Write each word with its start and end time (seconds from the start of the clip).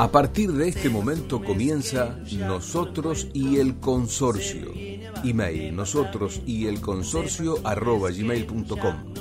A 0.00 0.10
partir 0.10 0.50
de 0.50 0.66
este 0.66 0.88
momento 0.88 1.44
comienza 1.44 2.16
Nosotros 2.32 3.28
y 3.34 3.58
el 3.58 3.78
Consorcio. 3.80 4.72
Email 5.24 5.76
nosotros 5.76 6.40
y 6.46 6.68
el 6.68 6.80
consorcio 6.80 7.56
arroba 7.64 8.08
gmail.com. 8.08 9.14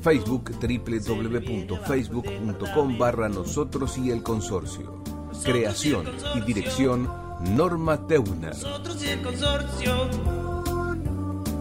Facebook 0.00 0.52
www.facebook.com 0.52 2.96
barra 2.96 3.28
nosotros 3.28 3.98
y 3.98 4.12
el 4.12 4.22
consorcio. 4.22 5.02
Creación 5.42 6.06
y 6.36 6.42
dirección 6.42 7.12
Norma 7.56 8.06
Teuner. 8.06 8.50
Nosotros 8.50 9.04
y 9.04 9.08
el 9.08 9.22
consorcio. 9.22 10.08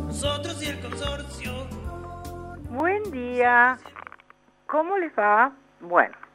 Nosotros 0.06 0.62
y 0.62 0.66
el 0.68 0.80
consorcio. 0.80 1.54
Buen 2.70 3.02
día. 3.10 3.80
¿Cómo 4.68 4.96
les 5.00 5.12
va? 5.18 5.56
Bueno. 5.82 6.29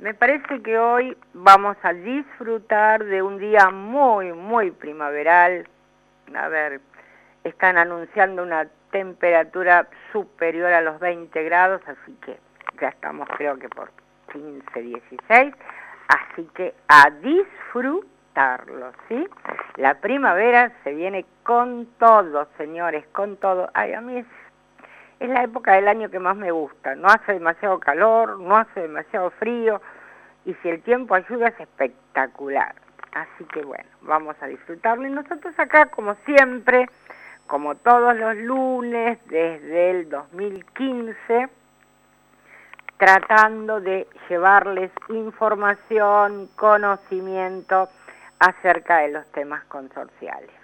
Me 0.00 0.14
parece 0.14 0.62
que 0.62 0.78
hoy 0.78 1.14
vamos 1.34 1.76
a 1.82 1.92
disfrutar 1.92 3.04
de 3.04 3.20
un 3.20 3.36
día 3.36 3.68
muy, 3.68 4.32
muy 4.32 4.70
primaveral. 4.70 5.68
A 6.34 6.48
ver, 6.48 6.80
están 7.44 7.76
anunciando 7.76 8.42
una 8.42 8.66
temperatura 8.90 9.86
superior 10.10 10.72
a 10.72 10.80
los 10.80 10.98
20 11.00 11.44
grados, 11.44 11.82
así 11.86 12.16
que 12.24 12.38
ya 12.80 12.88
estamos 12.88 13.28
creo 13.36 13.58
que 13.58 13.68
por 13.68 13.92
15, 14.32 14.80
16. 14.80 15.54
Así 16.08 16.48
que 16.54 16.72
a 16.88 17.10
disfrutarlo, 17.10 18.92
¿sí? 19.06 19.28
La 19.76 20.00
primavera 20.00 20.72
se 20.82 20.94
viene 20.94 21.26
con 21.42 21.84
todo, 21.98 22.48
señores, 22.56 23.04
con 23.12 23.36
todo. 23.36 23.68
Ay, 23.74 23.92
a 23.92 24.00
mí 24.00 24.16
es, 24.16 24.26
es 25.20 25.28
la 25.28 25.44
época 25.44 25.74
del 25.74 25.86
año 25.86 26.10
que 26.10 26.18
más 26.18 26.34
me 26.34 26.50
gusta. 26.50 26.94
No 26.96 27.08
hace 27.08 27.34
demasiado 27.34 27.78
calor, 27.78 28.40
no 28.40 28.56
hace 28.56 28.80
demasiado 28.80 29.30
frío 29.32 29.80
y 30.46 30.54
si 30.54 30.70
el 30.70 30.82
tiempo 30.82 31.14
ayuda 31.14 31.48
es 31.48 31.60
espectacular. 31.60 32.74
Así 33.12 33.44
que 33.52 33.62
bueno, 33.62 33.88
vamos 34.00 34.34
a 34.40 34.46
disfrutarlo. 34.46 35.06
Y 35.06 35.10
nosotros 35.10 35.56
acá, 35.58 35.86
como 35.86 36.14
siempre, 36.24 36.88
como 37.46 37.74
todos 37.74 38.16
los 38.16 38.36
lunes 38.36 39.18
desde 39.26 39.90
el 39.90 40.08
2015, 40.08 41.48
tratando 42.96 43.80
de 43.80 44.06
llevarles 44.28 44.90
información, 45.08 46.48
conocimiento 46.56 47.88
acerca 48.38 48.98
de 48.98 49.08
los 49.08 49.30
temas 49.32 49.64
consorciales. 49.64 50.59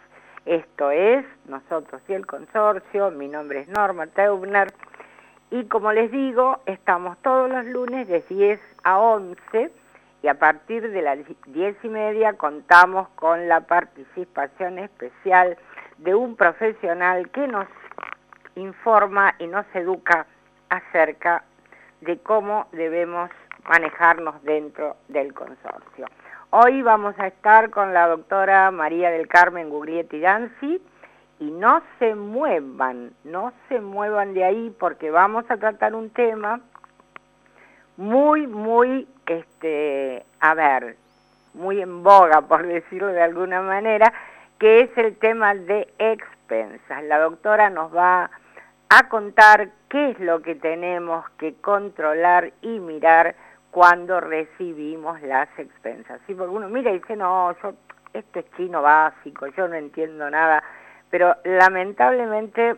Esto 0.47 0.93
es 0.93 1.27
Nosotros 1.47 2.01
y 2.07 2.13
el 2.13 2.25
Consorcio, 2.25 3.11
mi 3.11 3.27
nombre 3.27 3.63
es 3.63 3.69
Norma 3.69 4.07
Teubner 4.07 4.73
y 5.51 5.65
como 5.65 5.93
les 5.93 6.13
digo, 6.13 6.61
estamos 6.67 7.19
todos 7.23 7.51
los 7.51 7.67
lunes 7.67 8.07
de 8.07 8.21
10 8.21 8.61
a 8.85 9.01
11 9.01 9.73
y 10.23 10.29
a 10.29 10.35
partir 10.35 10.89
de 10.89 11.03
las 11.03 11.19
10 11.47 11.77
y 11.83 11.89
media 11.89 12.35
contamos 12.35 13.09
con 13.17 13.49
la 13.49 13.63
participación 13.63 14.79
especial 14.79 15.59
de 15.99 16.15
un 16.15 16.37
profesional 16.37 17.29
que 17.31 17.49
nos 17.49 17.67
informa 18.55 19.35
y 19.41 19.49
nos 19.49 19.67
educa 19.75 20.27
acerca 20.69 21.43
de 22.03 22.19
cómo 22.19 22.69
debemos 22.71 23.31
manejarnos 23.69 24.41
dentro 24.45 24.97
del 25.09 25.35
consorcio. 25.35 26.07
Hoy 26.51 26.81
vamos 26.83 27.19
a 27.19 27.27
estar 27.27 27.71
con 27.71 27.93
la 27.93 28.07
doctora 28.07 28.71
María 28.71 29.11
del 29.11 29.27
Carmen 29.27 29.69
Guglietti 29.69 30.21
Danzi, 30.21 30.81
y 31.39 31.51
no 31.51 31.83
se 31.99 32.15
muevan, 32.15 33.11
no 33.25 33.53
se 33.69 33.81
muevan 33.81 34.33
de 34.33 34.45
ahí 34.45 34.75
porque 34.79 35.11
vamos 35.11 35.45
a 35.51 35.57
tratar 35.57 35.95
un 35.95 36.11
tema 36.11 36.61
muy, 37.97 38.47
muy, 38.47 39.09
este, 39.27 40.25
a 40.41 40.55
ver, 40.55 40.97
muy 41.53 41.81
en 41.83 42.03
boga, 42.03 42.43
por 42.43 42.67
decirlo 42.67 43.09
de 43.09 43.23
alguna 43.23 43.61
manera, 43.61 44.12
que 44.59 44.81
es 44.81 44.97
el 44.97 45.17
tema 45.19 45.55
de 45.55 45.93
expensas. 45.99 47.03
La 47.05 47.19
doctora 47.19 47.71
nos 47.71 47.95
va 47.95 48.31
a 48.89 49.09
contar 49.09 49.71
qué 49.89 50.11
es 50.11 50.21
lo 50.21 50.41
que 50.43 50.55
tenemos 50.55 51.29
que 51.39 51.55
controlar 51.55 52.53
y 52.62 52.79
mirar 52.79 53.35
cuando 53.76 54.20
recibimos 54.20 55.20
las 55.20 55.50
expensas. 55.59 56.19
Si 56.26 56.32
porque 56.32 56.54
uno 56.54 56.66
mira 56.70 56.92
y 56.92 56.98
dice, 56.98 57.14
no, 57.14 57.54
yo, 57.60 57.75
esto 58.14 58.38
es 58.38 58.47
chino 58.56 58.81
básico, 58.81 59.48
yo 59.48 59.69
no 59.69 59.75
entiendo 59.75 60.31
nada 60.31 60.64
pero 61.10 61.37
lamentablemente, 61.44 62.75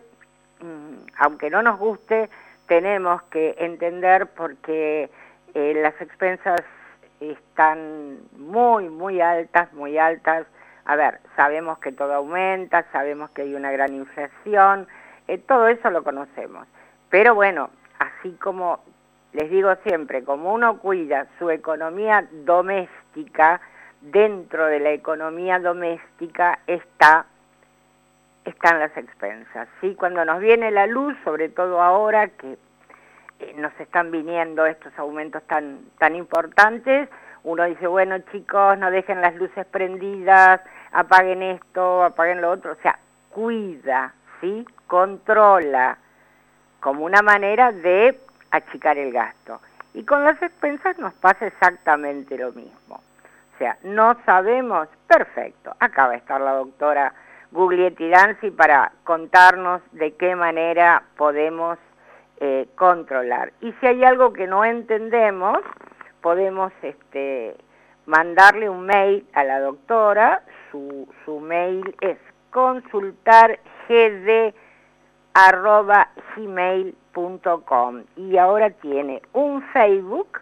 mm, 0.61 0.97
aunque 1.19 1.51
no 1.51 1.63
nos 1.63 1.79
guste, 1.79 2.29
tenemos 2.67 3.23
que 3.25 3.55
entender 3.59 4.27
porque 4.27 5.11
eh, 5.55 5.73
las 5.83 6.01
expensas 6.01 6.61
están 7.21 8.19
muy, 8.37 8.89
muy 8.89 9.21
altas, 9.21 9.73
muy 9.73 9.99
altas. 9.99 10.47
A 10.85 10.97
ver, 10.97 11.21
sabemos 11.37 11.79
que 11.79 11.93
todo 11.93 12.15
aumenta, 12.15 12.85
sabemos 12.93 13.31
que 13.31 13.43
hay 13.43 13.55
una 13.55 13.71
gran 13.73 13.95
inflación, 13.95 14.87
eh, 15.27 15.39
todo 15.39 15.69
eso 15.69 15.91
lo 15.91 16.03
conocemos. 16.05 16.67
Pero 17.11 17.35
bueno, 17.35 17.71
así 17.99 18.33
como 18.41 18.81
les 19.39 19.51
digo 19.51 19.73
siempre, 19.85 20.25
como 20.25 20.53
uno 20.53 20.79
cuida 20.79 21.29
su 21.39 21.49
economía 21.49 22.27
doméstica, 22.45 23.61
dentro 24.01 24.67
de 24.67 24.81
la 24.81 24.91
economía 24.91 25.61
doméstica 25.61 26.59
está 26.67 27.27
están 28.45 28.81
las 28.81 28.97
expensas. 28.97 29.69
¿sí? 29.81 29.95
Cuando 29.95 30.25
nos 30.25 30.41
viene 30.41 30.73
la 30.73 30.87
luz, 30.87 31.15
sobre 31.23 31.51
todo 31.51 31.81
ahora 31.81 32.29
que 32.29 32.57
eh, 33.39 33.55
nos 33.57 33.79
están 33.79 34.11
viniendo 34.11 34.67
estos 34.67 34.93
aumentos 34.99 35.43
tan, 35.45 35.83
tan 35.99 36.17
importantes, 36.17 37.09
uno 37.45 37.65
dice, 37.65 37.87
bueno 37.87 38.19
chicos, 38.33 38.77
no 38.79 38.91
dejen 38.91 39.21
las 39.21 39.37
luces 39.37 39.67
prendidas, 39.67 40.63
apaguen 40.91 41.43
esto, 41.43 42.03
apaguen 42.03 42.41
lo 42.41 42.51
otro, 42.51 42.73
o 42.73 42.83
sea, 42.83 42.99
cuida, 43.31 44.15
¿sí? 44.41 44.67
controla, 44.89 45.99
como 46.81 47.05
una 47.05 47.23
manera 47.23 47.71
de 47.71 48.19
achicar 48.51 48.99
el 48.99 49.13
gasto. 49.13 49.61
Y 49.95 50.05
con 50.05 50.25
las 50.25 50.41
expensas 50.43 50.99
nos 50.99 51.15
pasa 51.15 51.47
exactamente 51.47 52.37
lo 52.37 52.53
mismo. 52.53 52.97
O 53.55 53.59
sea, 53.59 53.77
no 53.83 54.17
sabemos, 54.25 54.89
perfecto, 55.07 55.75
acá 55.81 56.07
va 56.07 56.13
a 56.13 56.17
estar 56.17 56.41
la 56.41 56.53
doctora 56.53 57.13
Guglietti 57.51 58.09
Danzi 58.09 58.51
para 58.51 58.93
contarnos 59.05 59.81
de 59.93 60.15
qué 60.15 60.37
manera 60.37 61.03
podemos 61.17 61.79
eh, 62.41 62.69
controlar. 62.77 63.53
Y 63.61 63.73
si 63.73 63.87
hay 63.87 64.05
algo 64.05 64.33
que 64.33 64.47
no 64.47 64.65
entendemos, 64.65 65.59
podemos 66.21 66.73
este, 66.83 67.57
mandarle 68.07 68.69
un 68.69 68.87
mail 68.87 69.27
a 69.33 69.43
la 69.45 69.61
doctora, 69.61 70.43
su, 70.71 71.09
su 71.25 71.41
mail 71.41 71.97
es 72.01 72.19
consultargd.gmail.com 75.39 78.03
y 78.17 78.37
ahora 78.37 78.71
tiene 78.71 79.23
un 79.33 79.63
Facebook 79.73 80.41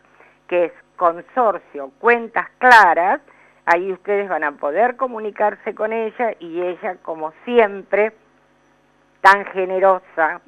que 0.48 0.66
es 0.66 0.72
Consorcio 0.96 1.90
Cuentas 1.98 2.46
Claras, 2.58 3.20
Ahí 3.68 3.92
ustedes 3.92 4.28
van 4.28 4.44
a 4.44 4.52
poder 4.52 4.94
comunicarse 4.94 5.74
con 5.74 5.92
ella 5.92 6.36
y 6.38 6.62
ella, 6.62 6.98
como 7.02 7.32
siempre, 7.44 8.12
tan 9.22 9.44
generosa, 9.46 10.40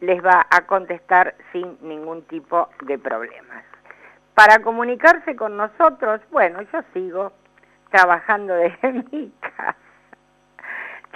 les 0.00 0.20
va 0.20 0.44
a 0.50 0.66
contestar 0.66 1.36
sin 1.52 1.78
ningún 1.80 2.22
tipo 2.22 2.68
de 2.82 2.98
problemas. 2.98 3.64
Para 4.34 4.60
comunicarse 4.62 5.36
con 5.36 5.56
nosotros, 5.56 6.20
bueno, 6.32 6.60
yo 6.72 6.80
sigo 6.92 7.30
trabajando 7.90 8.52
desde 8.54 8.92
mi 9.12 9.32
casa. 9.40 9.76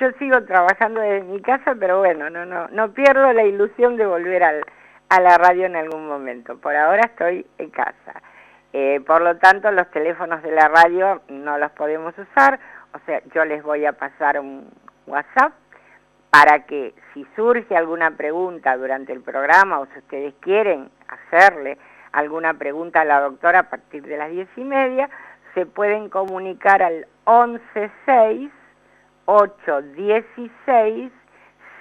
Yo 0.01 0.11
sigo 0.19 0.43
trabajando 0.45 1.01
desde 1.01 1.25
mi 1.25 1.41
casa, 1.41 1.75
pero 1.79 1.99
bueno, 1.99 2.29
no, 2.31 2.45
no, 2.45 2.67
no 2.69 2.93
pierdo 2.93 3.33
la 3.33 3.45
ilusión 3.45 3.97
de 3.97 4.07
volver 4.07 4.43
al, 4.43 4.65
a 5.09 5.21
la 5.21 5.39
radio 5.39 5.67
en 5.67 5.77
algún 5.77 6.09
momento. 6.09 6.59
Por 6.59 6.75
ahora 6.75 7.03
estoy 7.05 7.47
en 7.59 7.71
casa. 7.71 8.21
Eh, 8.73 9.01
por 9.07 9.23
lo 9.23 9.37
tanto, 9.37 9.71
los 9.71 9.89
teléfonos 9.93 10.43
de 10.43 10.51
la 10.51 10.67
radio 10.67 11.23
no 11.29 11.59
los 11.59 11.71
podemos 11.73 12.13
usar, 12.19 12.59
o 12.93 12.99
sea, 13.07 13.23
yo 13.33 13.45
les 13.45 13.63
voy 13.63 13.87
a 13.87 13.93
pasar 13.93 14.41
un 14.41 14.69
WhatsApp 15.07 15.53
para 16.31 16.67
que 16.67 16.93
si 17.13 17.25
surge 17.37 17.77
alguna 17.77 18.11
pregunta 18.17 18.77
durante 18.77 19.13
el 19.13 19.21
programa 19.21 19.79
o 19.79 19.87
si 19.87 19.99
ustedes 20.01 20.35
quieren 20.41 20.91
hacerle 21.07 21.79
alguna 22.11 22.55
pregunta 22.55 23.03
a 23.03 23.05
la 23.05 23.21
doctora 23.21 23.61
a 23.61 23.71
partir 23.71 24.03
de 24.03 24.17
las 24.17 24.31
diez 24.33 24.49
y 24.57 24.65
media, 24.65 25.09
se 25.55 25.67
pueden 25.67 26.09
comunicar 26.09 26.83
al 26.83 27.07
116 27.27 28.51
816 29.27 31.13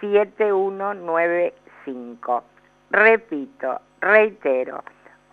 7195. 0.01 2.43
Repito, 2.91 3.79
reitero, 4.01 4.83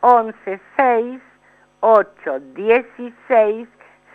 116 0.00 1.20
816 1.80 3.68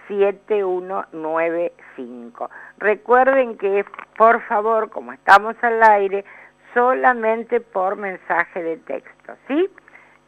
7195. 0.07 2.49
Recuerden 2.77 3.57
que, 3.57 3.83
por 4.17 4.41
favor, 4.43 4.89
como 4.89 5.11
estamos 5.13 5.55
al 5.61 5.81
aire, 5.83 6.25
solamente 6.73 7.61
por 7.61 7.95
mensaje 7.95 8.61
de 8.61 8.75
texto, 8.77 9.35
¿sí? 9.47 9.69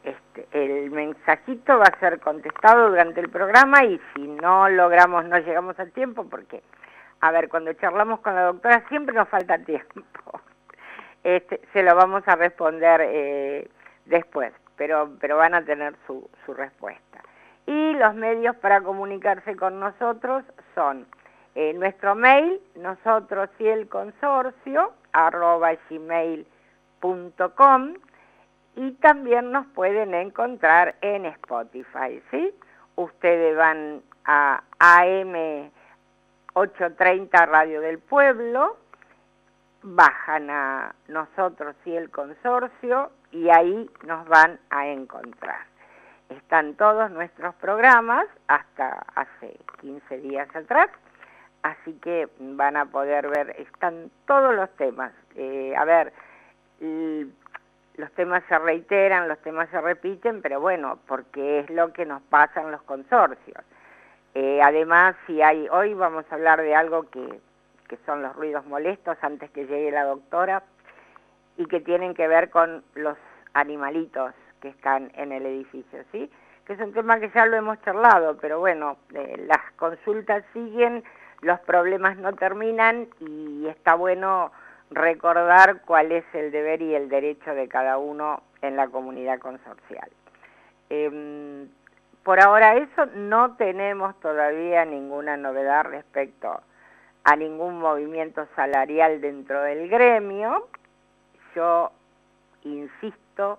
Este, 0.02 0.48
el 0.52 0.90
mensajito 0.90 1.78
va 1.78 1.84
a 1.84 2.00
ser 2.00 2.18
contestado 2.20 2.88
durante 2.88 3.20
el 3.20 3.28
programa 3.28 3.84
y 3.84 4.00
si 4.14 4.26
no 4.26 4.66
logramos, 4.68 5.26
no 5.26 5.38
llegamos 5.38 5.78
al 5.78 5.92
tiempo, 5.92 6.26
porque, 6.28 6.64
a 7.20 7.30
ver, 7.32 7.48
cuando 7.48 7.72
charlamos 7.74 8.20
con 8.20 8.34
la 8.34 8.42
doctora 8.42 8.84
siempre 8.88 9.14
nos 9.14 9.28
falta 9.28 9.58
tiempo, 9.58 10.02
este, 11.24 11.60
se 11.72 11.82
lo 11.82 11.94
vamos 11.94 12.22
a 12.26 12.36
responder 12.36 13.00
eh, 13.04 13.68
después, 14.06 14.52
pero, 14.76 15.10
pero 15.20 15.36
van 15.36 15.54
a 15.54 15.64
tener 15.64 15.94
su, 16.06 16.28
su 16.46 16.54
respuesta. 16.54 17.22
Y 17.66 17.92
los 17.94 18.14
medios 18.14 18.56
para 18.56 18.80
comunicarse 18.80 19.56
con 19.56 19.78
nosotros 19.80 20.44
son 20.74 21.06
eh, 21.54 21.72
nuestro 21.74 22.14
mail, 22.14 22.60
nosotros 22.76 23.50
y 23.58 23.66
el 23.66 23.88
consorcio, 23.88 24.92
arroba 25.12 25.72
gmail.com, 25.90 26.44
y 28.76 28.92
también 28.92 29.50
nos 29.50 29.66
pueden 29.68 30.14
encontrar 30.14 30.94
en 31.00 31.26
Spotify, 31.26 32.22
¿sí? 32.30 32.54
Ustedes 32.94 33.56
van 33.56 34.02
a 34.24 34.62
AM 34.78 35.70
830 36.58 37.46
Radio 37.46 37.80
del 37.80 38.00
Pueblo, 38.00 38.78
bajan 39.82 40.50
a 40.50 40.92
nosotros 41.06 41.76
y 41.84 41.94
el 41.94 42.10
consorcio 42.10 43.12
y 43.30 43.48
ahí 43.48 43.88
nos 44.04 44.26
van 44.26 44.58
a 44.70 44.88
encontrar. 44.88 45.60
Están 46.28 46.74
todos 46.74 47.12
nuestros 47.12 47.54
programas 47.54 48.26
hasta 48.48 49.04
hace 49.14 49.56
15 49.80 50.18
días 50.18 50.48
atrás, 50.56 50.90
así 51.62 51.92
que 52.02 52.28
van 52.40 52.76
a 52.76 52.86
poder 52.86 53.28
ver, 53.28 53.54
están 53.60 54.10
todos 54.26 54.52
los 54.52 54.68
temas. 54.70 55.12
Eh, 55.36 55.76
a 55.76 55.84
ver, 55.84 56.12
los 56.80 58.10
temas 58.16 58.42
se 58.48 58.58
reiteran, 58.58 59.28
los 59.28 59.38
temas 59.42 59.70
se 59.70 59.80
repiten, 59.80 60.42
pero 60.42 60.60
bueno, 60.60 60.98
porque 61.06 61.60
es 61.60 61.70
lo 61.70 61.92
que 61.92 62.04
nos 62.04 62.20
pasa 62.22 62.62
en 62.62 62.72
los 62.72 62.82
consorcios. 62.82 63.64
Eh, 64.40 64.60
además, 64.62 65.16
si 65.26 65.42
hay, 65.42 65.68
hoy 65.68 65.94
vamos 65.94 66.24
a 66.30 66.34
hablar 66.36 66.62
de 66.62 66.72
algo 66.72 67.10
que, 67.10 67.40
son 68.06 68.22
los 68.22 68.36
ruidos 68.36 68.64
molestos 68.66 69.18
antes 69.20 69.50
que 69.50 69.66
llegue 69.66 69.90
la 69.90 70.04
doctora 70.04 70.62
y 71.56 71.66
que 71.66 71.80
tienen 71.80 72.14
que 72.14 72.28
ver 72.28 72.48
con 72.48 72.84
los 72.94 73.18
animalitos 73.54 74.32
que 74.60 74.68
están 74.68 75.10
en 75.16 75.32
el 75.32 75.44
edificio, 75.44 76.04
¿sí? 76.12 76.30
Que 76.64 76.74
es 76.74 76.78
un 76.78 76.92
tema 76.92 77.18
que 77.18 77.30
ya 77.30 77.46
lo 77.46 77.56
hemos 77.56 77.82
charlado, 77.82 78.36
pero 78.40 78.60
bueno, 78.60 78.98
eh, 79.12 79.44
las 79.44 79.72
consultas 79.72 80.44
siguen, 80.52 81.02
los 81.40 81.58
problemas 81.60 82.16
no 82.16 82.32
terminan 82.34 83.08
y 83.18 83.66
está 83.66 83.96
bueno 83.96 84.52
recordar 84.92 85.80
cuál 85.84 86.12
es 86.12 86.24
el 86.32 86.52
deber 86.52 86.80
y 86.80 86.94
el 86.94 87.08
derecho 87.08 87.56
de 87.56 87.66
cada 87.66 87.98
uno 87.98 88.44
en 88.62 88.76
la 88.76 88.86
comunidad 88.86 89.40
consorcial. 89.40 90.08
Em, 90.90 91.68
por 92.28 92.40
ahora 92.40 92.76
eso 92.76 93.06
no 93.14 93.56
tenemos 93.56 94.20
todavía 94.20 94.84
ninguna 94.84 95.38
novedad 95.38 95.84
respecto 95.84 96.60
a 97.24 97.36
ningún 97.36 97.78
movimiento 97.78 98.46
salarial 98.54 99.22
dentro 99.22 99.62
del 99.62 99.88
gremio. 99.88 100.68
Yo 101.54 101.90
insisto 102.64 103.58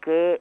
que 0.00 0.40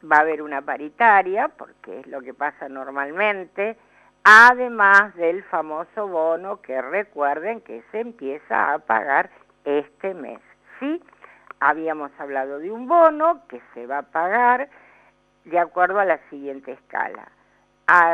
va 0.00 0.18
a 0.18 0.20
haber 0.20 0.42
una 0.42 0.62
paritaria, 0.62 1.48
porque 1.48 1.98
es 1.98 2.06
lo 2.06 2.20
que 2.20 2.34
pasa 2.34 2.68
normalmente, 2.68 3.76
además 4.22 5.12
del 5.16 5.42
famoso 5.42 6.06
bono 6.06 6.62
que 6.62 6.80
recuerden 6.80 7.62
que 7.62 7.82
se 7.90 7.98
empieza 7.98 8.74
a 8.74 8.78
pagar 8.78 9.28
este 9.64 10.14
mes. 10.14 10.38
Sí, 10.78 11.02
habíamos 11.58 12.12
hablado 12.20 12.60
de 12.60 12.70
un 12.70 12.86
bono 12.86 13.42
que 13.48 13.60
se 13.74 13.88
va 13.88 13.98
a 13.98 14.02
pagar 14.02 14.68
de 15.50 15.58
acuerdo 15.58 15.98
a 15.98 16.04
la 16.04 16.18
siguiente 16.30 16.72
escala. 16.72 17.28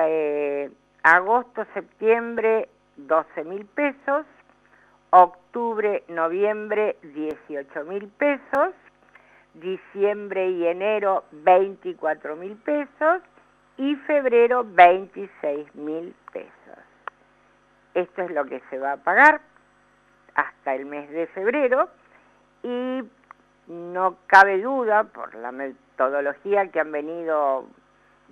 Eh, 0.09 0.71
agosto, 1.03 1.67
septiembre, 1.75 2.69
12 2.97 3.45
mil 3.45 3.67
pesos, 3.67 4.27
octubre, 5.11 6.03
noviembre, 6.09 6.97
18 7.03 7.85
mil 7.85 8.09
pesos, 8.09 8.73
diciembre 9.55 10.49
y 10.51 10.67
enero, 10.67 11.25
24 11.33 12.37
mil 12.37 12.57
pesos, 12.57 13.23
y 13.79 13.95
febrero 14.07 14.65
26 14.65 15.75
mil 15.75 16.15
pesos. 16.33 16.51
Esto 17.93 18.23
es 18.23 18.31
lo 18.31 18.47
que 18.47 18.63
se 18.71 18.79
va 18.79 18.93
a 18.93 18.97
pagar 18.97 19.41
hasta 20.35 20.75
el 20.75 20.87
mes 20.87 21.11
de 21.11 21.27
febrero 21.29 21.89
y 22.63 23.03
no 23.69 24.17
cabe 24.27 24.61
duda 24.61 25.05
por 25.05 25.35
la 25.35 25.53
metodología 25.53 26.71
que 26.71 26.81
han 26.81 26.93
venido 26.93 27.67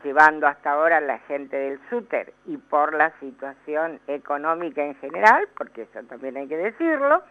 llevando 0.02 0.46
hasta 0.46 0.72
ahora 0.72 1.00
la 1.00 1.18
gente 1.20 1.56
del 1.56 1.80
SUTER 1.88 2.32
y 2.46 2.56
por 2.58 2.94
la 2.94 3.10
situación 3.20 4.00
económica 4.06 4.82
en 4.82 4.94
general, 4.96 5.48
porque 5.56 5.82
eso 5.82 6.02
también 6.08 6.36
hay 6.36 6.46
que 6.46 6.56
decirlo, 6.56 7.22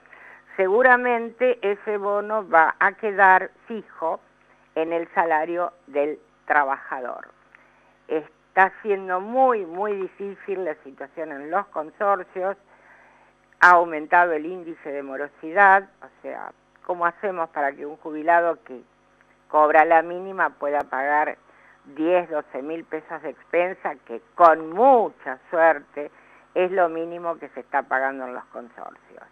seguramente 0.58 1.60
ese 1.62 1.98
bono 1.98 2.48
va 2.50 2.76
a 2.80 2.94
quedar 2.94 3.52
fijo 3.68 4.20
en 4.76 4.92
el 4.92 5.08
salario 5.14 5.72
del 5.88 6.20
trabajador. 6.46 7.28
Está 8.08 8.72
siendo 8.82 9.20
muy, 9.20 9.66
muy 9.66 9.96
difícil 9.96 10.66
la 10.66 10.76
situación 10.84 11.32
en 11.32 11.52
los 11.52 11.66
consorcios, 11.68 12.58
ha 13.60 13.72
aumentado 13.72 14.34
el 14.34 14.46
índice 14.46 14.92
de 14.92 15.04
morosidad, 15.04 15.90
o 16.02 16.22
sea, 16.22 16.52
¿cómo 16.86 17.06
hacemos 17.06 17.50
para 17.50 17.72
que 17.72 17.86
un 17.86 17.98
jubilado 17.98 18.58
que 18.64 18.82
cobra 19.50 19.86
la 19.86 20.02
mínima 20.02 20.52
pueda 20.52 20.80
pagar 20.82 21.38
10, 21.96 22.30
12 22.30 22.62
mil 22.62 22.84
pesos 22.86 23.22
de 23.22 23.30
expensa, 23.30 23.96
que 24.06 24.22
con 24.36 24.70
mucha 24.72 25.40
suerte 25.50 26.12
es 26.56 26.72
lo 26.72 26.90
mínimo 26.90 27.38
que 27.38 27.50
se 27.50 27.60
está 27.60 27.84
pagando 27.84 28.26
en 28.26 28.34
los 28.34 28.46
consorcios? 28.46 29.24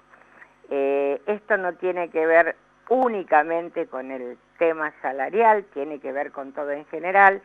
Eh, 0.69 1.21
esto 1.25 1.57
no 1.57 1.73
tiene 1.73 2.09
que 2.09 2.25
ver 2.25 2.55
únicamente 2.89 3.87
con 3.87 4.11
el 4.11 4.37
tema 4.57 4.91
salarial, 5.01 5.63
tiene 5.73 5.99
que 5.99 6.11
ver 6.11 6.31
con 6.31 6.51
todo 6.51 6.71
en 6.71 6.85
general, 6.85 7.41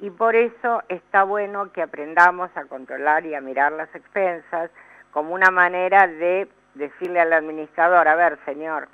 y 0.00 0.10
por 0.10 0.36
eso 0.36 0.82
está 0.88 1.24
bueno 1.24 1.72
que 1.72 1.82
aprendamos 1.82 2.50
a 2.56 2.66
controlar 2.66 3.26
y 3.26 3.34
a 3.34 3.40
mirar 3.40 3.72
las 3.72 3.92
expensas 3.94 4.70
como 5.12 5.34
una 5.34 5.50
manera 5.50 6.06
de 6.06 6.48
decirle 6.74 7.20
al 7.20 7.32
administrador, 7.32 8.06
a 8.06 8.14
ver, 8.14 8.38
señor, 8.44 8.88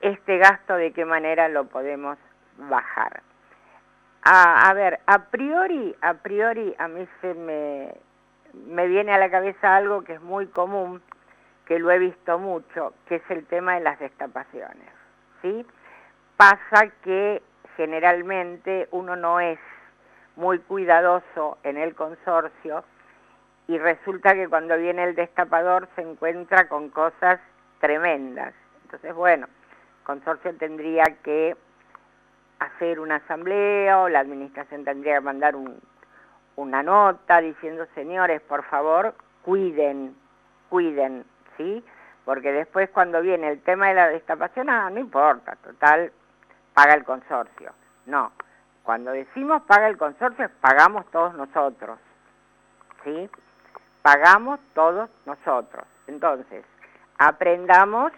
este 0.00 0.38
gasto 0.38 0.74
de 0.74 0.92
qué 0.92 1.04
manera 1.04 1.48
lo 1.48 1.64
podemos 1.64 2.18
bajar. 2.56 3.22
A, 4.22 4.72
ver, 4.74 5.00
a 5.06 5.30
priori, 5.30 5.96
a 6.02 6.14
priori 6.14 6.74
a 6.78 6.86
mí 6.88 7.08
se 7.22 7.32
me, 7.32 7.94
me 8.66 8.86
viene 8.86 9.14
a 9.14 9.18
la 9.18 9.30
cabeza 9.30 9.74
algo 9.74 10.02
que 10.02 10.14
es 10.14 10.20
muy 10.20 10.46
común, 10.48 11.00
que 11.64 11.78
lo 11.78 11.90
he 11.90 11.98
visto 11.98 12.38
mucho, 12.38 12.92
que 13.06 13.16
es 13.16 13.30
el 13.30 13.46
tema 13.46 13.74
de 13.74 13.80
las 13.80 13.98
destapaciones, 13.98 14.90
¿sí? 15.40 15.64
Pasa 16.36 16.88
que 17.02 17.42
generalmente 17.76 18.88
uno 18.90 19.16
no 19.16 19.40
es 19.40 19.58
muy 20.36 20.58
cuidadoso 20.58 21.58
en 21.62 21.78
el 21.78 21.94
consorcio 21.94 22.84
y 23.66 23.78
resulta 23.78 24.34
que 24.34 24.48
cuando 24.48 24.76
viene 24.76 25.04
el 25.04 25.14
destapador 25.14 25.88
se 25.94 26.02
encuentra 26.02 26.68
con 26.68 26.90
cosas 26.90 27.40
tremendas. 27.80 28.54
Entonces, 28.84 29.14
bueno, 29.14 29.46
consorcio 30.08 30.54
tendría 30.54 31.04
que 31.22 31.54
hacer 32.60 32.98
una 32.98 33.16
asamblea 33.16 34.00
o 34.00 34.08
la 34.08 34.20
administración 34.20 34.82
tendría 34.82 35.16
que 35.16 35.20
mandar 35.20 35.54
una 36.56 36.82
nota 36.82 37.42
diciendo, 37.42 37.86
señores, 37.94 38.40
por 38.40 38.64
favor, 38.64 39.14
cuiden, 39.42 40.16
cuiden, 40.70 41.26
¿sí? 41.58 41.84
Porque 42.24 42.52
después 42.52 42.88
cuando 42.88 43.20
viene 43.20 43.50
el 43.50 43.60
tema 43.60 43.88
de 43.88 43.94
la 43.96 44.08
destapación, 44.08 44.70
ah, 44.70 44.88
no 44.88 44.98
importa, 44.98 45.56
total, 45.56 46.10
paga 46.72 46.94
el 46.94 47.04
consorcio. 47.04 47.74
No, 48.06 48.32
cuando 48.84 49.10
decimos 49.10 49.60
paga 49.64 49.88
el 49.88 49.98
consorcio, 49.98 50.48
pagamos 50.62 51.04
todos 51.10 51.34
nosotros, 51.34 51.98
¿sí? 53.04 53.28
Pagamos 54.00 54.58
todos 54.72 55.10
nosotros. 55.26 55.84
Entonces, 56.06 56.64
aprendamos 57.18 58.10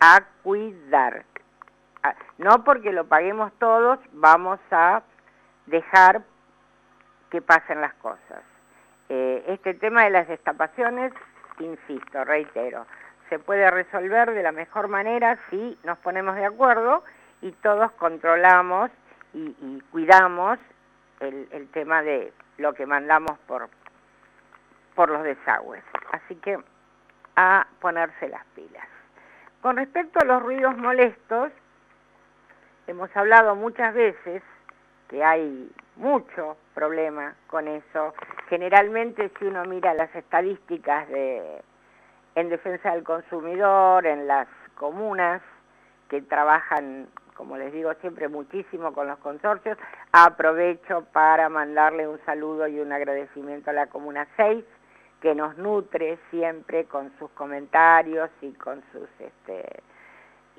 a 0.00 0.20
cuidar. 0.42 1.24
No 2.38 2.64
porque 2.64 2.92
lo 2.92 3.06
paguemos 3.06 3.52
todos, 3.58 3.98
vamos 4.12 4.58
a 4.70 5.02
dejar 5.66 6.22
que 7.30 7.42
pasen 7.42 7.80
las 7.80 7.94
cosas. 7.94 8.42
Eh, 9.08 9.44
este 9.48 9.74
tema 9.74 10.04
de 10.04 10.10
las 10.10 10.28
destapaciones, 10.28 11.12
insisto, 11.58 12.24
reitero, 12.24 12.86
se 13.28 13.38
puede 13.38 13.70
resolver 13.70 14.32
de 14.32 14.42
la 14.42 14.52
mejor 14.52 14.88
manera 14.88 15.38
si 15.50 15.78
nos 15.84 15.98
ponemos 15.98 16.34
de 16.36 16.46
acuerdo 16.46 17.04
y 17.42 17.52
todos 17.52 17.92
controlamos 17.92 18.90
y, 19.32 19.80
cuidamos 19.92 20.58
el, 21.20 21.68
tema 21.72 22.02
de 22.02 22.32
lo 22.58 22.72
que 22.72 22.86
mandamos 22.86 23.38
por, 23.46 23.68
por 24.94 25.10
los 25.10 25.22
desagües. 25.22 25.84
Así 26.12 26.34
que 26.36 26.58
a 27.36 27.66
ponerse 27.80 28.28
las 28.28 28.44
pilas. 28.56 28.86
Con 29.62 29.76
respecto 29.76 30.18
a 30.20 30.24
los 30.24 30.42
ruidos 30.42 30.76
molestos, 30.76 31.52
hemos 32.90 33.16
hablado 33.16 33.54
muchas 33.54 33.94
veces 33.94 34.42
que 35.08 35.22
hay 35.22 35.70
mucho 35.96 36.56
problema 36.74 37.34
con 37.46 37.68
eso. 37.68 38.14
Generalmente 38.48 39.30
si 39.38 39.44
uno 39.44 39.64
mira 39.64 39.94
las 39.94 40.14
estadísticas 40.14 41.08
de 41.08 41.62
en 42.34 42.48
defensa 42.48 42.92
del 42.92 43.04
consumidor, 43.04 44.06
en 44.06 44.26
las 44.26 44.46
comunas 44.74 45.42
que 46.08 46.22
trabajan, 46.22 47.08
como 47.34 47.56
les 47.56 47.72
digo 47.72 47.92
siempre, 48.00 48.28
muchísimo 48.28 48.92
con 48.92 49.08
los 49.08 49.18
consorcios, 49.18 49.76
aprovecho 50.12 51.04
para 51.12 51.48
mandarle 51.48 52.06
un 52.06 52.18
saludo 52.24 52.66
y 52.68 52.80
un 52.80 52.92
agradecimiento 52.92 53.70
a 53.70 53.72
la 53.72 53.86
Comuna 53.86 54.26
6, 54.36 54.64
que 55.20 55.34
nos 55.34 55.56
nutre 55.58 56.18
siempre 56.30 56.84
con 56.84 57.12
sus 57.18 57.30
comentarios 57.32 58.30
y 58.40 58.52
con 58.52 58.82
sus 58.92 59.08
este, 59.18 59.82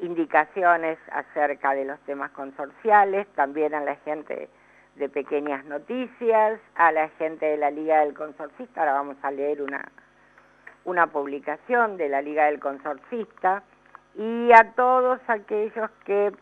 indicaciones 0.02 0.98
acerca 1.12 1.74
de 1.74 1.86
los 1.86 2.00
temas 2.02 2.32
consorciales, 2.32 3.28
también 3.36 3.74
a 3.74 3.82
la 3.82 3.96
gente 3.98 4.50
de 4.96 5.10
Pequeñas 5.10 5.64
Noticias, 5.66 6.60
a 6.76 6.92
la 6.92 7.10
gente 7.10 7.46
de 7.46 7.58
la 7.58 7.72
Liga 7.72 8.02
del 8.02 8.14
Consorcista, 8.14 8.82
ahora 8.82 8.94
vamos 8.94 9.18
a 9.22 9.32
leer 9.32 9.62
una, 9.62 9.90
una 10.84 11.08
publicación 11.08 11.98
de 11.98 12.10
la 12.10 12.22
Liga 12.22 12.46
del 12.46 12.60
Consorcista, 12.60 13.64
y 14.16 14.52
a 14.52 14.74
todos 14.76 15.22
aquellos 15.28 15.90
que 16.06 16.34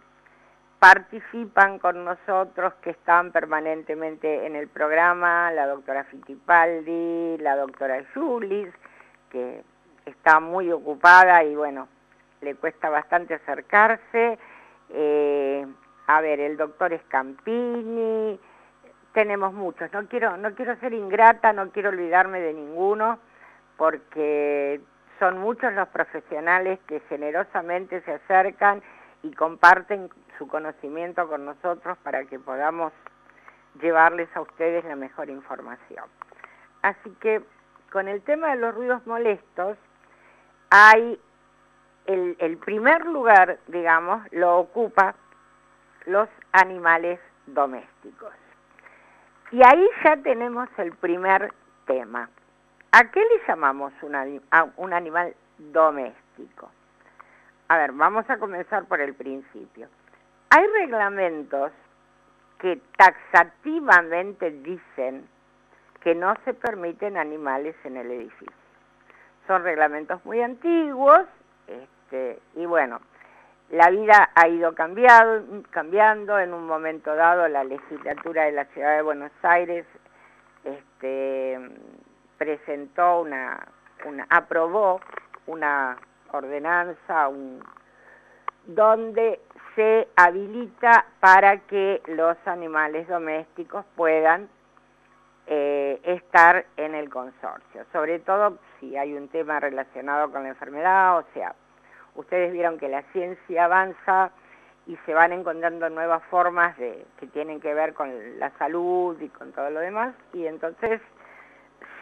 participan 0.80 1.78
con 1.78 2.06
nosotros, 2.06 2.74
que 2.82 2.92
están 2.92 3.32
permanentemente 3.32 4.48
en 4.48 4.56
el 4.56 4.68
programa, 4.70 5.51
la 5.51 5.68
doctora 5.68 6.06
Fittipaldi, 6.06 7.38
la 7.39 7.58
doctora 7.58 8.04
Julis, 8.13 8.70
que 9.30 9.62
está 10.06 10.39
muy 10.39 10.72
ocupada 10.72 11.44
y 11.44 11.56
bueno, 11.56 11.88
le 12.41 12.55
cuesta 12.55 12.89
bastante 12.89 13.36
acercarse, 13.36 14.38
eh, 14.89 15.65
a 16.08 16.22
ver, 16.22 16.39
el 16.39 16.58
doctor 16.58 16.98
Scampini, 17.05 18.39
tenemos 19.13 19.53
muchos, 19.53 19.91
no 19.93 20.08
quiero, 20.08 20.38
no 20.38 20.53
quiero 20.55 20.75
ser 20.77 20.93
ingrata, 20.93 21.53
no 21.53 21.72
quiero 21.72 21.89
olvidarme 21.89 22.39
de 22.39 22.53
ninguno, 22.53 23.19
porque 23.77 24.81
son 25.19 25.39
muchos 25.39 25.74
los 25.74 25.88
profesionales 25.89 26.79
que 26.88 27.01
generosamente 27.01 28.01
se 28.01 28.13
acercan 28.13 28.81
y 29.24 29.31
comparten 29.34 30.10
su 30.38 30.48
conocimiento 30.48 31.27
con 31.27 31.46
nosotros 31.46 31.98
para 32.03 32.24
que 32.25 32.39
podamos 32.39 32.93
llevarles 33.81 34.29
a 34.36 34.41
ustedes 34.41 34.86
la 34.86 34.96
mejor 34.96 35.29
información. 35.29 36.05
Así 36.81 37.10
que 37.19 37.41
con 37.91 38.08
el 38.08 38.22
tema 38.22 38.50
de 38.50 38.58
los 38.58 38.74
ruidos 38.74 39.05
molestos, 39.05 39.77
hay 40.69 41.19
el, 42.10 42.58
primer 42.58 43.06
lugar, 43.06 43.60
digamos, 43.68 44.24
lo 44.32 44.58
ocupa 44.58 45.13
los 46.06 46.28
animales 46.51 47.20
domésticos. 47.46 48.34
Y 49.51 49.62
ahí 49.63 49.88
ya 50.04 50.18
tenemos 50.18 50.68
el 50.78 50.92
primer 50.94 51.54
tema. 51.86 52.30
¿A 52.92 53.12
qué 53.12 53.20
le 53.20 53.48
llamamos 53.48 53.94
un 54.01 54.94
animal 54.94 55.36
doméstico? 55.58 56.72
A 57.68 57.78
ver, 57.78 57.92
vamos 57.92 58.28
a 58.30 58.38
comenzar 58.38 58.86
por 58.86 59.00
el 59.01 59.13
principio. 59.13 59.88
Hay 60.50 60.66
reglamentos 60.68 61.72
que 62.58 62.82
taxativamente 62.98 64.50
dicen 64.50 65.28
que 66.01 66.16
no 66.16 66.34
se 66.44 66.56
permiten 66.56 67.18
animales 67.18 67.75
en 67.84 67.98
el 67.98 68.10
edificio. 68.10 68.58
Son 69.46 69.63
reglamentos 69.63 70.24
muy 70.25 70.42
antiguos 70.42 71.28
y 72.56 72.66
bueno, 72.66 73.00
la 73.70 73.89
vida 73.89 74.32
ha 74.34 74.48
ido 74.48 74.74
cambiando, 74.74 75.63
cambiando. 75.70 76.39
En 76.39 76.54
un 76.54 76.66
momento 76.66 77.16
dado 77.16 77.48
la 77.48 77.63
legislatura 77.63 78.46
de 78.46 78.51
la 78.51 78.66
ciudad 78.66 78.96
de 78.96 79.01
Buenos 79.01 79.32
Aires 79.44 79.86
este, 80.63 81.60
presentó 82.38 83.22
una, 83.22 83.68
aprobó 84.30 85.00
una 85.46 85.98
ordenanza 86.32 87.30
donde 88.66 89.39
se 89.75 90.08
habilita 90.16 91.06
para 91.20 91.60
que 91.60 92.01
los 92.08 92.38
animales 92.46 93.08
domésticos 93.08 93.86
puedan 93.96 94.50
eh, 95.48 96.00
estar 96.04 96.66
en 96.78 96.94
el 96.94 97.10
consorcio, 97.10 97.86
sobre 97.92 98.20
todo 98.20 98.60
si 98.80 98.96
hay 98.98 99.13
un 99.16 99.30
tema 99.30 99.60
relacionado 99.60 100.32
con 100.32 100.44
la 100.44 100.50
enfermedad, 100.50 101.18
o 101.18 101.24
sea, 101.34 101.56
ustedes 102.20 102.52
vieron 102.52 102.78
que 102.78 102.90
la 102.90 103.02
ciencia 103.14 103.66
avanza 103.66 104.32
y 104.88 104.98
se 105.06 105.14
van 105.14 105.32
encontrando 105.32 105.90
nuevas 105.90 106.22
formas 106.30 106.76
que 106.76 107.28
tienen 107.32 107.60
que 107.60 107.74
ver 107.74 107.94
con 107.94 108.40
la 108.40 108.50
salud 108.58 109.20
y 109.22 109.30
con 109.30 109.52
todo 109.52 109.70
lo 109.70 109.80
demás, 109.80 110.16
y 110.34 110.48
entonces 110.48 111.00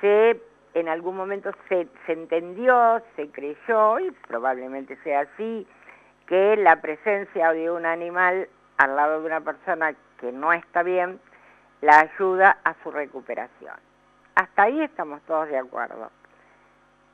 se 0.02 0.42
en 0.74 0.90
algún 0.90 1.18
momento 1.18 1.52
se, 1.70 1.88
se 2.06 2.14
entendió, 2.14 3.02
se 3.16 3.32
creyó, 3.32 4.00
y 4.00 4.12
probablemente 4.28 4.96
sea 5.04 5.22
así, 5.22 5.68
que 6.28 6.56
la 6.58 6.82
presencia 6.82 7.52
de 7.52 7.72
un 7.72 7.86
animal 7.86 8.48
al 8.78 8.96
lado 8.96 9.22
de 9.22 9.26
una 9.26 9.42
persona 9.42 9.96
que 10.20 10.32
no 10.32 10.54
está 10.54 10.84
bien 10.84 11.20
la 11.82 12.02
ayuda 12.02 12.60
a 12.64 12.76
su 12.84 12.92
recuperación. 12.92 13.76
Hasta 14.36 14.64
ahí 14.64 14.82
estamos 14.82 15.22
todos 15.24 15.48
de 15.48 15.58
acuerdo. 15.58 16.12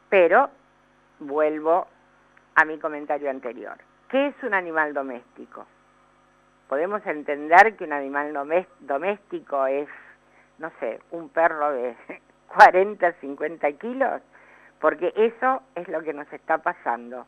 Pero 0.10 0.50
vuelvo 1.20 1.88
a 2.56 2.66
mi 2.66 2.78
comentario 2.80 3.30
anterior. 3.30 3.78
¿Qué 4.10 4.28
es 4.28 4.36
un 4.44 4.54
animal 4.54 4.94
doméstico? 4.94 5.66
Podemos 6.68 7.06
entender 7.06 7.76
que 7.76 7.84
un 7.84 7.94
animal 7.94 8.34
doméstico 8.80 9.66
es, 9.68 9.88
no 10.60 10.72
sé, 10.80 11.00
un 11.12 11.30
perro 11.30 11.72
de 11.72 11.96
40, 12.48 13.14
50 13.14 13.72
kilos, 13.74 14.22
porque 14.80 15.14
eso 15.16 15.62
es 15.76 15.88
lo 15.88 16.02
que 16.02 16.14
nos 16.14 16.32
está 16.32 16.60
pasando. 16.60 17.26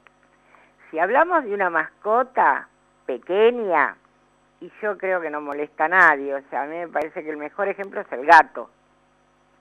Si 0.90 1.00
hablamos 1.00 1.44
de 1.44 1.54
una 1.54 1.70
mascota 1.70 2.68
pequeña, 3.06 3.98
y 4.62 4.72
yo 4.82 4.98
creo 4.98 5.22
que 5.22 5.30
no 5.30 5.42
molesta 5.42 5.86
a 5.86 5.90
nadie, 5.90 6.34
o 6.34 6.42
sea, 6.50 6.64
a 6.64 6.66
mí 6.66 6.76
me 6.78 6.88
parece 6.88 7.24
que 7.24 7.30
el 7.30 7.38
mejor 7.38 7.68
ejemplo 7.68 8.02
es 8.02 8.12
el 8.12 8.26
gato. 8.26 8.70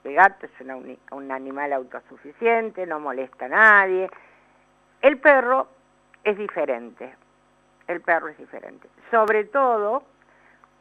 El 0.04 0.14
gato 0.14 0.46
es 0.46 0.52
un 1.10 1.30
animal 1.32 1.72
autosuficiente, 1.72 2.86
no 2.86 3.00
molesta 3.00 3.46
a 3.46 3.48
nadie. 3.48 4.10
El 5.04 5.18
perro 5.18 5.68
es 6.24 6.38
diferente, 6.38 7.14
el 7.88 8.00
perro 8.00 8.28
es 8.28 8.38
diferente. 8.38 8.88
Sobre 9.10 9.44
todo 9.44 10.02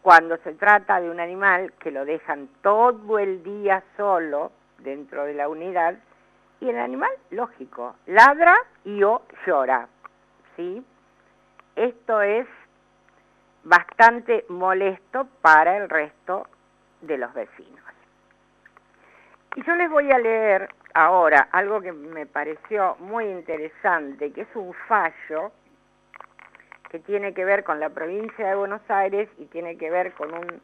cuando 0.02 0.38
se 0.38 0.54
trata 0.54 1.02
de 1.02 1.10
un 1.10 1.20
animal 1.20 1.74
que 1.74 1.92
lo 1.92 2.06
dejan 2.06 2.48
todo 2.62 3.20
el 3.20 3.44
día 3.44 3.84
solo, 3.98 4.54
dentro 4.78 5.26
de 5.26 5.34
la 5.34 5.50
unidad 5.50 5.96
y 6.62 6.70
el 6.70 6.80
animal, 6.80 7.12
lógico, 7.32 7.98
ladra 8.06 8.56
y 8.86 9.04
o 9.04 9.24
llora, 9.46 9.90
¿sí? 10.56 10.82
Esto 11.76 12.22
es 12.22 12.48
bastante 13.66 14.46
molesto 14.48 15.28
para 15.42 15.76
el 15.76 15.90
resto 15.90 16.48
de 17.02 17.18
los 17.18 17.34
vecinos. 17.34 17.84
Y 19.58 19.64
yo 19.66 19.76
les 19.76 19.90
voy 19.90 20.10
a 20.14 20.18
leer 20.18 20.70
ahora 20.94 21.48
algo 21.52 21.82
que 21.82 21.92
me 21.92 22.26
pareció 22.26 22.96
muy 23.00 23.26
interesante, 23.26 24.32
que 24.32 24.42
es 24.42 24.56
un 24.56 24.74
fallo 24.88 25.52
que 26.90 27.00
tiene 27.00 27.34
que 27.34 27.44
ver 27.44 27.64
con 27.64 27.80
la 27.80 27.90
provincia 27.90 28.48
de 28.48 28.56
Buenos 28.56 28.82
Aires 28.88 29.28
y 29.40 29.46
tiene 29.46 29.78
que 29.78 29.90
ver 29.90 30.14
con 30.14 30.34
un 30.34 30.62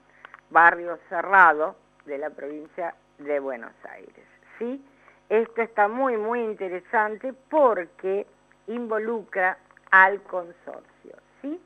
barrio 0.52 1.00
cerrado 1.10 1.76
de 2.06 2.18
la 2.18 2.30
provincia 2.30 2.94
de 3.18 3.40
Buenos 3.40 3.74
Aires. 3.90 4.26
¿sí? 4.60 4.84
Esto 5.30 5.62
está 5.62 5.88
muy, 5.88 6.18
muy 6.18 6.44
interesante 6.44 7.34
porque 7.50 8.28
involucra 8.68 9.58
al 9.90 10.22
consorcio. 10.22 11.16
¿sí? 11.42 11.60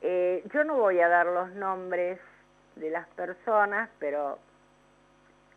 Eh, 0.00 0.42
yo 0.52 0.64
no 0.64 0.76
voy 0.76 1.00
a 1.00 1.08
dar 1.08 1.26
los 1.26 1.50
nombres 1.52 2.18
de 2.76 2.90
las 2.90 3.06
personas, 3.08 3.90
pero 3.98 4.38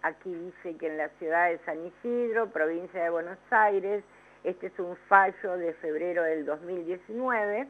aquí 0.04 0.34
dice 0.34 0.78
que 0.78 0.88
en 0.88 0.98
la 0.98 1.10
ciudad 1.18 1.50
de 1.50 1.58
San 1.66 1.86
Isidro, 1.86 2.50
provincia 2.52 3.04
de 3.04 3.10
Buenos 3.10 3.40
Aires, 3.50 4.04
este 4.44 4.68
es 4.68 4.80
un 4.80 4.96
fallo 5.08 5.58
de 5.58 5.74
febrero 5.76 6.24
del 6.24 6.46
2019, 6.46 7.68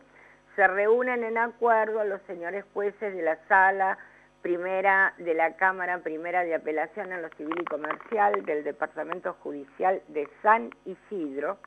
se 0.55 0.67
reúnen 0.67 1.23
en 1.23 1.37
acuerdo 1.37 2.03
los 2.03 2.21
señores 2.23 2.65
jueces 2.73 3.15
de 3.15 3.21
la 3.21 3.37
sala 3.47 3.97
primera 4.41 5.13
de 5.17 5.33
la 5.33 5.55
Cámara 5.55 5.99
Primera 5.99 6.43
de 6.43 6.53
Apelación 6.53 7.11
en 7.11 7.21
lo 7.21 7.29
Civil 7.29 7.55
y 7.61 7.65
Comercial 7.65 8.43
del 8.43 8.63
Departamento 8.63 9.37
Judicial 9.41 10.01
de 10.09 10.27
San 10.41 10.69
Isidro 10.85 11.57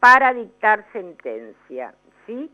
para 0.00 0.34
dictar 0.34 0.84
sentencia, 0.92 1.94
¿sí? 2.26 2.52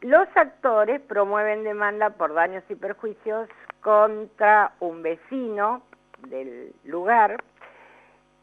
Los 0.00 0.26
actores 0.34 1.00
promueven 1.02 1.62
demanda 1.62 2.10
por 2.10 2.34
daños 2.34 2.64
y 2.68 2.74
perjuicios 2.74 3.48
contra 3.80 4.72
un 4.80 5.02
vecino 5.02 5.82
del 6.28 6.72
lugar 6.84 7.42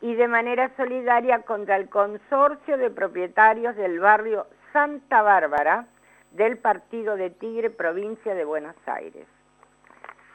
y 0.02 0.14
de 0.14 0.28
manera 0.28 0.72
solidaria 0.78 1.42
contra 1.42 1.76
el 1.76 1.90
consorcio 1.90 2.78
de 2.78 2.90
propietarios 2.90 3.76
del 3.76 4.00
barrio 4.00 4.48
Santa 4.74 5.22
Bárbara 5.22 5.88
del 6.32 6.58
Partido 6.58 7.16
de 7.16 7.30
Tigre, 7.30 7.70
provincia 7.70 8.36
de 8.36 8.46
Buenos 8.46 8.76
Aires. 8.86 9.28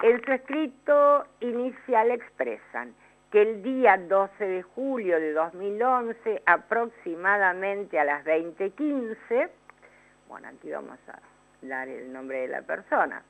En 0.03 0.21
su 0.25 0.33
escrito 0.33 1.25
inicial 1.41 2.11
expresan 2.11 2.95
que 3.31 3.43
el 3.43 3.63
día 3.63 3.97
12 3.97 4.45
de 4.45 4.63
julio 4.63 5.21
de 5.21 5.33
2011, 5.33 6.43
aproximadamente 6.45 7.99
a 7.99 8.05
las 8.05 8.25
20.15, 8.25 9.49
bueno, 10.29 10.49
aquí 10.49 10.71
vamos 10.71 10.99
a 11.09 11.19
dar 11.65 11.89
el 11.89 12.13
nombre 12.13 12.41
de 12.41 12.49
la 12.49 12.63
persona, 12.63 13.23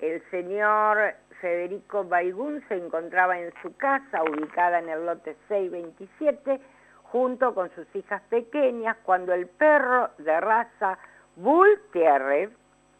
el 0.00 0.22
señor 0.30 1.14
Federico 1.40 2.04
Baigún 2.04 2.62
se 2.68 2.76
encontraba 2.76 3.38
en 3.38 3.52
su 3.62 3.76
casa, 3.76 4.22
ubicada 4.22 4.78
en 4.78 4.88
el 4.88 5.06
lote 5.06 5.36
627, 5.48 6.60
junto 7.04 7.54
con 7.54 7.70
sus 7.74 7.86
hijas 7.94 8.22
pequeñas, 8.28 8.96
cuando 9.04 9.32
el 9.32 9.46
perro 9.46 10.10
de 10.18 10.40
raza 10.40 10.98
Bull 11.36 11.80
Terrier, 11.92 12.50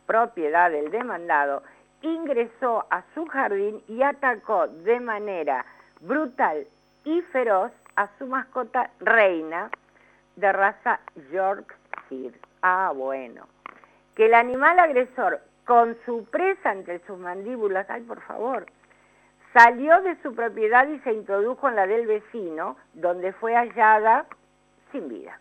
propiedad 0.06 0.70
del 0.70 0.90
demandado, 0.90 1.62
ingresó 2.02 2.86
a 2.90 3.02
su 3.14 3.26
jardín 3.26 3.82
y 3.88 4.02
atacó 4.02 4.68
de 4.68 5.00
manera 5.00 5.64
brutal 6.00 6.66
y 7.04 7.22
feroz 7.22 7.72
a 7.96 8.08
su 8.18 8.26
mascota 8.26 8.90
reina 9.00 9.70
de 10.36 10.52
raza 10.52 11.00
Yorkshire. 11.32 12.38
Ah, 12.62 12.92
bueno. 12.94 13.46
Que 14.14 14.26
el 14.26 14.34
animal 14.34 14.78
agresor 14.78 15.40
con 15.66 15.96
su 16.06 16.25
presa 16.26 16.73
entre 16.73 17.00
sus 17.00 17.18
mandíbulas, 17.18 17.90
ay 17.90 18.02
por 18.02 18.20
favor, 18.23 18.66
salió 19.52 20.00
de 20.02 20.16
su 20.23 20.35
propiedad 20.35 20.87
y 20.88 20.99
se 21.00 21.12
introdujo 21.12 21.68
en 21.68 21.76
la 21.76 21.87
del 21.87 22.06
vecino, 22.06 22.76
donde 22.94 23.32
fue 23.32 23.54
hallada 23.54 24.26
sin 24.92 25.08
vida. 25.08 25.38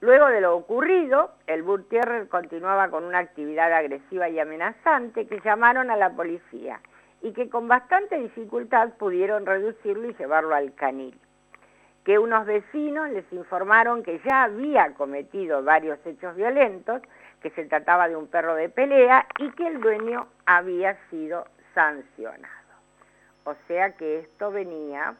Luego 0.00 0.28
de 0.28 0.40
lo 0.40 0.56
ocurrido, 0.56 1.32
el 1.46 1.62
Bull 1.62 1.86
Terrier 1.88 2.28
continuaba 2.28 2.88
con 2.88 3.04
una 3.04 3.18
actividad 3.18 3.72
agresiva 3.72 4.28
y 4.28 4.38
amenazante 4.38 5.26
que 5.26 5.40
llamaron 5.40 5.90
a 5.90 5.96
la 5.96 6.10
policía 6.10 6.80
y 7.20 7.32
que 7.32 7.50
con 7.50 7.68
bastante 7.68 8.16
dificultad 8.16 8.90
pudieron 8.98 9.44
reducirlo 9.44 10.08
y 10.08 10.14
llevarlo 10.14 10.54
al 10.54 10.72
canil. 10.74 11.18
Que 12.04 12.18
unos 12.18 12.46
vecinos 12.46 13.10
les 13.10 13.30
informaron 13.32 14.02
que 14.02 14.20
ya 14.26 14.44
había 14.44 14.94
cometido 14.94 15.62
varios 15.62 15.98
hechos 16.06 16.34
violentos, 16.34 17.02
que 17.40 17.50
se 17.50 17.64
trataba 17.64 18.08
de 18.08 18.16
un 18.16 18.26
perro 18.26 18.54
de 18.54 18.68
pelea 18.68 19.26
y 19.38 19.50
que 19.52 19.66
el 19.66 19.80
dueño 19.80 20.26
había 20.46 20.96
sido 21.08 21.46
sancionado. 21.74 22.54
O 23.44 23.54
sea 23.66 23.92
que 23.92 24.20
esto 24.20 24.50
venía, 24.50 25.14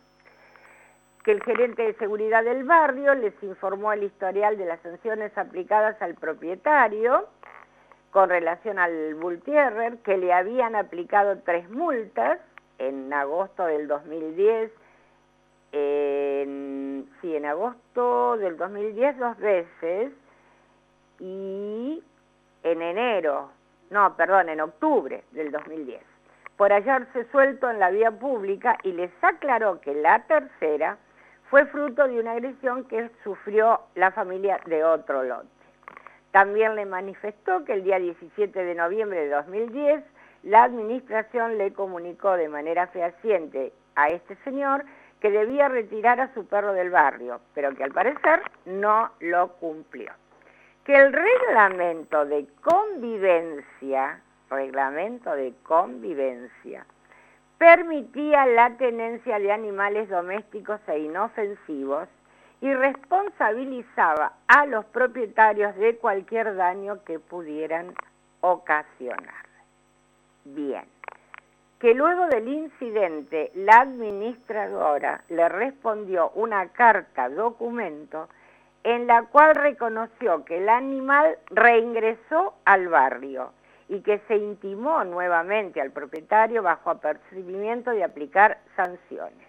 que 1.25 1.33
el 1.33 1.43
gerente 1.43 1.83
de 1.83 1.95
seguridad 1.95 2.45
del 2.45 2.65
barrio 2.65 3.15
les 3.15 3.35
informó 3.43 3.93
el 3.93 4.05
historial 4.05 4.57
de 4.59 4.67
las 4.67 4.81
sanciones 4.81 5.37
aplicadas 5.37 6.01
al 6.03 6.15
propietario 6.15 7.29
con 8.11 8.29
relación 8.29 8.79
al 8.79 9.15
Bull 9.15 9.41
Terrier, 9.41 9.99
que 9.99 10.17
le 10.17 10.33
habían 10.33 10.75
aplicado 10.75 11.39
tres 11.45 11.69
multas 11.71 12.41
en 12.79 13.13
agosto 13.13 13.67
del 13.67 13.87
2010, 13.87 14.73
en, 15.73 17.09
sí, 17.21 17.37
en 17.37 17.47
agosto 17.47 18.37
del 18.37 18.57
2010 18.57 19.19
dos 19.19 19.39
veces, 19.39 20.13
y 21.21 22.03
en 22.63 22.83
enero, 22.83 23.51
no, 23.91 24.17
perdón, 24.17 24.49
en 24.49 24.61
octubre 24.61 25.25
del 25.33 25.51
2010, 25.51 26.01
por 26.57 26.73
hallarse 26.73 27.25
suelto 27.31 27.71
en 27.71 27.79
la 27.79 27.91
vía 27.91 28.11
pública 28.11 28.79
y 28.83 28.93
les 28.93 29.11
aclaró 29.23 29.81
que 29.81 29.95
la 29.95 30.25
tercera 30.25 30.99
fue 31.49 31.67
fruto 31.67 32.07
de 32.07 32.21
una 32.21 32.33
agresión 32.33 32.85
que 32.85 33.11
sufrió 33.25 33.81
la 33.95 34.13
familia 34.13 34.61
de 34.67 34.85
otro 34.85 35.23
lote. 35.23 35.49
También 36.31 36.77
le 36.77 36.87
manifestó 36.87 37.65
que 37.65 37.73
el 37.73 37.83
día 37.83 37.99
17 37.99 38.65
de 38.65 38.75
noviembre 38.75 39.25
de 39.25 39.31
2010 39.31 40.05
la 40.45 40.63
administración 40.63 41.59
le 41.59 41.73
comunicó 41.73 42.33
de 42.35 42.49
manera 42.49 42.87
fehaciente 42.87 43.73
a 43.97 44.09
este 44.09 44.37
señor 44.45 44.85
que 45.21 45.31
debía 45.31 45.69
retirar 45.69 46.21
a 46.21 46.33
su 46.33 46.47
perro 46.47 46.73
del 46.73 46.91
barrio, 46.91 47.41
pero 47.53 47.75
que 47.75 47.85
al 47.85 47.91
parecer 47.91 48.43
no 48.65 49.11
lo 49.19 49.49
cumplió 49.55 50.13
que 50.85 50.95
el 50.95 51.13
reglamento 51.13 52.25
de 52.25 52.47
convivencia, 52.63 54.21
reglamento 54.49 55.33
de 55.33 55.55
convivencia, 55.63 56.87
permitía 57.59 58.47
la 58.47 58.77
tenencia 58.77 59.39
de 59.39 59.53
animales 59.53 60.09
domésticos 60.09 60.81
e 60.89 60.99
inofensivos 61.01 62.09
y 62.63 62.73
responsabilizaba 62.73 64.33
a 64.49 64.67
los 64.67 64.85
propietarios 64.87 65.77
de 65.77 65.97
cualquier 65.97 66.57
daño 66.57 67.05
que 67.05 67.19
pudieran 67.19 67.95
ocasionar. 68.41 69.45
Bien, 70.45 70.85
que 71.79 71.95
luego 71.95 72.27
del 72.29 72.49
incidente 72.49 73.51
la 73.55 73.81
administradora 73.83 75.23
le 75.29 75.49
respondió 75.49 76.31
una 76.31 76.69
carta 76.69 77.29
documento 77.29 78.29
en 78.85 79.07
la 79.07 79.25
cual 79.25 79.55
reconoció 79.55 80.45
que 80.45 80.59
el 80.59 80.69
animal 80.69 81.39
reingresó 81.51 82.55
al 82.65 82.89
barrio 82.89 83.53
y 83.89 84.01
que 84.01 84.21
se 84.29 84.37
intimó 84.37 85.05
nuevamente 85.05 85.81
al 85.81 85.91
propietario 85.91 86.63
bajo 86.63 86.91
apercibimiento 86.91 87.91
de 87.91 88.05
aplicar 88.05 88.59
sanciones. 88.77 89.47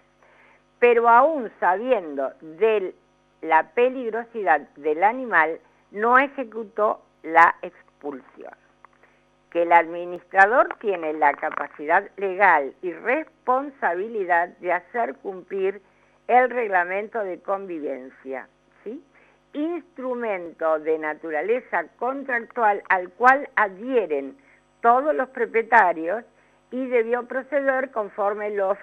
Pero 0.78 1.08
aún 1.08 1.50
sabiendo 1.60 2.32
de 2.40 2.94
la 3.40 3.70
peligrosidad 3.70 4.60
del 4.76 5.04
animal, 5.04 5.60
no 5.92 6.18
ejecutó 6.18 7.02
la 7.22 7.54
expulsión. 7.62 8.52
Que 9.50 9.62
el 9.62 9.72
administrador 9.72 10.74
tiene 10.80 11.12
la 11.12 11.34
capacidad 11.34 12.10
legal 12.16 12.74
y 12.82 12.92
responsabilidad 12.92 14.48
de 14.58 14.72
hacer 14.72 15.14
cumplir 15.16 15.82
el 16.26 16.50
reglamento 16.50 17.22
de 17.22 17.40
convivencia. 17.40 18.48
Instrumento 19.54 20.78
de 20.78 20.98
naturaleza 20.98 21.84
contractual 21.98 22.82
al 22.88 23.10
cual 23.10 23.48
adhieren 23.56 24.36
todos 24.80 25.14
los 25.14 25.28
propietarios 25.30 26.24
y 26.70 26.86
debió 26.86 27.26
proceder 27.26 27.90
conforme 27.90 28.50
lo, 28.50 28.74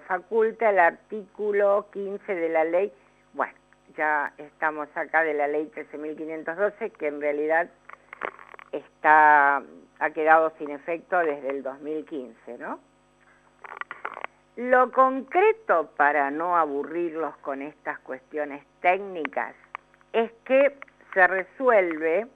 faculta 0.00 0.70
el 0.70 0.78
artículo 0.78 1.86
15 1.92 2.34
de 2.34 2.48
la 2.48 2.64
ley. 2.64 2.92
Bueno, 3.32 3.54
ya 3.96 4.32
estamos 4.38 4.88
acá 4.94 5.22
de 5.22 5.34
la 5.34 5.48
ley 5.48 5.70
13.512 5.74 6.92
que 6.92 7.08
en 7.08 7.20
realidad 7.20 7.68
está, 8.72 9.62
ha 9.98 10.10
quedado 10.10 10.52
sin 10.58 10.70
efecto 10.70 11.18
desde 11.18 11.50
el 11.50 11.62
2015, 11.62 12.58
¿no? 12.58 12.78
Lo 14.56 14.92
concreto, 14.92 15.90
para 15.96 16.30
no 16.30 16.56
aburrirlos 16.56 17.36
con 17.38 17.60
estas 17.60 17.98
cuestiones 18.00 18.64
técnicas, 18.80 19.52
es 20.14 20.30
que 20.44 20.76
se 21.12 21.26
resuelve, 21.26 22.26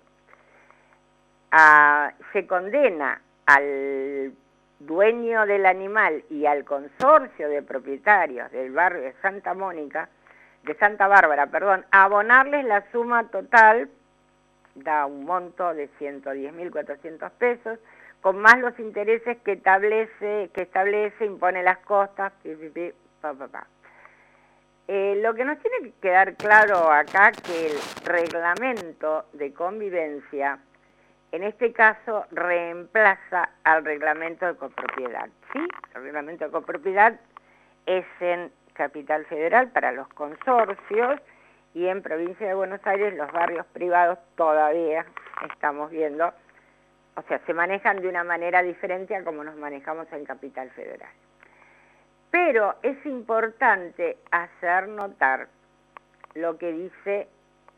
se 2.32 2.46
condena 2.46 3.22
al 3.46 4.32
dueño 4.80 5.46
del 5.46 5.64
animal 5.64 6.24
y 6.28 6.46
al 6.46 6.64
consorcio 6.64 7.48
de 7.48 7.62
propietarios 7.62 8.50
del 8.50 8.72
barrio 8.72 9.02
de 9.02 9.14
Santa 9.22 9.54
Mónica, 9.54 10.08
de 10.64 10.74
Santa 10.74 11.06
Bárbara, 11.06 11.46
perdón, 11.46 11.86
a 11.92 12.04
abonarles 12.04 12.64
la 12.64 12.84
suma 12.90 13.28
total, 13.28 13.88
da 14.74 15.06
un 15.06 15.24
monto 15.24 15.72
de 15.72 15.88
110.400 15.98 17.30
pesos, 17.38 17.78
con 18.20 18.38
más 18.38 18.58
los 18.58 18.76
intereses 18.80 19.38
que 19.44 19.52
establece, 19.52 20.50
que 20.52 20.62
establece, 20.62 21.24
impone 21.24 21.62
las 21.62 21.78
costas, 21.78 22.32
pa, 23.20 23.34
pa, 23.34 23.48
pa. 23.48 23.66
Eh, 24.90 25.20
lo 25.22 25.35
que 25.35 25.44
nos 25.44 25.59
tiene 25.59 25.83
que 25.83 26.01
quedar 26.01 26.35
claro 26.37 26.90
acá 26.90 27.31
que 27.33 27.66
el 27.66 27.77
reglamento 28.07 29.27
de 29.35 29.53
convivencia, 29.53 30.61
en 31.31 31.42
este 31.42 31.74
caso, 31.74 32.24
reemplaza 32.31 33.51
al 33.64 33.85
reglamento 33.85 34.46
de 34.46 34.57
copropiedad. 34.57 35.29
¿sí? 35.53 35.59
El 35.94 36.05
reglamento 36.05 36.46
de 36.46 36.51
copropiedad 36.51 37.20
es 37.85 38.07
en 38.20 38.51
Capital 38.72 39.27
Federal 39.27 39.68
para 39.72 39.92
los 39.92 40.09
consorcios 40.09 41.20
y 41.74 41.87
en 41.87 42.01
Provincia 42.01 42.48
de 42.48 42.55
Buenos 42.55 42.81
Aires 42.87 43.14
los 43.14 43.31
barrios 43.31 43.66
privados 43.66 44.18
todavía 44.37 45.05
estamos 45.53 45.90
viendo, 45.90 46.33
o 47.14 47.22
sea, 47.29 47.38
se 47.44 47.53
manejan 47.53 48.01
de 48.01 48.09
una 48.09 48.24
manera 48.24 48.62
diferente 48.62 49.14
a 49.14 49.22
como 49.22 49.44
nos 49.44 49.57
manejamos 49.57 50.11
en 50.12 50.24
Capital 50.24 50.70
Federal. 50.70 51.11
Pero 52.40 52.77
es 52.83 53.05
importante 53.05 54.16
hacer 54.31 54.87
notar 54.87 55.48
lo 56.35 56.57
que 56.57 56.70
dice 56.72 57.27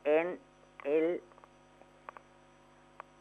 en 0.05 0.38
el... 0.85 1.23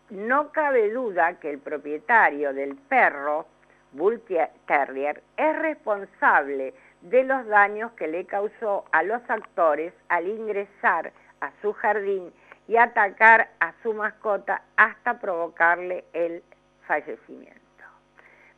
No 0.09 0.51
cabe 0.51 0.91
duda 0.91 1.39
que 1.39 1.49
el 1.49 1.59
propietario 1.59 2.53
del 2.53 2.75
perro, 2.75 3.45
Bull 3.93 4.21
Terrier, 4.67 5.23
es 5.37 5.59
responsable 5.59 6.73
de 7.03 7.23
los 7.23 7.47
daños 7.47 7.93
que 7.93 8.07
le 8.07 8.25
causó 8.25 8.83
a 8.91 9.01
los 9.03 9.21
actores 9.29 9.93
al 10.09 10.27
ingresar 10.27 11.13
a 11.39 11.51
su 11.61 11.71
jardín 11.71 12.33
y 12.67 12.75
atacar 12.75 13.49
a 13.61 13.73
su 13.81 13.93
mascota 13.93 14.61
hasta 14.75 15.21
provocarle 15.21 16.03
el 16.11 16.43
fallecimiento. 16.85 17.68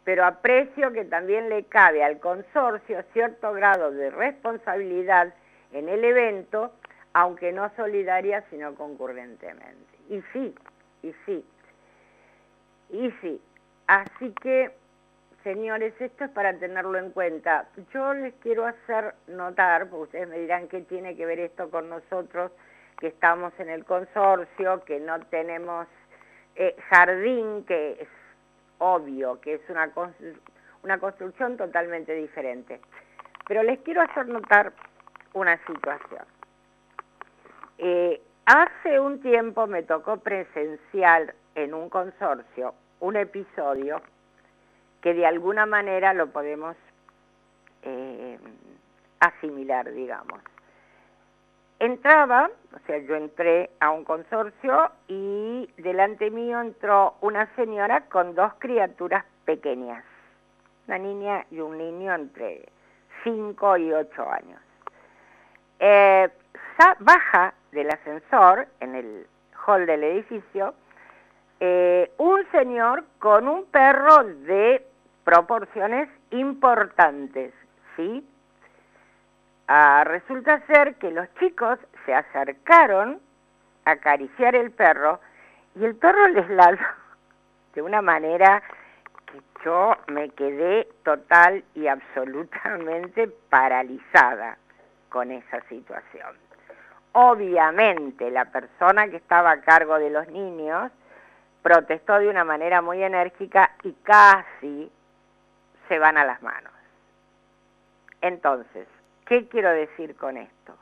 Pero 0.03 0.25
aprecio 0.25 0.91
que 0.91 1.05
también 1.05 1.49
le 1.49 1.65
cabe 1.65 2.03
al 2.03 2.19
consorcio 2.19 3.03
cierto 3.13 3.53
grado 3.53 3.91
de 3.91 4.09
responsabilidad 4.09 5.33
en 5.73 5.89
el 5.89 6.03
evento, 6.03 6.73
aunque 7.13 7.51
no 7.51 7.69
solidaria, 7.75 8.43
sino 8.49 8.75
concurrentemente. 8.75 9.97
Y 10.09 10.21
sí, 10.33 10.55
y 11.03 11.13
sí, 11.25 11.45
y 12.89 13.11
sí. 13.21 13.41
Así 13.87 14.33
que, 14.41 14.71
señores, 15.43 15.93
esto 15.99 16.25
es 16.25 16.31
para 16.31 16.57
tenerlo 16.57 16.97
en 16.97 17.11
cuenta. 17.11 17.67
Yo 17.93 18.13
les 18.13 18.33
quiero 18.35 18.65
hacer 18.65 19.13
notar, 19.27 19.87
porque 19.89 20.03
ustedes 20.03 20.29
me 20.29 20.39
dirán 20.39 20.67
qué 20.67 20.81
tiene 20.81 21.15
que 21.15 21.25
ver 21.25 21.39
esto 21.39 21.69
con 21.69 21.89
nosotros, 21.89 22.51
que 22.99 23.07
estamos 23.07 23.53
en 23.59 23.69
el 23.69 23.85
consorcio, 23.85 24.83
que 24.85 24.99
no 24.99 25.19
tenemos 25.27 25.87
eh, 26.55 26.75
jardín, 26.89 27.65
que 27.65 28.07
obvio, 28.81 29.39
que 29.41 29.53
es 29.55 29.61
una, 29.69 29.91
una 30.83 30.97
construcción 30.99 31.55
totalmente 31.55 32.15
diferente. 32.15 32.81
Pero 33.47 33.61
les 33.63 33.79
quiero 33.81 34.01
hacer 34.01 34.27
notar 34.27 34.73
una 35.33 35.57
situación. 35.65 36.25
Eh, 37.77 38.21
hace 38.45 38.99
un 38.99 39.21
tiempo 39.21 39.67
me 39.67 39.83
tocó 39.83 40.17
presenciar 40.17 41.35
en 41.55 41.73
un 41.73 41.89
consorcio 41.89 42.73
un 42.99 43.15
episodio 43.15 44.01
que 45.01 45.13
de 45.13 45.25
alguna 45.25 45.65
manera 45.65 46.13
lo 46.13 46.27
podemos 46.27 46.75
eh, 47.83 48.37
asimilar, 49.19 49.91
digamos. 49.91 50.41
Entraba, 51.81 52.47
o 52.75 52.79
sea, 52.85 52.99
yo 52.99 53.15
entré 53.15 53.71
a 53.79 53.89
un 53.89 54.03
consorcio 54.03 54.91
y 55.07 55.67
delante 55.77 56.29
mío 56.29 56.61
entró 56.61 57.15
una 57.21 57.47
señora 57.55 58.01
con 58.01 58.35
dos 58.35 58.53
criaturas 58.59 59.25
pequeñas, 59.45 60.05
una 60.87 60.99
niña 60.99 61.43
y 61.49 61.59
un 61.59 61.79
niño 61.79 62.13
entre 62.13 62.69
5 63.23 63.77
y 63.77 63.93
8 63.93 64.31
años. 64.31 64.61
Eh, 65.79 66.29
baja 66.99 67.55
del 67.71 67.89
ascensor 67.89 68.67
en 68.79 68.93
el 68.93 69.27
hall 69.65 69.87
del 69.87 70.03
edificio 70.03 70.75
eh, 71.59 72.11
un 72.19 72.45
señor 72.51 73.05
con 73.17 73.47
un 73.47 73.65
perro 73.65 74.23
de 74.23 74.85
proporciones 75.23 76.09
importantes, 76.29 77.55
¿sí? 77.95 78.23
Resulta 80.03 80.59
ser 80.67 80.95
que 80.95 81.11
los 81.11 81.33
chicos 81.35 81.79
se 82.05 82.13
acercaron 82.13 83.21
a 83.85 83.91
acariciar 83.91 84.53
el 84.53 84.71
perro 84.71 85.21
y 85.75 85.85
el 85.85 85.95
perro 85.95 86.27
les 86.27 86.49
ladró 86.49 86.85
de 87.73 87.81
una 87.81 88.01
manera 88.01 88.61
que 89.27 89.41
yo 89.63 89.95
me 90.07 90.29
quedé 90.31 90.89
total 91.03 91.63
y 91.73 91.87
absolutamente 91.87 93.29
paralizada 93.49 94.57
con 95.07 95.31
esa 95.31 95.61
situación. 95.69 96.35
Obviamente 97.13 98.29
la 98.29 98.45
persona 98.45 99.07
que 99.07 99.17
estaba 99.17 99.51
a 99.51 99.61
cargo 99.61 99.99
de 99.99 100.09
los 100.09 100.27
niños 100.27 100.91
protestó 101.61 102.19
de 102.19 102.27
una 102.27 102.43
manera 102.43 102.81
muy 102.81 103.01
enérgica 103.01 103.71
y 103.83 103.93
casi 104.03 104.91
se 105.87 105.97
van 105.97 106.17
a 106.17 106.25
las 106.25 106.41
manos. 106.41 106.73
Entonces, 108.19 108.87
¿qué 109.31 109.47
quiero 109.47 109.71
decir 109.71 110.13
con 110.17 110.35
esto? 110.35 110.75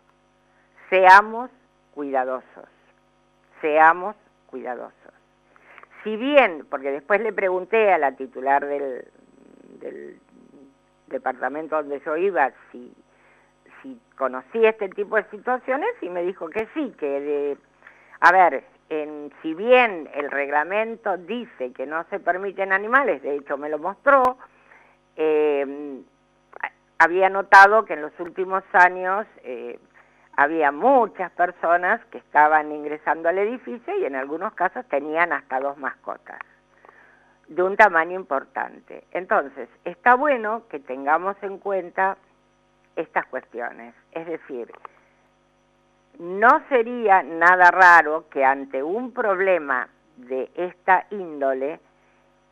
Seamos 0.89 1.51
cuidadosos, 1.93 2.67
seamos 3.61 4.15
cuidadosos. 4.47 5.13
Si 6.03 6.17
bien, 6.17 6.65
porque 6.67 6.89
después 6.89 7.21
le 7.21 7.31
pregunté 7.31 7.93
a 7.93 7.99
la 7.99 8.13
titular 8.13 8.65
del, 8.65 9.05
departamento 11.05 11.75
donde 11.75 12.01
yo 12.03 12.17
iba 12.17 12.51
si, 12.71 12.91
si 13.83 14.01
conocía 14.17 14.71
este 14.71 14.89
tipo 14.89 15.15
de 15.15 15.25
situaciones 15.25 15.91
y 16.01 16.09
me 16.09 16.23
dijo 16.23 16.49
que 16.49 16.67
sí, 16.73 16.91
que 16.97 17.21
de, 17.21 17.57
a 18.19 18.31
ver, 18.31 18.63
si 19.43 19.53
bien 19.53 20.09
el 20.15 20.31
reglamento 20.31 21.17
dice 21.17 21.71
que 21.73 21.85
no 21.85 22.03
se 22.05 22.19
permiten 22.19 22.73
animales, 22.73 23.21
de 23.21 23.35
hecho 23.35 23.59
me 23.59 23.69
lo 23.69 23.77
mostró, 23.77 24.23
eh, 25.17 26.01
había 26.99 27.29
notado 27.29 27.85
que 27.85 27.93
en 27.93 28.01
los 28.01 28.17
últimos 28.19 28.63
años 28.73 29.25
eh, 29.43 29.79
había 30.35 30.71
muchas 30.71 31.31
personas 31.31 32.03
que 32.11 32.17
estaban 32.17 32.71
ingresando 32.71 33.29
al 33.29 33.37
edificio 33.37 33.97
y 33.97 34.05
en 34.05 34.15
algunos 34.15 34.53
casos 34.53 34.85
tenían 34.87 35.31
hasta 35.33 35.59
dos 35.59 35.77
mascotas 35.77 36.39
de 37.47 37.63
un 37.63 37.75
tamaño 37.77 38.19
importante. 38.19 39.03
Entonces, 39.11 39.69
está 39.83 40.15
bueno 40.15 40.63
que 40.69 40.79
tengamos 40.79 41.35
en 41.41 41.57
cuenta 41.57 42.17
estas 42.95 43.25
cuestiones, 43.27 43.95
es 44.11 44.27
decir, 44.27 44.71
no 46.19 46.61
sería 46.67 47.23
nada 47.23 47.71
raro 47.71 48.25
que 48.29 48.43
ante 48.43 48.83
un 48.83 49.13
problema 49.13 49.87
de 50.17 50.51
esta 50.53 51.05
índole, 51.11 51.79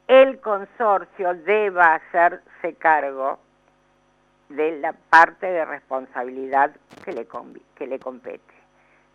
el 0.07 0.39
consorcio 0.39 1.33
deba 1.35 1.95
hacerse 1.95 2.75
cargo 2.75 3.39
de 4.49 4.79
la 4.79 4.93
parte 4.93 5.45
de 5.47 5.65
responsabilidad 5.65 6.75
que 7.03 7.11
le, 7.11 7.27
que 7.75 7.87
le 7.87 7.99
compete. 7.99 8.53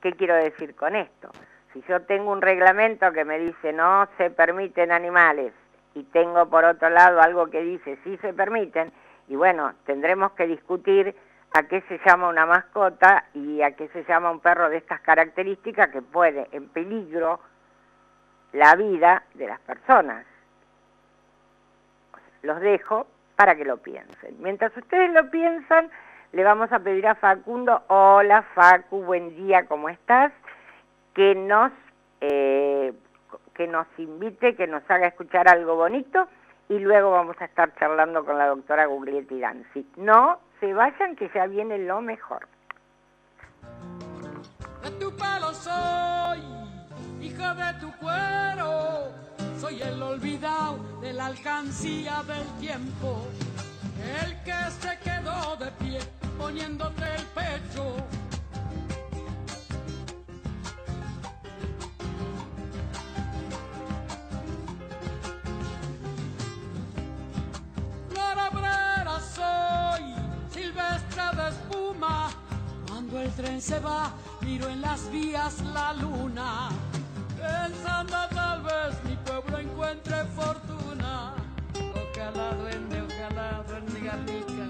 ¿Qué 0.01 0.13
quiero 0.13 0.35
decir 0.35 0.75
con 0.75 0.97
esto? 0.97 1.31
Si 1.73 1.83
yo 1.89 2.03
tengo 2.03 2.33
un 2.33 2.43
reglamento 2.43 3.13
que 3.13 3.25
me 3.25 3.39
dice 3.39 3.73
no 3.73 4.09
se 4.19 4.31
permiten 4.31 4.93
animales 4.93 5.53
y 5.95 6.03
tengo 6.05 6.47
por 6.49 6.65
otro 6.65 6.91
lado 6.91 7.21
algo 7.21 7.47
que 7.47 7.63
dice 7.63 7.99
sí 8.05 8.17
se 8.19 8.33
permiten, 8.33 8.93
y 9.29 9.37
bueno, 9.37 9.73
tendremos 9.87 10.33
que 10.33 10.47
discutir 10.47 11.15
a 11.55 11.63
qué 11.65 11.83
se 11.83 12.01
llama 12.05 12.29
una 12.29 12.47
mascota 12.47 13.25
y 13.35 13.63
a 13.63 13.73
qué 13.77 13.89
se 13.89 14.05
llama 14.05 14.31
un 14.31 14.41
perro 14.41 14.69
de 14.69 14.79
estas 14.79 15.01
características 15.01 15.89
que 15.89 16.03
puede 16.03 16.49
en 16.53 16.69
peligro 16.69 17.41
la 18.53 18.75
vida 18.75 19.25
de 19.35 19.47
las 19.47 19.61
personas. 19.61 20.27
Los 22.43 22.61
dejo 22.61 23.07
para 23.43 23.57
que 23.57 23.65
lo 23.65 23.79
piensen. 23.79 24.37
Mientras 24.39 24.71
ustedes 24.77 25.13
lo 25.13 25.29
piensan, 25.29 25.91
le 26.31 26.45
vamos 26.45 26.71
a 26.71 26.79
pedir 26.79 27.09
a 27.09 27.17
Facundo, 27.17 27.83
hola 27.89 28.43
Facu, 28.55 29.03
buen 29.03 29.35
día, 29.35 29.67
¿cómo 29.67 29.89
estás? 29.89 30.31
Que 31.13 31.35
nos, 31.35 31.73
eh, 32.21 32.93
que 33.57 33.67
nos 33.67 33.89
invite, 33.99 34.55
que 34.55 34.69
nos 34.69 34.89
haga 34.89 35.09
escuchar 35.09 35.49
algo 35.49 35.75
bonito 35.75 36.29
y 36.69 36.79
luego 36.79 37.11
vamos 37.11 37.35
a 37.41 37.47
estar 37.47 37.75
charlando 37.81 38.25
con 38.25 38.39
la 38.39 38.47
doctora 38.47 38.87
Guglietti 38.87 39.41
Danzi. 39.41 39.91
No 39.97 40.39
se 40.61 40.73
vayan 40.73 41.17
que 41.17 41.29
ya 41.35 41.49
viene 41.49 41.79
lo 41.79 42.01
mejor. 42.01 42.47
De 44.85 44.91
tu 45.01 45.11
pelo 45.17 45.53
soy, 45.53 46.43
hija 47.21 47.55
de 47.55 47.81
tu 47.81 47.91
cuero, 47.99 49.11
soy 49.63 49.81
el 49.81 50.03
olvidado 50.03 50.77
de 51.01 51.13
la 51.13 51.27
alcancía 51.27 52.25
del 52.25 52.45
tiempo, 52.59 53.29
el 54.21 54.43
que 54.43 54.61
se 54.81 54.99
quedó 54.99 55.55
de 55.55 55.71
pie 55.79 56.01
poniéndote 56.37 57.05
el 57.15 57.23
pecho. 57.27 57.95
Cuando 72.89 73.21
el 73.21 73.31
tren 73.33 73.61
se 73.61 73.79
va, 73.79 74.13
miro 74.41 74.69
en 74.69 74.81
las 74.81 75.11
vías 75.11 75.61
la 75.73 75.93
luna, 75.93 76.71
pensando 77.43 78.17
tal 78.35 78.63
vez 78.63 78.93
mi 79.05 79.17
pueblo 79.17 79.59
encuentre 79.59 80.25
fortuna. 80.37 81.35
Ojalá 82.01 82.55
duende, 82.55 83.03
ojalá 83.03 83.63
duende 83.69 84.01
garnica. 84.01 84.65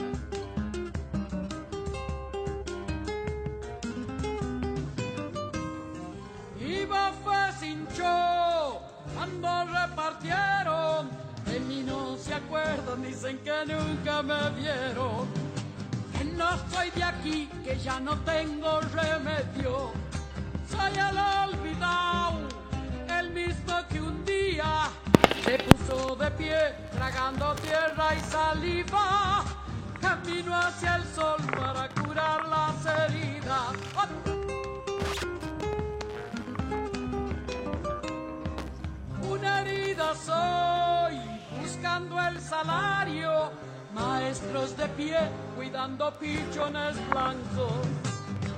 Iba 6.59 7.13
fue 7.23 7.53
sin 7.61 7.87
show, 7.95 8.81
cuando 9.15 9.49
repartieron, 9.67 11.11
de 11.45 11.61
mí 11.61 11.85
no 11.87 12.17
se 12.17 12.35
acuerdan, 12.35 13.03
dicen 13.03 13.39
que 13.45 13.57
nunca 13.67 14.23
me 14.23 14.51
vieron 14.61 15.43
no 16.43 16.51
soy 16.71 16.91
de 16.91 17.05
aquí, 17.05 17.49
que 17.65 17.79
ya 17.79 18.01
no 18.01 18.17
tengo 18.21 18.81
remedio. 18.81 19.93
Soy 20.69 20.93
el 20.93 21.19
olvidado, 21.19 22.49
mismo 23.33 23.75
que 23.89 24.01
un 24.01 24.25
día 24.25 24.89
se 25.45 25.59
puso 25.59 26.17
de 26.17 26.31
pie, 26.33 26.75
tragando 26.93 27.55
tierra 27.57 28.15
y 28.15 28.21
saliva. 28.21 29.45
Camino 30.01 30.57
hacia 30.57 30.97
el 30.97 31.05
sol 31.15 31.41
para 31.55 31.89
curar 31.89 32.49
las 32.49 32.87
heridas. 32.87 33.73
Una 39.31 39.61
herida 39.61 40.15
soy, 40.15 41.21
busca 41.61 41.93
pagando 41.93 42.19
el 42.23 42.41
salario, 42.41 43.51
maestros 43.93 44.75
de 44.79 44.89
pie 44.89 45.19
cuidando 45.55 46.11
pichones 46.15 46.97
blancos 47.11 47.87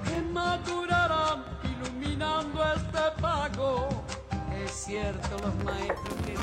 que 0.04 0.20
madurarán 0.32 1.42
iluminando 1.64 2.62
este 2.76 3.20
pago. 3.20 4.03
Es 4.62 4.70
cierto, 4.70 5.36
los 5.42 5.54
maestros 5.64 6.14
que... 6.24 6.34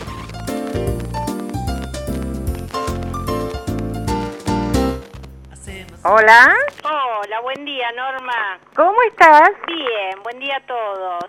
Hola. 6.04 6.56
Hola, 6.84 7.39
buen 7.41 7.63
día, 7.63 7.91
Norma. 7.91 8.60
¿Cómo 8.76 8.97
estás? 9.04 9.52
Bien, 9.67 10.21
buen 10.24 10.39
día 10.39 10.58
a 10.58 10.65
todos. 10.65 11.26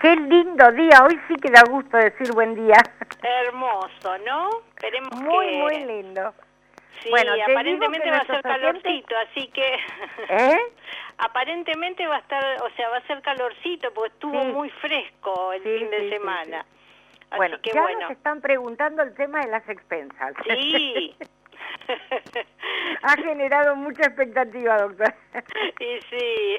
Qué 0.00 0.16
lindo 0.16 0.72
día. 0.72 1.04
Hoy 1.04 1.20
sí 1.28 1.36
que 1.36 1.48
da 1.48 1.62
gusto 1.70 1.96
decir 1.96 2.32
buen 2.32 2.56
día. 2.56 2.82
Hermoso, 3.22 4.18
¿no? 4.26 4.50
Esperemos 4.70 5.12
muy, 5.20 5.46
que... 5.46 5.56
muy 5.58 5.84
lindo. 5.84 6.34
Sí, 7.02 7.10
Bueno, 7.10 7.32
aparentemente 7.40 8.10
va 8.10 8.16
a 8.16 8.26
ser 8.26 8.42
calorcito, 8.42 9.14
así 9.30 9.48
que... 9.48 9.78
¿Eh? 10.28 10.58
aparentemente 11.18 12.06
va 12.06 12.16
a 12.16 12.20
estar, 12.20 12.62
o 12.62 12.70
sea, 12.76 12.88
va 12.90 12.98
a 12.98 13.06
ser 13.06 13.22
calorcito 13.22 13.92
porque 13.94 14.12
estuvo 14.14 14.40
Sí. 14.42 14.48
muy 14.48 14.70
fresco 14.70 15.52
el 15.52 15.62
Sí, 15.62 15.78
fin 15.78 15.90
de 15.90 15.98
sí, 15.98 16.04
sí, 16.04 16.10
semana. 16.10 16.60
Así 17.30 17.36
Bueno, 17.36 17.60
que 17.60 17.70
ya 17.72 17.82
bueno. 17.82 18.00
nos 18.02 18.10
están 18.12 18.40
preguntando 18.40 19.02
el 19.02 19.14
tema 19.14 19.40
de 19.40 19.48
las 19.50 19.68
expensas. 19.68 20.34
Sí. 20.44 21.14
ha 23.02 23.16
generado 23.16 23.76
mucha 23.76 24.02
expectativa, 24.06 24.76
doctor. 24.78 25.14
y 25.80 26.00
sí. 26.10 26.56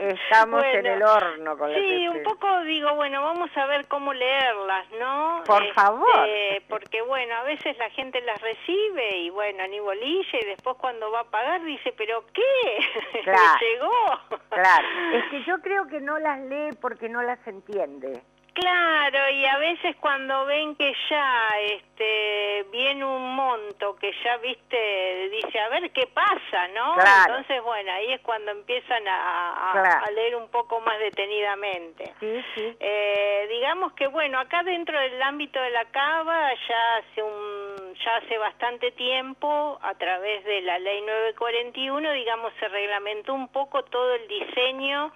Estamos 0.00 0.62
en 0.64 0.86
el 0.86 1.02
horno 1.02 1.58
con 1.58 1.72
Sí, 1.74 2.08
un 2.08 2.22
poco 2.22 2.62
digo, 2.62 2.94
bueno, 2.94 3.22
vamos 3.22 3.50
a 3.56 3.66
ver 3.66 3.86
cómo 3.88 4.12
leerlas, 4.14 4.86
¿no? 4.98 5.42
Por 5.44 5.62
Este, 5.62 5.74
favor. 5.74 6.28
Porque 6.68 7.02
bueno, 7.02 7.34
a 7.36 7.42
veces 7.42 7.76
la 7.78 7.90
gente 7.90 8.20
las 8.22 8.40
recibe 8.40 9.16
y 9.18 9.30
bueno, 9.30 9.66
ni 9.68 9.80
bolilla 9.80 10.38
y 10.40 10.44
después 10.46 10.76
cuando 10.78 11.10
va 11.10 11.20
a 11.20 11.30
pagar 11.30 11.62
dice, 11.64 11.92
¿pero 11.96 12.24
qué? 12.32 12.42
Claro. 13.24 13.38
¿Me 13.60 13.66
llegó? 13.66 14.38
Claro, 14.50 14.88
es 15.14 15.24
que 15.30 15.42
yo 15.44 15.58
creo 15.60 15.86
que 15.86 16.00
no 16.00 16.18
las 16.18 16.40
lee 16.40 16.70
porque 16.80 17.08
no 17.08 17.22
las 17.22 17.44
entiende. 17.46 18.22
Claro, 18.54 19.30
y 19.30 19.46
a 19.46 19.56
veces 19.56 19.96
cuando 19.96 20.44
ven 20.44 20.76
que 20.76 20.94
ya 21.08 21.48
este 21.70 22.66
viene 22.70 23.02
un 23.04 23.34
monto 23.34 23.96
que 23.96 24.12
ya 24.22 24.36
viste 24.38 25.28
dice 25.30 25.58
a 25.58 25.68
ver 25.70 25.90
qué 25.92 26.06
pasa, 26.08 26.68
¿no? 26.74 26.94
Claro. 26.94 27.34
Entonces 27.36 27.62
bueno 27.62 27.90
ahí 27.92 28.12
es 28.12 28.20
cuando 28.20 28.50
empiezan 28.50 29.08
a, 29.08 29.70
a- 29.70 29.72
Claro. 29.72 30.04
a 30.06 30.10
leer 30.10 30.36
un 30.36 30.48
poco 30.50 30.80
más 30.82 30.98
detenidamente. 30.98 32.12
Sí, 32.20 32.44
sí. 32.54 32.76
Eh, 32.78 33.46
digamos 33.50 33.94
que 33.94 34.06
bueno 34.08 34.38
acá 34.38 34.62
dentro 34.62 35.00
del 35.00 35.20
ámbito 35.22 35.58
de 35.60 35.70
la 35.70 35.86
cava 35.86 36.50
ya 36.68 36.96
hace 36.96 37.22
un 37.22 37.94
ya 38.04 38.16
hace 38.16 38.36
bastante 38.36 38.90
tiempo 38.92 39.78
a 39.82 39.94
través 39.94 40.44
de 40.44 40.60
la 40.60 40.78
ley 40.78 41.00
941 41.00 42.12
digamos 42.12 42.52
se 42.60 42.68
reglamentó 42.68 43.32
un 43.32 43.48
poco 43.48 43.82
todo 43.84 44.14
el 44.14 44.28
diseño 44.28 45.10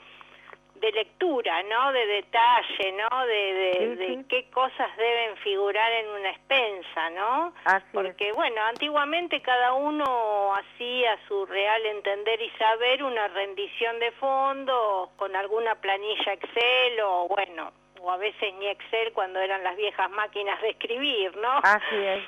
de 0.81 0.93
lectura, 0.93 1.63
¿no? 1.65 1.93
De 1.93 2.07
detalle, 2.07 2.93
¿no? 2.93 3.27
De, 3.27 3.35
de, 3.35 3.73
Sí, 3.79 3.87
de 3.97 4.07
sí. 4.09 4.25
qué 4.29 4.51
cosas 4.51 4.97
deben 4.97 5.37
figurar 5.39 5.91
en 5.93 6.09
una 6.11 6.31
expensa, 6.31 7.11
¿no? 7.11 7.53
Así 7.65 7.85
es. 7.87 7.93
Porque, 7.93 8.33
bueno, 8.33 8.61
antiguamente 8.63 9.41
cada 9.41 9.73
uno 9.75 10.55
hacía 10.55 11.13
a 11.15 11.19
su 11.29 11.47
real 11.47 11.85
entender 11.87 12.41
y 12.43 12.51
saber 12.51 13.03
una 13.03 13.29
rendición 13.29 13.99
de 13.99 14.11
fondos 14.13 15.11
con 15.17 15.35
alguna 15.37 15.75
planilla 15.77 16.33
Excel 16.33 17.01
o, 17.05 17.29
bueno, 17.29 17.73
o 18.01 18.11
a 18.11 18.17
veces 18.17 18.55
ni 18.55 18.67
Excel 18.69 19.13
cuando 19.13 19.41
eran 19.41 19.65
las 19.65 19.77
viejas 19.77 20.11
máquinas 20.11 20.61
de 20.63 20.71
escribir, 20.71 21.37
¿no? 21.37 21.59
Así 21.63 21.97
es. 21.97 22.25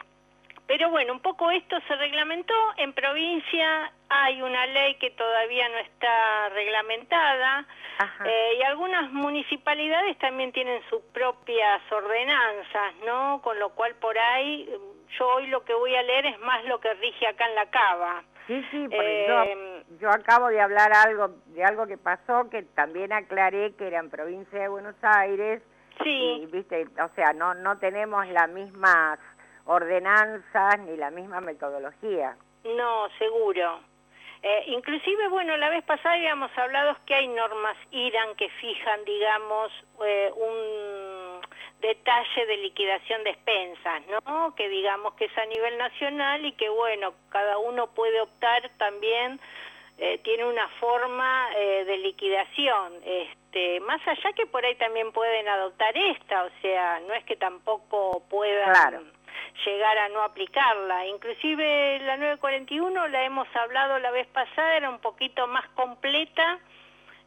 Pero 0.68 0.90
bueno, 0.90 1.14
un 1.14 1.20
poco 1.20 1.50
esto 1.50 1.76
se 1.88 1.96
reglamentó. 1.96 2.54
En 2.76 2.92
provincia 2.92 3.90
hay 4.10 4.42
una 4.42 4.66
ley 4.66 4.96
que 4.96 5.10
todavía 5.10 5.66
no 5.70 5.78
está 5.78 6.50
reglamentada 6.50 7.66
eh, 8.26 8.58
y 8.58 8.62
algunas 8.62 9.10
municipalidades 9.10 10.18
también 10.18 10.52
tienen 10.52 10.82
sus 10.90 11.00
propias 11.14 11.80
ordenanzas, 11.90 12.94
¿no? 13.06 13.40
Con 13.42 13.58
lo 13.58 13.70
cual 13.70 13.94
por 13.94 14.16
ahí 14.18 14.68
yo 15.18 15.28
hoy 15.28 15.46
lo 15.46 15.64
que 15.64 15.72
voy 15.72 15.96
a 15.96 16.02
leer 16.02 16.26
es 16.26 16.38
más 16.40 16.62
lo 16.66 16.78
que 16.80 16.92
rige 16.94 17.26
acá 17.26 17.48
en 17.48 17.54
la 17.54 17.66
cava. 17.70 18.22
Sí, 18.46 18.62
sí, 18.70 18.82
porque 18.88 19.24
Eh, 19.24 19.84
yo, 19.92 19.98
yo 20.00 20.10
acabo 20.10 20.48
de 20.48 20.60
hablar 20.60 20.92
algo 20.92 21.28
de 21.46 21.64
algo 21.64 21.86
que 21.86 21.96
pasó 21.96 22.50
que 22.50 22.62
también 22.62 23.12
aclaré 23.14 23.74
que 23.76 23.86
era 23.86 24.00
en 24.00 24.10
provincia 24.10 24.58
de 24.60 24.68
Buenos 24.68 24.96
Aires 25.02 25.62
y 26.00 26.02
Sí, 26.04 26.48
viste, 26.52 26.86
o 27.02 27.08
sea, 27.14 27.32
no 27.32 27.54
no 27.54 27.78
tenemos 27.78 28.26
las 28.28 28.48
mismas 28.50 29.18
ordenanzas 29.68 30.78
ni 30.80 30.96
la 30.96 31.10
misma 31.10 31.40
metodología. 31.40 32.36
no, 32.64 33.08
seguro. 33.18 33.80
Eh, 34.40 34.64
inclusive, 34.68 35.28
bueno, 35.28 35.56
la 35.56 35.68
vez 35.68 35.82
pasada 35.84 36.14
habíamos 36.14 36.56
hablado 36.56 36.96
que 37.06 37.14
hay 37.14 37.26
normas 37.26 37.76
IRAN 37.90 38.36
que 38.36 38.48
fijan, 38.50 39.04
digamos, 39.04 39.72
eh, 40.04 40.30
un 40.32 41.40
detalle 41.80 42.46
de 42.46 42.56
liquidación 42.58 43.24
de 43.24 43.30
expensas, 43.30 44.02
¿no? 44.06 44.54
Que 44.54 44.68
digamos 44.68 45.14
que 45.14 45.24
es 45.24 45.38
a 45.38 45.46
nivel 45.46 45.76
nacional 45.78 46.44
y 46.46 46.52
que, 46.52 46.68
bueno, 46.68 47.14
cada 47.30 47.58
uno 47.58 47.88
puede 47.88 48.20
optar 48.20 48.70
también, 48.78 49.40
eh, 49.98 50.18
tiene 50.18 50.44
una 50.44 50.68
forma 50.80 51.48
eh, 51.56 51.84
de 51.84 51.96
liquidación. 51.98 52.94
Este, 53.04 53.80
más 53.80 54.00
allá 54.06 54.32
que 54.34 54.46
por 54.46 54.64
ahí 54.64 54.76
también 54.76 55.10
pueden 55.10 55.48
adoptar 55.48 55.96
esta, 55.96 56.44
o 56.44 56.50
sea, 56.62 57.00
no 57.00 57.14
es 57.14 57.24
que 57.24 57.34
tampoco 57.34 58.22
puedan 58.30 58.70
Claro. 58.70 59.17
Llegar 59.64 59.98
a 59.98 60.08
no 60.08 60.22
aplicarla. 60.22 61.06
Inclusive 61.06 62.00
la 62.00 62.16
941 62.16 63.08
la 63.08 63.24
hemos 63.24 63.48
hablado 63.56 63.98
la 63.98 64.10
vez 64.10 64.26
pasada, 64.28 64.76
era 64.76 64.90
un 64.90 65.00
poquito 65.00 65.46
más 65.46 65.68
completa 65.70 66.60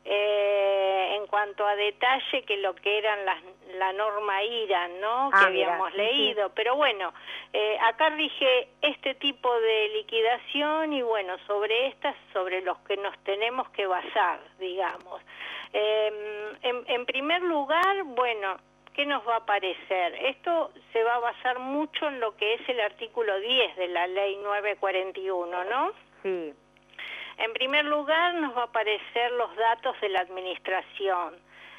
eh, 0.04 1.16
en 1.16 1.28
cuanto 1.28 1.66
a 1.66 1.76
detalle 1.76 2.44
que 2.44 2.58
lo 2.58 2.74
que 2.74 2.98
eran 2.98 3.24
las, 3.24 3.38
la 3.78 3.94
norma 3.94 4.44
IRAN, 4.44 5.00
¿no? 5.00 5.30
Ah, 5.32 5.46
que 5.46 5.52
mira, 5.52 5.68
habíamos 5.74 5.92
sí, 5.92 5.98
leído. 5.98 6.50
Pero 6.56 6.76
bueno, 6.76 7.14
eh, 7.54 7.78
acá 7.84 8.10
rige 8.10 8.70
este 8.82 9.14
tipo 9.16 9.54
de 9.60 9.90
liquidación 9.90 10.94
y 10.94 11.04
bueno, 11.04 11.38
sobre 11.46 11.88
estas, 11.88 12.16
sobre 12.34 12.62
los 12.62 12.80
que 12.80 12.98
nos 12.98 13.16
tenemos 13.20 13.70
que 13.70 13.86
basar, 13.86 14.40
digamos. 14.58 15.22
Eh, 15.72 16.54
en, 16.64 16.84
en 16.88 17.06
primer 17.06 17.44
lugar, 17.44 18.04
bueno, 18.04 18.58
¿qué 18.94 19.06
nos 19.06 19.28
va 19.28 19.38
a 19.38 19.46
parecer? 19.46 20.16
Esto 20.26 20.72
se 20.92 21.04
va 21.04 21.16
a 21.16 21.20
basar 21.20 21.60
mucho 21.60 22.08
en 22.08 22.20
lo 22.20 22.36
que 22.36 22.56
es 22.56 22.70
el 22.70 22.80
artículo 22.80 23.40
10 23.40 23.76
de 23.78 23.88
la 23.88 24.08
ley 24.08 24.38
941, 24.38 25.64
¿no? 25.66 25.92
Sí. 26.24 26.54
En 27.38 27.54
primer 27.54 27.86
lugar, 27.86 28.36
nos 28.36 28.56
va 28.56 28.62
a 28.62 28.66
aparecer 28.66 29.32
los 29.32 29.56
datos 29.56 30.00
de 30.02 30.10
la 30.10 30.20
administración. 30.20 31.36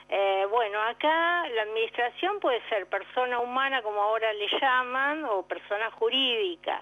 Eh, 0.09 0.46
bueno, 0.51 0.81
acá 0.83 1.48
la 1.48 1.62
administración 1.62 2.40
puede 2.40 2.61
ser 2.68 2.87
persona 2.87 3.38
humana, 3.38 3.83
como 3.83 4.03
ahora 4.03 4.33
le 4.33 4.48
llaman, 4.61 5.25
o 5.25 5.42
persona 5.46 5.90
jurídica. 5.92 6.81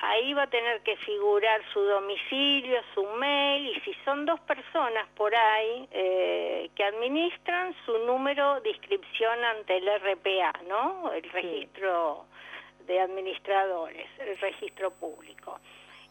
Ahí 0.00 0.34
va 0.34 0.42
a 0.42 0.46
tener 0.50 0.82
que 0.82 0.96
figurar 0.96 1.62
su 1.72 1.80
domicilio, 1.80 2.80
su 2.94 3.04
mail, 3.04 3.68
y 3.76 3.80
si 3.80 3.94
son 4.04 4.26
dos 4.26 4.38
personas 4.40 5.06
por 5.16 5.34
ahí 5.34 5.88
eh, 5.92 6.70
que 6.74 6.84
administran, 6.84 7.74
su 7.86 7.98
número 7.98 8.60
de 8.60 8.70
inscripción 8.70 9.42
ante 9.44 9.76
el 9.76 9.88
RPA, 10.00 10.52
¿no? 10.68 11.12
El 11.12 11.22
registro 11.30 12.26
de 12.86 13.00
administradores, 13.00 14.06
el 14.18 14.36
registro 14.38 14.90
público. 14.90 15.58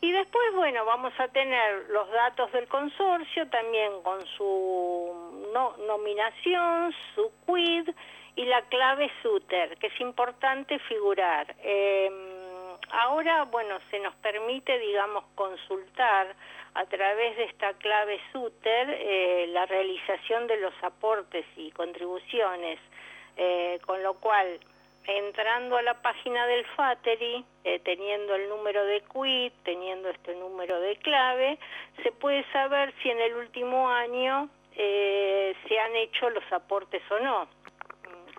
Y 0.01 0.11
después, 0.11 0.53
bueno, 0.55 0.83
vamos 0.85 1.13
a 1.19 1.27
tener 1.27 1.85
los 1.89 2.09
datos 2.09 2.51
del 2.51 2.67
consorcio, 2.67 3.47
también 3.49 4.01
con 4.01 4.25
su 4.37 5.49
no- 5.53 5.77
nominación, 5.85 6.93
su 7.15 7.31
quid 7.45 7.89
y 8.35 8.45
la 8.45 8.63
clave 8.63 9.11
SUTER, 9.21 9.77
que 9.77 9.87
es 9.87 10.01
importante 10.01 10.79
figurar. 10.79 11.55
Eh, 11.61 12.32
ahora, 12.91 13.43
bueno, 13.45 13.79
se 13.89 13.99
nos 13.99 14.15
permite, 14.15 14.77
digamos, 14.79 15.23
consultar 15.35 16.35
a 16.75 16.85
través 16.85 17.37
de 17.37 17.43
esta 17.45 17.73
clave 17.75 18.19
SUTER 18.31 18.89
eh, 18.89 19.45
la 19.49 19.65
realización 19.65 20.47
de 20.47 20.57
los 20.57 20.73
aportes 20.81 21.45
y 21.55 21.71
contribuciones, 21.71 22.79
eh, 23.37 23.79
con 23.85 24.01
lo 24.01 24.15
cual 24.15 24.59
entrando 25.05 25.77
a 25.77 25.81
la 25.81 26.01
página 26.01 26.47
del 26.47 26.65
Fateri, 26.67 27.45
eh, 27.63 27.79
teniendo 27.79 28.35
el 28.35 28.49
número 28.49 28.85
de 28.85 29.01
quit, 29.01 29.53
teniendo 29.63 30.09
este 30.09 30.35
número 30.35 30.79
de 30.79 30.95
clave, 30.97 31.59
se 32.01 32.11
puede 32.11 32.43
saber 32.51 32.93
si 33.01 33.09
en 33.09 33.19
el 33.19 33.35
último 33.35 33.89
año 33.89 34.49
se 34.75 35.79
han 35.79 35.95
hecho 35.97 36.31
los 36.31 36.51
aportes 36.51 37.03
o 37.11 37.19
no. 37.19 37.47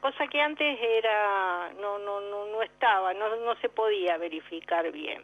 Cosa 0.05 0.27
que 0.27 0.39
antes 0.39 0.79
era 0.83 1.73
no 1.81 1.97
no 1.99 2.21
no, 2.21 2.45
no 2.49 2.61
estaba, 2.61 3.15
no, 3.15 3.37
no 3.37 3.55
se 3.63 3.71
podía 3.71 4.19
verificar 4.19 4.93
bien. 4.93 5.23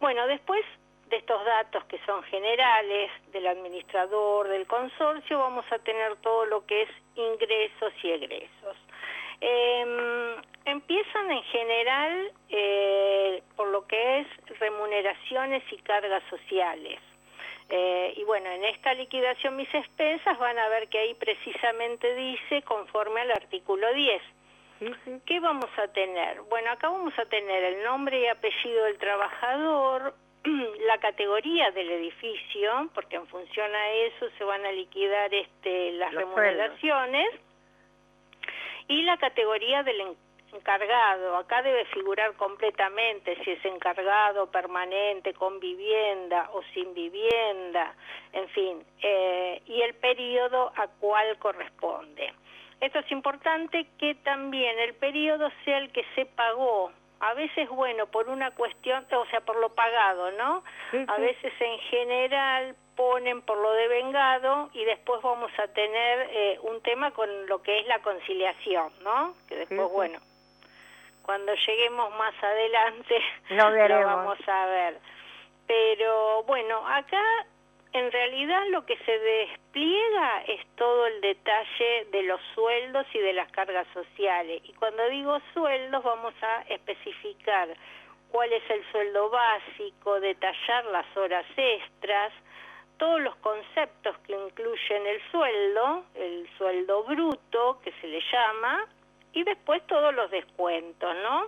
Bueno, 0.00 0.26
después 0.26 0.64
de 1.10 1.18
estos 1.18 1.44
datos 1.44 1.84
que 1.90 1.98
son 2.06 2.22
generales 2.22 3.10
del 3.30 3.46
administrador 3.48 4.48
del 4.48 4.66
consorcio, 4.66 5.40
vamos 5.40 5.66
a 5.70 5.78
tener 5.80 6.16
todo 6.22 6.46
lo 6.46 6.64
que 6.64 6.80
es 6.80 6.88
ingresos 7.16 7.92
y 8.02 8.12
egresos. 8.12 8.76
Eh, 9.42 10.36
empiezan 10.64 11.30
en 11.30 11.42
general 11.42 12.32
eh, 12.48 13.42
por 13.56 13.68
lo 13.68 13.86
que 13.86 14.20
es 14.20 14.58
remuneraciones 14.58 15.62
y 15.70 15.76
cargas 15.82 16.22
sociales. 16.30 16.98
Eh, 17.70 18.14
y 18.16 18.24
bueno, 18.24 18.50
en 18.50 18.64
esta 18.64 18.94
liquidación 18.94 19.56
mis 19.56 19.72
expensas 19.74 20.38
van 20.38 20.58
a 20.58 20.68
ver 20.68 20.88
que 20.88 20.98
ahí 20.98 21.14
precisamente 21.14 22.14
dice 22.14 22.62
conforme 22.62 23.20
al 23.20 23.32
artículo 23.32 23.92
10. 23.92 24.22
¿Qué 25.26 25.40
vamos 25.40 25.70
a 25.76 25.88
tener? 25.88 26.40
Bueno, 26.42 26.70
acá 26.70 26.88
vamos 26.88 27.12
a 27.18 27.26
tener 27.26 27.64
el 27.64 27.82
nombre 27.82 28.20
y 28.20 28.26
apellido 28.28 28.84
del 28.84 28.96
trabajador, 28.96 30.14
la 30.86 30.98
categoría 30.98 31.70
del 31.72 31.90
edificio, 31.90 32.88
porque 32.94 33.16
en 33.16 33.26
función 33.26 33.74
a 33.74 33.90
eso 33.90 34.30
se 34.38 34.44
van 34.44 34.64
a 34.64 34.72
liquidar 34.72 35.34
este, 35.34 35.92
las 35.92 36.14
remuneraciones, 36.14 37.28
y 38.86 39.02
la 39.02 39.18
categoría 39.18 39.82
del 39.82 40.00
encargado. 40.52 41.36
Acá 41.36 41.62
debe 41.62 41.84
figurar 41.86 42.34
completamente 42.34 43.36
si 43.44 43.50
es 43.52 43.64
encargado 43.64 44.50
permanente, 44.50 45.34
con 45.34 45.60
vivienda 45.60 46.50
o 46.52 46.62
sin 46.74 46.94
vivienda, 46.94 47.94
en 48.32 48.48
fin, 48.50 48.84
eh, 49.02 49.62
y 49.66 49.80
el 49.82 49.94
periodo 49.94 50.72
a 50.76 50.86
cual 50.88 51.38
corresponde. 51.38 52.32
Esto 52.80 53.00
es 53.00 53.10
importante 53.10 53.86
que 53.98 54.14
también 54.16 54.78
el 54.78 54.94
periodo 54.94 55.50
sea 55.64 55.78
el 55.78 55.90
que 55.90 56.04
se 56.14 56.26
pagó. 56.26 56.92
A 57.20 57.34
veces, 57.34 57.68
bueno, 57.68 58.06
por 58.06 58.28
una 58.28 58.52
cuestión, 58.52 59.04
o 59.10 59.26
sea, 59.26 59.40
por 59.40 59.56
lo 59.56 59.70
pagado, 59.70 60.30
¿no? 60.32 60.62
A 61.08 61.16
veces 61.18 61.52
en 61.58 61.78
general 61.80 62.76
ponen 62.94 63.42
por 63.42 63.58
lo 63.58 63.72
devengado 63.72 64.70
y 64.72 64.84
después 64.84 65.20
vamos 65.22 65.50
a 65.58 65.66
tener 65.68 66.28
eh, 66.30 66.58
un 66.62 66.80
tema 66.82 67.10
con 67.10 67.28
lo 67.46 67.60
que 67.60 67.80
es 67.80 67.86
la 67.88 68.00
conciliación, 68.02 68.92
¿no? 69.02 69.34
Que 69.48 69.56
después, 69.56 69.90
bueno, 69.90 70.20
cuando 71.28 71.54
lleguemos 71.54 72.10
más 72.16 72.32
adelante 72.42 73.20
lo, 73.50 73.68
lo 73.68 74.06
vamos 74.06 74.38
a 74.48 74.64
ver. 74.64 74.98
Pero 75.66 76.42
bueno, 76.44 76.88
acá 76.88 77.22
en 77.92 78.10
realidad 78.10 78.62
lo 78.70 78.86
que 78.86 78.96
se 78.96 79.18
despliega 79.18 80.42
es 80.46 80.66
todo 80.76 81.06
el 81.06 81.20
detalle 81.20 82.06
de 82.12 82.22
los 82.22 82.40
sueldos 82.54 83.04
y 83.12 83.18
de 83.18 83.34
las 83.34 83.52
cargas 83.52 83.86
sociales. 83.92 84.62
Y 84.64 84.72
cuando 84.72 85.06
digo 85.10 85.38
sueldos 85.52 86.02
vamos 86.02 86.32
a 86.40 86.62
especificar 86.62 87.76
cuál 88.30 88.50
es 88.50 88.62
el 88.70 88.82
sueldo 88.90 89.28
básico, 89.28 90.20
detallar 90.20 90.86
las 90.86 91.14
horas 91.14 91.44
extras, 91.58 92.32
todos 92.96 93.20
los 93.20 93.36
conceptos 93.36 94.16
que 94.20 94.32
incluyen 94.32 95.06
el 95.06 95.20
sueldo, 95.30 96.04
el 96.14 96.48
sueldo 96.56 97.04
bruto 97.04 97.80
que 97.84 97.92
se 98.00 98.06
le 98.06 98.22
llama, 98.32 98.86
y 99.32 99.44
después 99.44 99.86
todos 99.86 100.14
los 100.14 100.30
descuentos, 100.30 101.14
¿no? 101.22 101.46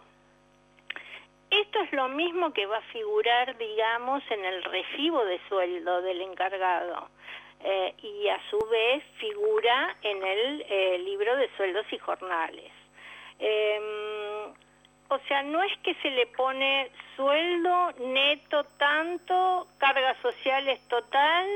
Esto 1.51 1.81
es 1.81 1.93
lo 1.93 2.09
mismo 2.09 2.53
que 2.53 2.67
va 2.67 2.79
a 2.79 2.93
figurar, 2.93 3.59
digamos, 3.59 4.23
en 4.31 4.45
el 4.45 4.63
recibo 4.63 5.25
de 5.25 5.41
sueldo 5.49 6.01
del 6.03 6.21
encargado 6.23 7.09
eh, 7.65 7.95
y 8.03 8.29
a 8.29 8.41
su 8.49 8.59
vez 8.71 9.03
figura 9.19 9.97
en 10.03 10.25
el 10.25 10.65
eh, 10.69 10.99
libro 11.01 11.37
de 11.37 11.51
sueldos 11.57 11.85
y 11.91 11.99
jornales. 11.99 12.71
Em, 13.41 14.55
o 15.09 15.19
sea, 15.27 15.43
no 15.43 15.61
es 15.63 15.77
que 15.79 15.95
se 15.95 16.11
le 16.11 16.27
pone 16.29 16.89
sueldo 17.17 17.93
neto 17.99 18.63
tanto, 18.79 19.67
cargas 19.79 20.17
sociales 20.23 20.81
total, 20.89 21.49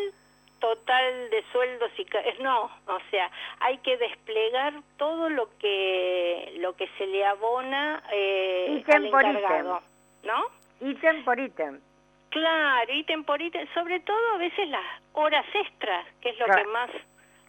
total 0.64 1.28
de 1.28 1.44
sueldos 1.52 1.90
y 1.98 2.06
no, 2.42 2.70
o 2.86 2.98
sea, 3.10 3.30
hay 3.60 3.76
que 3.78 3.98
desplegar 3.98 4.72
todo 4.96 5.28
lo 5.28 5.50
que 5.58 6.54
lo 6.56 6.74
que 6.74 6.88
se 6.96 7.06
le 7.06 7.22
abona 7.22 8.02
eh, 8.10 8.82
al 8.88 9.04
encargado, 9.04 9.82
¿no? 10.22 10.46
Ítem 10.80 11.22
por 11.22 11.38
ítem. 11.38 11.80
Claro, 12.30 12.92
ítem 12.94 13.24
por 13.24 13.42
ítem, 13.42 13.68
sobre 13.74 14.00
todo 14.00 14.30
a 14.32 14.38
veces 14.38 14.66
las 14.70 14.86
horas 15.12 15.44
extras, 15.52 16.06
que 16.22 16.30
es 16.30 16.38
lo 16.38 16.46
que 16.46 16.64
más 16.64 16.90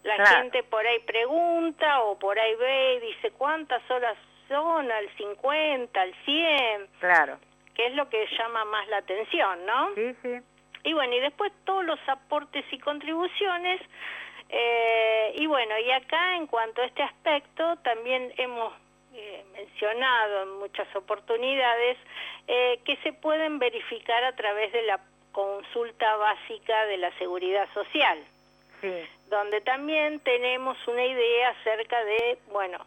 la 0.04 0.25
gente 0.25 0.63
por 0.63 0.86
ahí 0.86 0.99
pregunta 0.99 2.01
o 2.01 2.19
por 2.19 2.38
ahí 2.38 2.54
ve 2.56 2.95
y 2.95 3.08
dice 3.08 3.32
cuántas 3.32 3.89
horas 3.89 4.17
son, 4.49 4.91
al 4.91 5.10
50, 5.15 6.01
al 6.01 6.13
100. 6.25 6.88
Claro. 6.99 7.39
Que 7.73 7.88
es 7.88 7.95
lo 7.95 8.10
que 8.10 8.28
llama 8.38 8.65
más 8.65 8.88
la 8.89 8.97
atención, 8.97 9.65
¿no? 9.65 9.95
Sí, 9.95 10.15
sí. 10.21 10.41
Y 10.86 10.93
bueno, 10.93 11.15
y 11.15 11.19
después 11.19 11.52
todos 11.65 11.84
los 11.84 12.00
aportes 12.08 12.63
y 12.71 12.80
contribuciones. 12.80 13.82
Eh, 14.50 15.34
y 15.36 15.48
bueno, 15.48 15.78
y 15.80 15.91
acá 15.91 16.38
en 16.38 16.45
cuanto 16.45 16.82
a 16.82 16.86
este 16.86 17.02
aspecto, 17.02 17.76
también 17.78 18.32
hemos 18.38 18.71
eh, 19.15 19.43
mencionado 19.54 20.43
en 20.43 20.60
muchas 20.60 20.88
oportunidades 20.95 21.98
eh, 22.48 22.80
que 22.86 22.95
se 22.98 23.13
pueden 23.13 23.58
verificar 23.58 24.24
a 24.24 24.36
través 24.36 24.71
de 24.71 24.84
la 24.84 25.00
consulta 25.32 26.15
básica 26.17 26.86
de 26.86 26.98
la 26.98 27.12
seguridad 27.17 27.67
social, 27.74 28.24
sí. 28.82 28.93
donde 29.30 29.62
también 29.62 30.19
tenemos 30.19 30.78
una 30.88 31.04
idea 31.04 31.50
acerca 31.50 32.04
de, 32.06 32.38
bueno, 32.52 32.86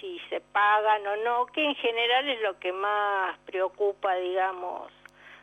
si 0.00 0.18
se 0.30 0.40
pagan 0.40 1.06
o 1.06 1.16
no, 1.16 1.46
que 1.46 1.62
en 1.62 1.74
general 1.74 2.28
es 2.28 2.40
lo 2.40 2.58
que 2.58 2.72
más 2.72 3.38
preocupa, 3.40 4.14
digamos, 4.16 4.90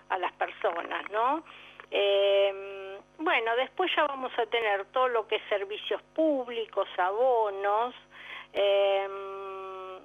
a 0.10 0.18
las 0.18 0.34
personas, 0.34 1.10
¿no? 1.12 1.44
Eh, 1.91 3.00
bueno, 3.19 3.56
después 3.56 3.91
ya 3.96 4.04
vamos 4.04 4.32
a 4.38 4.46
tener 4.48 4.86
todo 4.86 5.08
lo 5.08 5.28
que 5.28 5.36
es 5.36 5.43
servicios 5.50 6.02
públicos, 6.13 6.88
abonos, 6.98 7.96
eh, 8.54 9.08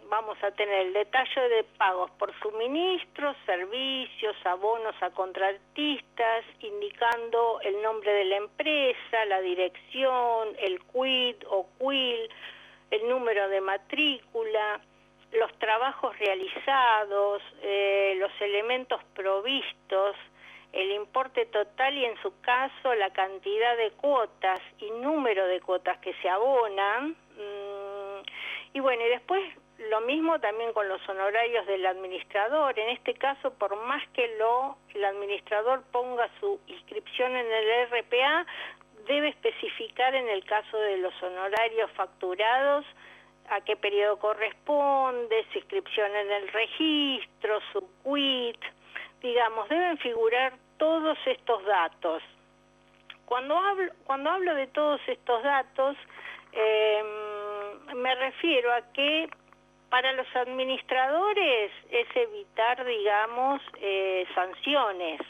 vamos 0.09 0.43
a 0.43 0.51
tener 0.53 0.87
el 0.87 0.93
detalle 0.93 1.49
de 1.49 1.65
pagos 1.65 2.11
por 2.13 2.33
suministros, 2.41 3.37
servicios, 3.45 4.37
abonos 4.45 4.95
a 5.03 5.11
contratistas, 5.11 6.45
indicando 6.61 7.61
el 7.63 7.83
nombre 7.83 8.13
de 8.13 8.25
la 8.25 8.37
empresa, 8.37 9.25
la 9.27 9.41
dirección, 9.41 10.49
el 10.59 10.81
quid 10.85 11.37
o 11.49 11.69
quil, 11.79 12.31
el 12.91 13.09
número 13.09 13.49
de 13.49 13.61
matrícula, 13.61 14.81
los 15.33 15.53
trabajos 15.59 16.19
realizados, 16.19 17.43
eh, 17.63 18.15
los 18.19 18.33
elementos 18.41 19.03
provistos, 19.15 20.17
el 20.73 20.93
importe 20.93 21.47
total 21.47 21.97
y 21.97 22.05
en 22.05 22.21
su 22.23 22.39
caso 22.41 22.95
la 22.95 23.11
cantidad 23.11 23.77
de 23.77 23.91
cuotas 23.93 24.61
y 24.79 24.91
número 24.91 25.47
de 25.47 25.61
cuotas 25.61 25.99
que 25.99 26.15
se 26.15 26.29
abonan. 26.29 27.11
Mm, 27.37 28.23
y 28.75 28.81
bueno, 28.81 29.05
y 29.05 29.09
después 29.09 29.43
lo 29.91 30.01
mismo 30.03 30.39
también 30.41 30.73
con 30.73 30.89
los 30.89 31.07
honorarios 31.09 31.67
del 31.67 31.87
administrador. 31.87 32.79
En 32.79 32.91
este 32.91 33.15
caso, 33.15 33.53
por 33.55 33.77
más 33.87 34.07
que 34.11 34.37
lo 34.39 34.77
el 34.95 35.05
administrador 35.05 35.83
ponga 35.93 36.29
su 36.41 36.61
inscripción 36.67 37.35
en 37.37 37.47
el 37.47 37.89
RPA, 37.89 38.47
debe 39.07 39.29
especificar 39.29 40.15
en 40.15 40.29
el 40.29 40.45
caso 40.45 40.77
de 40.77 40.99
los 40.99 41.15
honorarios 41.23 41.91
facturados 41.93 42.85
a 43.51 43.61
qué 43.63 43.77
periodo 43.77 44.19
corresponde, 44.19 45.47
su 45.53 45.59
inscripción 45.59 46.15
en 46.15 46.31
el 46.31 46.49
registro, 46.49 47.61
su 47.73 47.81
quit, 48.05 48.63
digamos, 49.21 49.69
deben 49.69 49.99
figurar 49.99 50.53
todos 50.79 51.19
estos 51.27 51.65
datos. 51.65 52.23
Cuando 53.27 53.59
hablo, 53.59 53.93
cuando 54.05 54.31
hablo 54.31 54.55
de 54.55 54.67
todos 54.69 55.01
estos 55.07 55.43
datos, 55.43 55.97
em, 56.53 57.97
me 57.97 58.15
refiero 58.15 58.73
a 58.73 58.81
que 58.93 59.29
para 59.91 60.13
los 60.13 60.27
administradores 60.37 61.73
es 61.91 62.07
evitar, 62.15 62.85
digamos, 62.85 63.61
eh, 63.81 64.27
sanciones, 64.35 65.21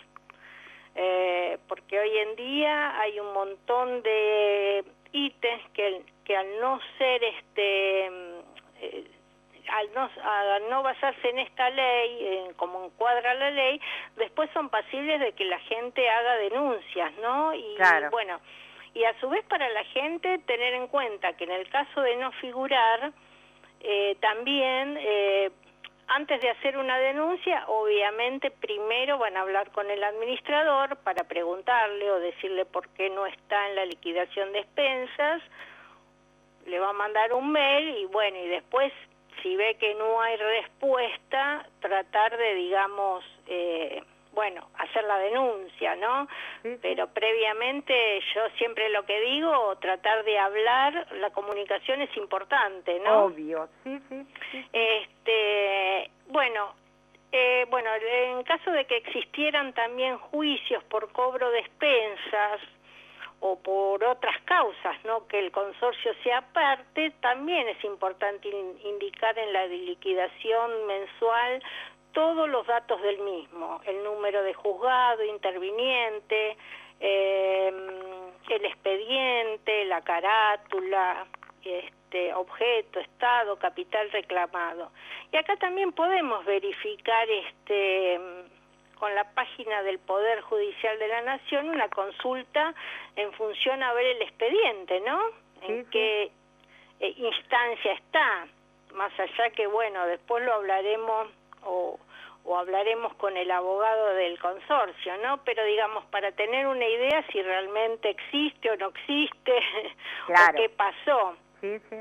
eh, 0.94 1.59
porque 1.68 1.98
hoy 1.98 2.18
en 2.18 2.37
día 2.37 3.01
hay 3.01 3.20
un 3.20 3.33
montón 3.33 4.02
de 4.02 4.85
ítems 5.12 5.62
que, 5.73 6.02
que 6.25 6.37
al 6.37 6.60
no 6.60 6.81
ser 6.98 7.23
este 7.25 8.10
al 9.71 9.92
no, 9.94 10.10
no 10.71 10.83
basarse 10.83 11.29
en 11.31 11.38
esta 11.38 11.71
ley, 11.71 12.52
como 12.56 12.85
encuadra 12.85 13.35
la 13.35 13.50
ley, 13.50 13.81
después 14.16 14.50
son 14.52 14.69
pasibles 14.69 15.21
de 15.21 15.33
que 15.33 15.44
la 15.44 15.58
gente 15.60 16.08
haga 16.08 16.37
denuncias, 16.37 17.12
¿no? 17.23 17.54
Y 17.54 17.77
bueno, 18.10 18.40
y 18.94 19.04
a 19.04 19.19
su 19.21 19.29
vez 19.29 19.44
para 19.44 19.69
la 19.71 19.85
gente 19.85 20.38
tener 20.38 20.75
en 20.75 20.88
cuenta 20.88 21.33
que 21.35 21.44
en 21.44 21.52
el 21.52 21.69
caso 21.69 22.00
de 22.00 22.16
no 22.16 22.33
figurar, 22.33 23.12
eh, 23.81 24.16
también 24.21 24.96
eh, 24.98 25.50
antes 26.08 26.40
de 26.40 26.50
hacer 26.50 26.77
una 26.79 26.98
denuncia, 26.98 27.64
obviamente 27.69 28.50
primero 28.50 29.19
van 29.19 29.37
a 29.37 29.42
hablar 29.42 29.71
con 29.73 29.90
el 29.90 30.02
administrador 30.02 30.96
para 31.04 31.25
preguntarle 31.25 32.10
o 32.10 32.19
decirle 32.19 32.64
por 32.64 32.88
qué 32.90 33.10
no 33.10 33.27
está 33.27 33.69
en 33.69 33.77
la 33.77 33.85
liquidación 33.85 34.52
de 34.52 34.60
expensas, 34.60 35.42
le 36.66 36.79
va 36.81 36.90
a 36.90 36.94
mandar 36.94 37.33
un 37.33 37.52
mail 37.52 37.98
y 37.98 38.06
bueno, 38.06 38.38
y 38.38 38.48
después 38.48 38.92
si 39.42 39.56
ve 39.56 39.76
que 39.78 39.94
no 39.94 40.20
hay 40.20 40.36
respuesta, 40.36 41.66
tratar 41.80 42.36
de, 42.36 42.54
digamos, 42.54 43.24
eh, 43.46 44.02
bueno, 44.32 44.68
hacer 44.78 45.04
la 45.04 45.18
denuncia, 45.18 45.96
¿no? 45.96 46.28
Pero 46.82 47.08
previamente 47.08 48.20
yo 48.34 48.42
siempre 48.56 48.88
lo 48.90 49.04
que 49.04 49.20
digo, 49.20 49.76
tratar 49.76 50.24
de 50.24 50.38
hablar, 50.38 51.08
la 51.14 51.30
comunicación 51.30 52.02
es 52.02 52.16
importante, 52.16 53.00
¿no? 53.00 53.24
Obvio, 53.24 53.68
sí, 53.84 53.98
sí. 54.08 54.26
Este, 54.72 56.10
bueno, 56.28 56.48
bueno, 56.48 56.74
eh, 57.32 57.66
bueno, 57.68 57.90
en 57.94 58.42
caso 58.44 58.70
de 58.70 58.86
que 58.86 58.96
existieran 58.96 59.72
también 59.74 60.16
juicios 60.18 60.82
por 60.84 61.12
cobro 61.12 61.50
de 61.50 61.58
expensas 61.58 62.60
o 63.40 63.58
por 63.58 64.02
otras 64.02 64.40
causas, 64.44 64.96
¿no? 65.04 65.26
Que 65.28 65.38
el 65.38 65.52
consorcio 65.52 66.12
sea 66.22 66.42
parte, 66.52 67.12
también 67.20 67.68
es 67.68 67.82
importante 67.84 68.48
indicar 68.48 69.38
en 69.38 69.52
la 69.52 69.66
liquidación 69.66 70.86
mensual 70.86 71.62
todos 72.12 72.48
los 72.48 72.66
datos 72.66 73.00
del 73.02 73.18
mismo, 73.18 73.80
el 73.84 74.02
número 74.02 74.42
de 74.42 74.54
juzgado, 74.54 75.24
interviniente, 75.24 76.56
eh, 77.00 77.72
el 78.48 78.64
expediente, 78.64 79.84
la 79.84 80.00
carátula, 80.00 81.26
este, 81.62 82.34
objeto, 82.34 82.98
estado, 83.00 83.56
capital 83.58 84.10
reclamado. 84.10 84.90
Y 85.30 85.36
acá 85.36 85.56
también 85.56 85.92
podemos 85.92 86.44
verificar 86.44 87.28
este 87.28 88.18
con 88.99 89.15
la 89.15 89.25
página 89.35 89.83
del 89.83 89.99
Poder 89.99 90.40
Judicial 90.42 90.99
de 90.99 91.09
la 91.09 91.23
Nación 91.23 91.71
una 91.71 91.88
consulta 91.88 92.75
en 93.17 93.33
función 93.33 93.83
a 93.83 93.92
ver 93.92 94.07
el 94.07 94.23
expediente, 94.23 95.01
¿no? 95.01 95.21
en 95.63 95.85
qué 95.90 96.31
eh, 97.01 97.15
instancia 97.17 97.92
está, 97.92 98.46
más 98.94 99.13
allá 99.19 99.51
que 99.51 99.67
bueno, 99.67 100.07
después 100.07 100.44
lo 100.44 100.55
hablaremos 100.55 101.29
o 101.65 101.99
o 102.49 102.57
hablaremos 102.57 103.15
con 103.17 103.37
el 103.37 103.51
abogado 103.51 104.15
del 104.15 104.38
consorcio, 104.38 105.19
¿no? 105.19 105.44
Pero 105.44 105.63
digamos, 105.65 106.05
para 106.07 106.33
tener 106.33 106.67
una 106.67 106.87
idea 106.87 107.23
si 107.31 107.42
realmente 107.42 108.09
existe 108.09 108.71
o 108.71 108.77
no 108.77 108.88
existe, 108.88 109.53
o 110.29 110.55
qué 110.57 110.71
pasó. 110.71 111.37
Sí, 111.61 111.79
sí. 111.90 111.96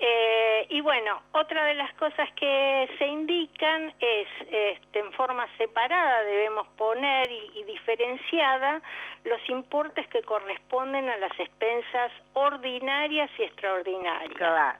Eh, 0.00 0.66
y 0.70 0.80
bueno, 0.80 1.22
otra 1.32 1.64
de 1.64 1.74
las 1.74 1.92
cosas 1.94 2.30
que 2.34 2.88
se 2.98 3.06
indican 3.06 3.92
es, 3.98 4.28
este, 4.48 5.00
en 5.00 5.12
forma 5.12 5.48
separada 5.56 6.22
debemos 6.22 6.68
poner 6.76 7.28
y, 7.30 7.64
diferenciada 7.64 8.80
los 9.24 9.40
importes 9.48 10.06
que 10.08 10.22
corresponden 10.22 11.08
a 11.08 11.16
las 11.16 11.38
expensas 11.38 12.12
ordinarias 12.34 13.30
y 13.38 13.42
extraordinarias. 13.42 14.34
Claro. 14.34 14.78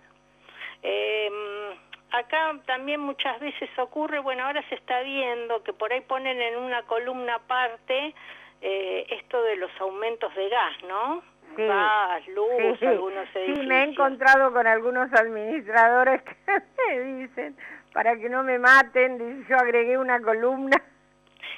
Eh, 0.82 1.30
acá 2.12 2.56
también 2.66 3.00
muchas 3.00 3.40
veces 3.40 3.68
ocurre, 3.78 4.20
bueno, 4.20 4.44
ahora 4.44 4.62
se 4.68 4.76
está 4.76 5.00
viendo 5.00 5.62
que 5.64 5.72
por 5.72 5.92
ahí 5.92 6.00
ponen 6.02 6.40
en 6.40 6.56
una 6.56 6.82
columna 6.82 7.36
aparte 7.36 8.14
eh, 8.60 9.06
esto 9.10 9.42
de 9.42 9.56
los 9.56 9.70
aumentos 9.80 10.34
de 10.34 10.48
gas, 10.48 10.82
¿no? 10.84 11.22
Sí. 11.58 11.66
Gas, 11.66 12.28
luz, 12.28 12.80
algunos 12.82 13.26
edificios. 13.34 13.58
Sí, 13.58 13.66
me 13.66 13.80
he 13.80 13.82
encontrado 13.88 14.52
con 14.52 14.64
algunos 14.64 15.12
administradores 15.12 16.22
que 16.22 16.36
me 16.88 17.00
dicen, 17.00 17.56
para 17.92 18.16
que 18.16 18.28
no 18.28 18.44
me 18.44 18.60
maten, 18.60 19.44
yo 19.48 19.56
agregué 19.56 19.98
una 19.98 20.22
columna. 20.22 20.80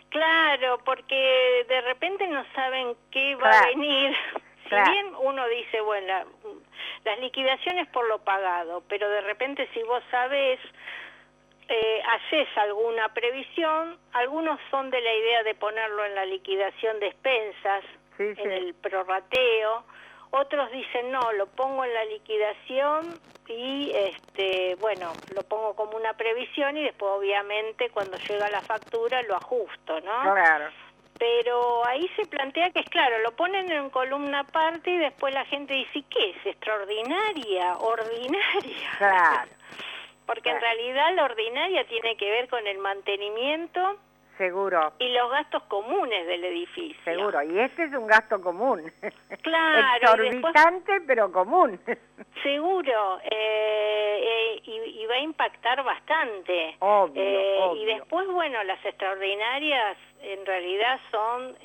Claro, 0.08 0.78
porque 0.86 1.66
de 1.68 1.82
repente 1.82 2.26
no 2.28 2.42
saben 2.54 2.96
qué 3.10 3.34
va 3.34 3.50
a 3.50 3.66
venir. 3.66 4.16
Si 4.70 4.76
bien 4.76 5.12
uno 5.18 5.48
dice, 5.48 5.80
bueno, 5.80 6.14
las 7.04 7.18
liquidaciones 7.18 7.88
por 7.88 8.06
lo 8.06 8.20
pagado, 8.20 8.84
pero 8.88 9.08
de 9.08 9.20
repente 9.22 9.68
si 9.74 9.82
vos 9.82 10.00
sabés, 10.12 10.60
eh, 11.68 12.02
haces 12.06 12.46
alguna 12.56 13.12
previsión, 13.12 13.98
algunos 14.12 14.60
son 14.70 14.90
de 14.90 15.00
la 15.00 15.12
idea 15.12 15.42
de 15.42 15.56
ponerlo 15.56 16.04
en 16.04 16.14
la 16.14 16.24
liquidación 16.24 17.00
de 17.00 17.08
expensas, 17.08 17.82
en 18.20 18.52
el 18.52 18.74
prorrateo, 18.74 19.84
otros 20.30 20.70
dicen 20.70 21.10
no, 21.10 21.32
lo 21.32 21.46
pongo 21.46 21.84
en 21.84 21.94
la 21.94 22.04
liquidación 22.04 23.18
y 23.48 23.90
este 23.94 24.76
bueno, 24.76 25.12
lo 25.34 25.42
pongo 25.42 25.74
como 25.74 25.96
una 25.96 26.12
previsión 26.14 26.76
y 26.76 26.84
después 26.84 27.12
obviamente 27.12 27.90
cuando 27.90 28.16
llega 28.18 28.48
la 28.50 28.60
factura 28.60 29.22
lo 29.22 29.36
ajusto, 29.36 30.00
¿no? 30.00 30.22
Claro 30.22 30.70
pero 31.20 31.86
ahí 31.86 32.08
se 32.16 32.24
plantea 32.24 32.70
que 32.70 32.80
es 32.80 32.88
claro, 32.88 33.18
lo 33.18 33.32
ponen 33.32 33.70
en 33.70 33.90
columna 33.90 34.40
aparte 34.40 34.90
y 34.90 34.96
después 34.96 35.34
la 35.34 35.44
gente 35.44 35.74
dice, 35.74 36.02
¿qué 36.08 36.30
es? 36.30 36.46
¿Extraordinaria? 36.46 37.76
¿Ordinaria? 37.76 38.90
Claro. 38.96 39.50
Porque 40.26 40.48
en 40.48 40.58
realidad 40.58 41.14
la 41.14 41.24
ordinaria 41.24 41.86
tiene 41.88 42.16
que 42.16 42.30
ver 42.30 42.48
con 42.48 42.66
el 42.66 42.78
mantenimiento 42.78 43.98
Seguro. 44.40 44.94
Y 44.98 45.10
los 45.10 45.30
gastos 45.30 45.64
comunes 45.64 46.26
del 46.26 46.42
edificio. 46.42 46.96
Seguro, 47.04 47.42
y 47.42 47.58
este 47.58 47.84
es 47.84 47.92
un 47.92 48.06
gasto 48.06 48.40
común. 48.40 48.90
Claro. 49.42 50.22
Exorbitante, 50.24 51.02
pero 51.06 51.30
común. 51.30 51.78
Seguro, 52.42 53.20
eh, 53.22 54.60
eh, 54.62 54.62
y, 54.64 55.04
va 55.04 55.16
a 55.16 55.20
impactar 55.20 55.84
bastante. 55.84 56.74
Obvio, 56.78 57.22
eh, 57.22 57.56
obvio. 57.60 57.82
Y 57.82 57.84
después, 57.84 58.26
bueno, 58.28 58.64
las 58.64 58.82
extraordinarias 58.82 59.98
en 60.22 60.46
realidad 60.46 60.98
son 61.10 61.56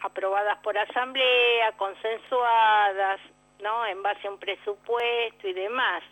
aprobadas 0.00 0.58
por 0.58 0.78
asamblea, 0.78 1.72
consensuadas, 1.72 3.20
¿no? 3.60 3.86
En 3.86 4.02
base 4.04 4.28
a 4.28 4.30
un 4.30 4.38
presupuesto 4.38 5.48
y 5.48 5.52
demás 5.52 6.04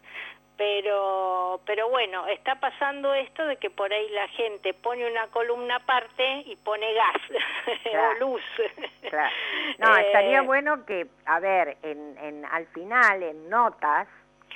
pero 0.62 1.60
pero 1.66 1.88
bueno 1.88 2.24
está 2.28 2.54
pasando 2.60 3.12
esto 3.14 3.44
de 3.46 3.56
que 3.56 3.68
por 3.68 3.92
ahí 3.92 4.08
la 4.10 4.28
gente 4.28 4.72
pone 4.74 5.10
una 5.10 5.26
columna 5.28 5.76
aparte 5.76 6.44
y 6.46 6.54
pone 6.56 6.94
gas 6.94 7.22
o 8.16 8.20
luz. 8.20 8.42
claro. 9.10 9.34
no 9.78 9.96
estaría 9.96 10.38
eh, 10.38 10.42
bueno 10.42 10.86
que 10.86 11.08
a 11.26 11.40
ver 11.40 11.76
en, 11.82 12.16
en 12.18 12.44
al 12.44 12.66
final 12.68 13.24
en 13.24 13.50
notas 13.50 14.06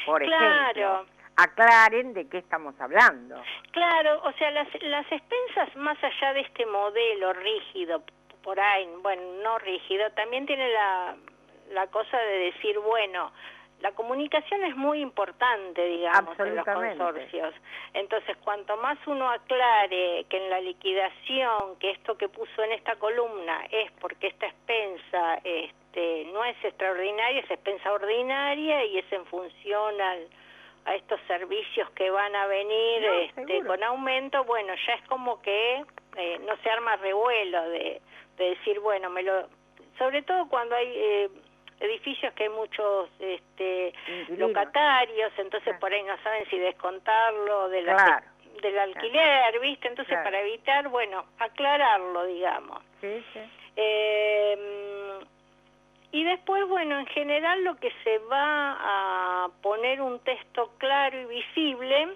por 0.04 0.22
ejemplo 0.22 1.07
aclaren 1.38 2.14
de 2.14 2.28
qué 2.28 2.38
estamos 2.38 2.80
hablando. 2.80 3.42
Claro 3.72 4.22
o 4.22 4.32
sea 4.34 4.52
las 4.52 4.68
las 4.82 5.11
expensas 5.11 5.74
más 5.74 5.98
allá 6.04 6.34
de 6.34 6.40
este 6.42 6.66
modelo 6.66 7.32
rígido 7.32 8.04
por 8.44 8.61
ahí 8.61 8.88
bueno 9.02 9.22
no 9.42 9.59
rígido 9.59 10.09
también 10.12 10.46
tiene 10.46 10.68
la 10.70 11.16
la 11.70 11.88
cosa 11.88 12.16
de 12.16 12.38
decir 12.52 12.78
bueno 12.78 13.32
la 13.81 13.93
comunicación 13.93 14.64
es 14.64 14.74
muy 14.74 15.01
importante, 15.01 15.85
digamos, 15.85 16.39
en 16.41 16.57
los 16.57 16.64
consorcios. 16.64 17.55
Entonces, 17.93 18.37
cuanto 18.39 18.77
más 18.79 18.99
uno 19.07 19.31
aclare 19.31 20.24
que 20.29 20.37
en 20.39 20.51
la 20.51 20.61
liquidación, 20.61 21.77
que 21.79 21.91
esto 21.91 22.16
que 22.16 22.29
puso 22.29 22.62
en 22.62 22.72
esta 22.72 22.97
columna 22.97 23.66
es 23.70 23.93
porque 24.01 24.29
esta 24.29 24.47
expensa 24.47 25.41
este, 25.45 26.27
no 26.33 26.45
es 26.45 26.57
extraordinaria, 26.64 27.41
es 27.41 27.51
expensa 27.51 27.93
ordinaria 27.93 28.85
y 28.87 28.99
es 28.99 29.12
en 29.12 29.27
función 29.27 30.01
al, 30.01 30.27
a 30.87 30.95
estos 30.95 31.20
servicios 31.27 31.91
que 31.91 32.11
van 32.11 32.35
a 32.35 32.47
venir 32.47 33.05
este, 33.05 33.62
con 33.64 33.83
aumento, 33.83 34.45
bueno, 34.45 34.72
ya 34.87 34.95
es 34.95 35.03
como 35.09 35.43
que 35.43 35.85
eh, 36.16 36.39
no 36.47 36.57
se 36.62 36.70
arma 36.70 36.97
revuelo 36.97 37.68
de, 37.68 38.01
de 38.39 38.45
decir, 38.51 38.81
bueno, 38.81 39.11
me 39.11 39.22
lo... 39.22 39.49
Sobre 39.99 40.22
todo 40.22 40.49
cuando 40.49 40.74
hay... 40.74 40.93
Eh, 40.95 41.31
edificios 41.81 42.33
que 42.35 42.45
hay 42.45 42.49
muchos 42.51 43.11
este, 43.18 43.93
locatarios, 44.37 45.33
entonces 45.39 45.77
por 45.79 45.93
ahí 45.93 46.03
no 46.03 46.16
saben 46.22 46.49
si 46.49 46.59
descontarlo 46.59 47.68
de 47.68 47.83
la, 47.83 48.22
del 48.62 48.79
alquiler, 48.79 49.61
¿viste? 49.61 49.89
Entonces 49.89 50.16
para 50.22 50.41
evitar, 50.41 50.89
bueno, 50.89 51.24
aclararlo, 51.39 52.24
digamos. 52.27 52.83
Sí, 53.01 53.24
sí. 53.33 53.41
Eh, 53.77 55.18
y 56.12 56.24
después, 56.24 56.66
bueno, 56.66 56.99
en 56.99 57.07
general 57.07 57.62
lo 57.62 57.77
que 57.77 57.93
se 58.03 58.18
va 58.20 58.77
a 59.45 59.49
poner 59.61 60.01
un 60.01 60.18
texto 60.20 60.72
claro 60.79 61.20
y 61.20 61.27
visible 61.27 62.09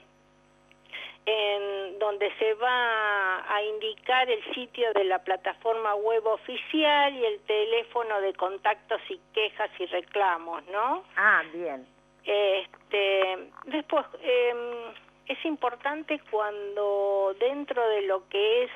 en 1.26 1.98
donde 1.98 2.32
se 2.38 2.54
va 2.54 3.54
a 3.54 3.62
indicar 3.62 4.30
el 4.30 4.42
sitio 4.54 4.92
de 4.94 5.04
la 5.04 5.18
plataforma 5.18 5.94
web 5.94 6.26
oficial 6.26 7.14
y 7.14 7.24
el 7.24 7.40
teléfono 7.40 8.20
de 8.20 8.32
contactos 8.34 9.00
y 9.08 9.20
quejas 9.32 9.70
y 9.78 9.86
reclamos, 9.86 10.64
¿no? 10.68 11.04
Ah, 11.16 11.42
bien. 11.52 11.86
Este, 12.24 13.50
después, 13.66 14.06
em, 14.22 14.92
es 15.26 15.44
importante 15.44 16.20
cuando 16.30 17.34
dentro 17.38 17.88
de 17.88 18.02
lo 18.02 18.28
que 18.28 18.64
es 18.64 18.70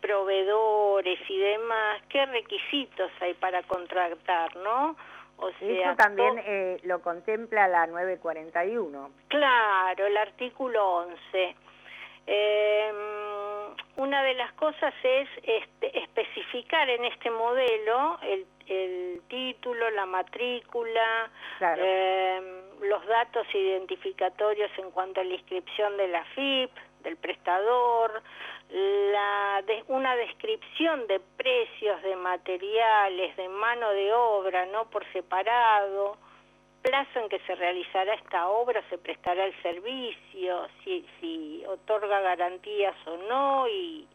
proveedores 0.00 1.18
y 1.30 1.38
demás, 1.38 2.02
qué 2.10 2.26
requisitos 2.26 3.10
hay 3.20 3.34
para 3.34 3.62
contratar, 3.62 4.54
¿no? 4.56 4.96
O 5.36 5.50
sea, 5.52 5.90
Eso 5.90 5.96
también 5.96 6.40
eh, 6.44 6.80
lo 6.84 7.00
contempla 7.00 7.68
la 7.68 7.86
941. 7.86 9.10
Claro, 9.28 10.06
el 10.06 10.16
artículo 10.16 10.96
11. 10.98 11.56
Em, 12.26 12.96
una 13.96 14.22
de 14.22 14.34
las 14.34 14.52
cosas 14.54 14.94
es 15.02 15.28
este, 15.42 15.98
especificar 15.98 16.88
en 16.88 17.04
este 17.04 17.30
modelo 17.30 18.18
el, 18.22 18.46
título, 19.28 19.90
la 19.90 20.06
matrícula, 20.06 21.30
em, 21.60 22.44
los 22.88 23.04
datos 23.06 23.46
identificatorios 23.52 24.70
en 24.78 24.90
cuanto 24.90 25.20
a 25.20 25.24
la 25.24 25.34
inscripción 25.34 25.96
de 25.98 26.08
la 26.08 26.24
FIP, 26.24 26.70
del 27.02 27.16
prestador, 27.16 28.22
la 28.70 29.62
una 29.88 30.16
descripción 30.16 31.06
de 31.06 31.20
precios 31.36 32.02
de 32.02 32.16
materiales, 32.16 33.36
de 33.36 33.48
mano 33.48 33.90
de 33.90 34.12
obra, 34.12 34.66
no 34.66 34.90
por 34.90 35.04
separado, 35.12 36.16
plazo 36.82 37.20
en 37.20 37.28
que 37.28 37.38
se 37.40 37.54
realizará 37.54 38.14
esta 38.14 38.48
obra, 38.48 38.82
se 38.90 38.98
prestará 38.98 39.46
el 39.46 39.62
servicio, 39.62 40.66
si, 40.82 41.06
si 41.20 41.64
otorga 41.66 42.20
garantías 42.20 42.94
o 43.06 43.16
no 43.16 43.68
y, 43.68 44.06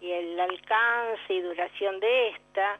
y 0.00 0.10
el 0.10 0.38
alcance 0.38 1.34
y 1.34 1.40
duración 1.40 2.00
de 2.00 2.28
esta 2.28 2.78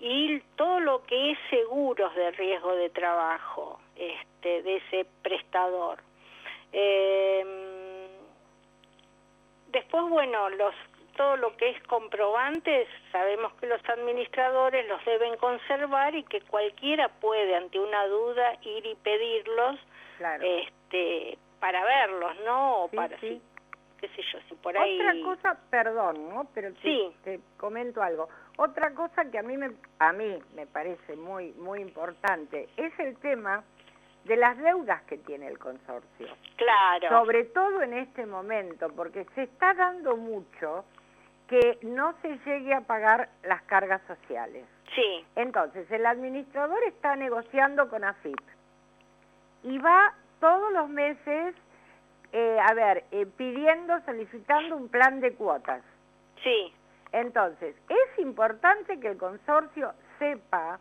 y 0.00 0.40
todo 0.56 0.80
lo 0.80 1.04
que 1.04 1.30
es 1.30 1.38
seguros 1.50 2.14
de 2.14 2.30
riesgo 2.32 2.74
de 2.74 2.90
trabajo 2.90 3.80
este, 3.96 4.62
de 4.62 4.76
ese 4.76 5.06
prestador. 5.22 5.98
Eh, 6.72 7.73
después, 9.74 10.08
bueno, 10.08 10.48
los 10.50 10.74
todo 11.16 11.36
lo 11.36 11.56
que 11.56 11.70
es 11.70 11.82
comprobantes, 11.84 12.88
sabemos 13.12 13.52
que 13.54 13.66
los 13.66 13.80
administradores 13.88 14.88
los 14.88 15.04
deben 15.04 15.36
conservar 15.36 16.14
y 16.14 16.24
que 16.24 16.40
cualquiera 16.40 17.08
puede 17.08 17.54
ante 17.54 17.78
una 17.78 18.06
duda 18.06 18.58
ir 18.62 18.84
y 18.84 18.94
pedirlos 18.96 19.78
este 20.40 21.38
para 21.60 21.84
verlos, 21.84 22.32
¿no? 22.44 22.84
O 22.84 22.88
para 22.88 23.16
sí. 23.20 23.40
qué 24.00 24.08
sé 24.08 24.22
yo, 24.32 24.38
si 24.48 24.54
por 24.56 24.76
ahí 24.76 25.00
Otra 25.00 25.14
cosa, 25.22 25.60
perdón, 25.70 26.28
¿no? 26.30 26.48
Pero 26.52 26.72
te, 26.74 27.12
te 27.22 27.40
comento 27.56 28.02
algo. 28.02 28.28
Otra 28.56 28.92
cosa 28.92 29.30
que 29.30 29.38
a 29.38 29.42
mí 29.42 29.56
me 29.56 29.70
a 30.00 30.12
mí 30.12 30.38
me 30.54 30.66
parece 30.66 31.16
muy 31.16 31.52
muy 31.52 31.80
importante 31.80 32.68
es 32.76 32.98
el 32.98 33.16
tema 33.18 33.62
de 34.24 34.36
las 34.36 34.56
deudas 34.58 35.02
que 35.02 35.18
tiene 35.18 35.48
el 35.48 35.58
consorcio. 35.58 36.28
Claro. 36.56 37.08
Sobre 37.08 37.44
todo 37.44 37.82
en 37.82 37.92
este 37.94 38.26
momento, 38.26 38.88
porque 38.94 39.26
se 39.34 39.44
está 39.44 39.74
dando 39.74 40.16
mucho 40.16 40.84
que 41.48 41.78
no 41.82 42.14
se 42.22 42.38
llegue 42.38 42.72
a 42.72 42.80
pagar 42.80 43.28
las 43.42 43.62
cargas 43.62 44.00
sociales. 44.06 44.64
Sí. 44.94 45.24
Entonces, 45.36 45.90
el 45.90 46.06
administrador 46.06 46.82
está 46.84 47.16
negociando 47.16 47.88
con 47.88 48.04
AFIP 48.04 48.40
y 49.62 49.78
va 49.78 50.14
todos 50.40 50.72
los 50.72 50.88
meses, 50.88 51.54
eh, 52.32 52.58
a 52.60 52.72
ver, 52.74 53.04
eh, 53.10 53.26
pidiendo, 53.26 54.00
solicitando 54.04 54.76
un 54.76 54.88
plan 54.88 55.20
de 55.20 55.34
cuotas. 55.34 55.82
Sí. 56.42 56.72
Entonces, 57.12 57.76
es 57.88 58.18
importante 58.18 58.98
que 59.00 59.08
el 59.08 59.18
consorcio 59.18 59.92
sepa 60.18 60.78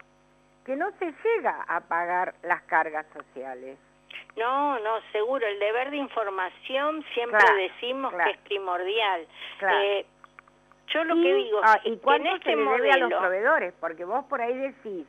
que 0.65 0.75
no 0.75 0.91
se 0.99 1.13
llega 1.23 1.63
a 1.67 1.81
pagar 1.81 2.35
las 2.43 2.61
cargas 2.63 3.05
sociales. 3.13 3.77
No, 4.35 4.79
no, 4.79 4.99
seguro. 5.11 5.45
El 5.45 5.59
deber 5.59 5.91
de 5.91 5.97
información 5.97 7.03
siempre 7.13 7.39
decimos 7.57 8.13
que 8.13 8.31
es 8.31 8.37
primordial. 8.39 9.27
Eh, 9.61 10.05
yo 10.87 11.03
lo 11.03 11.15
que 11.15 11.33
digo 11.33 11.59
ah, 11.63 11.79
¿y 11.83 11.97
cuánto 11.97 12.27
en 12.29 12.35
este 12.35 12.49
se 12.51 12.55
le 12.55 12.63
debe 12.63 12.91
a 12.91 12.97
los 12.97 13.13
proveedores? 13.13 13.73
Porque 13.79 14.05
vos 14.05 14.25
por 14.25 14.41
ahí 14.41 14.55
decís, 14.55 15.07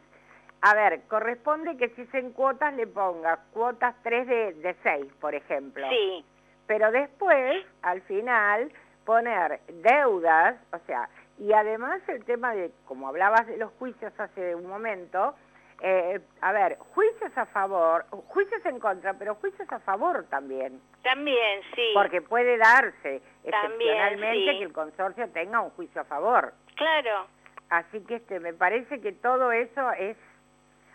a 0.60 0.74
ver, 0.74 1.02
corresponde 1.08 1.76
que 1.76 1.88
si 1.90 2.06
en 2.16 2.32
cuotas 2.32 2.74
le 2.74 2.86
ponga 2.86 3.38
cuotas 3.52 3.94
3 4.02 4.26
de, 4.26 4.52
de 4.54 4.74
6, 4.82 5.12
por 5.20 5.34
ejemplo. 5.34 5.86
Sí. 5.88 6.24
Pero 6.66 6.90
después, 6.90 7.64
al 7.82 8.00
final, 8.02 8.72
poner 9.04 9.60
deudas, 9.68 10.56
o 10.72 10.78
sea, 10.86 11.08
y 11.38 11.52
además 11.52 12.00
el 12.08 12.24
tema 12.24 12.54
de, 12.54 12.70
como 12.86 13.08
hablabas 13.08 13.46
de 13.46 13.56
los 13.56 13.72
juicios 13.72 14.12
hace 14.18 14.54
un 14.54 14.66
momento, 14.66 15.34
eh, 15.80 16.20
a 16.40 16.52
ver, 16.52 16.78
juicios 16.94 17.36
a 17.36 17.46
favor, 17.46 18.06
juicios 18.28 18.64
en 18.64 18.78
contra, 18.78 19.14
pero 19.14 19.34
juicios 19.36 19.70
a 19.70 19.80
favor 19.80 20.24
también. 20.30 20.80
También, 21.02 21.60
sí. 21.74 21.90
Porque 21.94 22.22
puede 22.22 22.56
darse 22.56 23.20
excepcionalmente 23.42 24.58
que 24.58 24.62
el 24.62 24.72
consorcio 24.72 25.28
tenga 25.30 25.60
un 25.60 25.70
juicio 25.70 26.02
a 26.02 26.04
favor. 26.04 26.54
Claro. 26.76 27.26
Así 27.70 28.00
que 28.04 28.16
este, 28.16 28.40
me 28.40 28.54
parece 28.54 29.00
que 29.00 29.12
todo 29.12 29.50
eso 29.50 29.90
es 29.92 30.16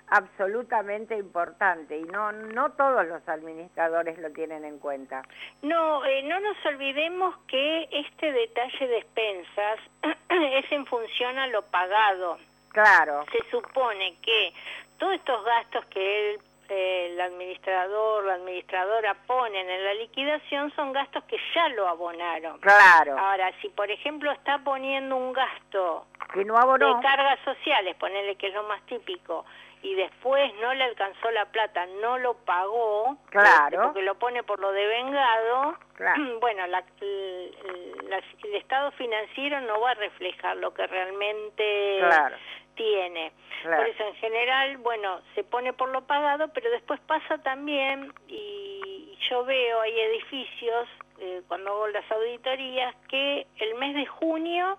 absolutamente 0.10 1.16
importante 1.16 1.98
y 1.98 2.04
no 2.04 2.32
no 2.32 2.72
todos 2.72 3.06
los 3.08 3.28
administradores 3.28 4.18
lo 4.20 4.32
tienen 4.32 4.66
en 4.66 4.80
cuenta. 4.80 5.24
No, 5.62 6.04
eh, 6.06 6.24
no 6.24 6.40
nos 6.40 6.58
olvidemos 6.66 7.36
que 7.48 7.88
este 7.92 8.32
detalle 8.32 8.88
de 8.88 8.98
expensas 8.98 9.80
es 10.30 10.72
en 10.72 10.86
función 10.86 11.38
a 11.38 11.48
lo 11.48 11.62
pagado. 11.64 12.38
Claro. 12.70 13.26
Se 13.32 13.50
supone 13.50 14.16
que 14.22 14.54
todos 14.98 15.14
estos 15.14 15.44
gastos 15.44 15.86
que 15.86 16.34
el, 16.34 16.42
el 16.70 17.22
administrador, 17.22 18.26
la 18.26 18.36
administradora 18.36 19.16
ponen 19.26 19.70
en 19.70 19.84
la 19.84 19.94
liquidación 19.96 20.72
son 20.76 20.94
gastos 20.94 21.24
que 21.26 21.38
ya 21.56 21.70
lo 21.70 21.88
abonaron. 21.88 22.60
Claro. 22.60 23.18
Ahora, 23.18 23.52
si 23.62 23.70
por 23.70 23.90
ejemplo 23.90 24.32
está 24.32 24.60
poniendo 24.60 25.16
un 25.16 25.34
gasto 25.34 26.06
que 26.34 26.46
no 26.46 26.58
abonó. 26.58 26.96
de 26.96 27.02
cargas 27.02 27.40
sociales, 27.44 27.96
ponerle 27.96 28.36
que 28.36 28.48
es 28.48 28.54
lo 28.54 28.64
más 28.64 28.82
típico, 28.84 29.46
y 29.82 29.96
después 29.96 30.54
no 30.56 30.74
le 30.74 30.84
alcanzó 30.84 31.32
la 31.32 31.46
plata, 31.46 31.86
no 32.02 32.18
lo 32.18 32.34
pagó, 32.34 33.18
claro. 33.30 33.68
Este, 33.68 33.78
porque 33.78 34.02
lo 34.02 34.16
pone 34.16 34.44
por 34.44 34.60
lo 34.60 34.72
devengado, 34.72 35.78
claro. 35.94 36.22
bueno, 36.42 36.68
la, 36.68 36.84
el 37.00 38.56
estado 38.56 38.92
financiero 38.92 39.62
no 39.62 39.80
va 39.80 39.92
a 39.92 39.96
reflejar 39.96 40.58
lo 40.58 40.74
que 40.74 40.86
realmente 40.86 41.98
claro. 42.00 42.36
tiene. 42.76 43.32
Por 43.64 43.88
eso 43.88 44.04
en 44.06 44.16
general, 44.16 44.78
bueno, 44.78 45.22
se 45.36 45.44
pone 45.44 45.74
por 45.74 45.90
lo 45.90 46.02
pagado, 46.06 46.50
pero 46.54 46.70
después 46.72 47.00
pasa 47.02 47.38
también, 47.40 48.14
y 48.28 49.18
yo 49.30 49.44
veo, 49.46 49.82
hay 49.82 50.00
edificios, 50.00 50.88
eh, 51.20 51.42
cuando 51.48 51.72
hago 51.72 51.88
las 51.88 52.10
auditorías, 52.12 52.96
que 53.10 53.48
el 53.58 53.76
mes 53.76 53.96
de 53.96 54.06
junio, 54.06 54.78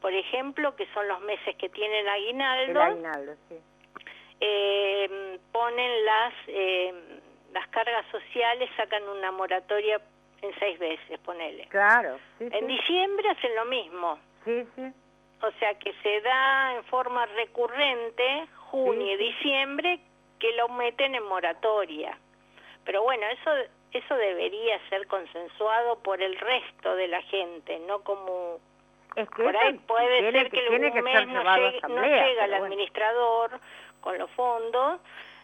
por 0.00 0.12
ejemplo, 0.12 0.76
que 0.76 0.86
son 0.92 1.08
los 1.08 1.20
meses 1.20 1.56
que 1.56 1.68
tienen 1.70 2.08
aguinaldo, 2.08 2.70
el 2.70 2.78
aguinaldo 2.78 3.32
sí 3.48 3.56
eh, 4.40 5.38
ponen 5.52 6.04
las, 6.04 6.34
eh, 6.48 6.94
las 7.52 7.68
cargas 7.68 8.06
sociales, 8.10 8.70
sacan 8.76 9.02
una 9.08 9.30
moratoria 9.30 10.00
en 10.42 10.58
seis 10.58 10.78
veces, 10.78 11.18
ponele. 11.20 11.66
Claro. 11.68 12.18
Sí, 12.38 12.48
en 12.50 12.66
diciembre 12.66 13.28
hacen 13.28 13.54
lo 13.54 13.64
mismo. 13.66 14.18
Sí, 14.44 14.66
sí. 14.74 14.92
O 15.42 15.50
sea 15.58 15.74
que 15.78 15.92
se 16.02 16.20
da 16.20 16.76
en 16.76 16.84
forma 16.84 17.26
recurrente, 17.26 18.46
junio 18.70 19.14
y 19.14 19.16
diciembre, 19.16 20.00
que 20.38 20.52
lo 20.52 20.68
meten 20.68 21.14
en 21.14 21.24
moratoria. 21.24 22.18
Pero 22.84 23.02
bueno, 23.02 23.26
eso 23.26 23.50
eso 23.92 24.14
debería 24.14 24.78
ser 24.88 25.06
consensuado 25.06 25.98
por 26.00 26.22
el 26.22 26.36
resto 26.38 26.94
de 26.94 27.08
la 27.08 27.22
gente, 27.22 27.78
no 27.80 28.02
como 28.02 28.60
es 29.16 29.28
que 29.30 29.42
por 29.42 29.56
ahí 29.56 29.74
puede 29.88 30.30
ser 30.30 30.50
que, 30.50 30.60
tiene 30.60 30.90
un 30.92 31.02
mes 31.02 31.26
no, 31.26 31.56
llegue, 31.56 31.80
no 31.88 32.02
llega 32.02 32.44
el 32.44 32.54
administrador 32.54 33.60
con 34.00 34.18
los 34.18 34.30
fondos 34.32 35.00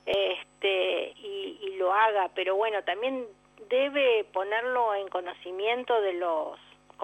este 0.06 1.12
y, 1.16 1.58
y 1.62 1.76
lo 1.76 1.92
haga, 1.92 2.30
pero 2.34 2.54
bueno, 2.54 2.82
también 2.84 3.26
debe 3.68 4.24
ponerlo 4.32 4.94
en 4.94 5.08
conocimiento 5.08 6.00
de 6.00 6.14
los. 6.14 6.58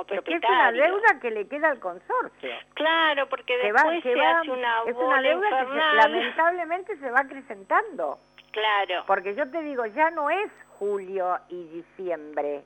Es, 0.09 0.23
que 0.23 0.35
es 0.37 0.43
una 0.49 0.73
deuda 0.73 1.21
que 1.21 1.31
le 1.31 1.47
queda 1.47 1.69
al 1.69 1.79
consorcio. 1.79 2.51
Claro, 2.73 3.29
porque 3.29 3.59
después 3.59 4.03
se 4.03 4.19
hace 4.19 4.51
una 4.51 4.83
Es 4.87 4.97
una 4.97 5.21
deuda 5.21 5.49
que 5.51 5.67
se, 5.67 5.97
lamentablemente 5.97 6.97
se 6.97 7.11
va 7.11 7.21
acrecentando. 7.21 8.19
Claro. 8.53 9.05
Porque 9.07 9.35
yo 9.35 9.51
te 9.51 9.63
digo, 9.63 9.85
ya 9.87 10.11
no 10.11 10.31
es 10.31 10.51
julio 10.79 11.39
y 11.51 11.65
diciembre. 11.65 12.63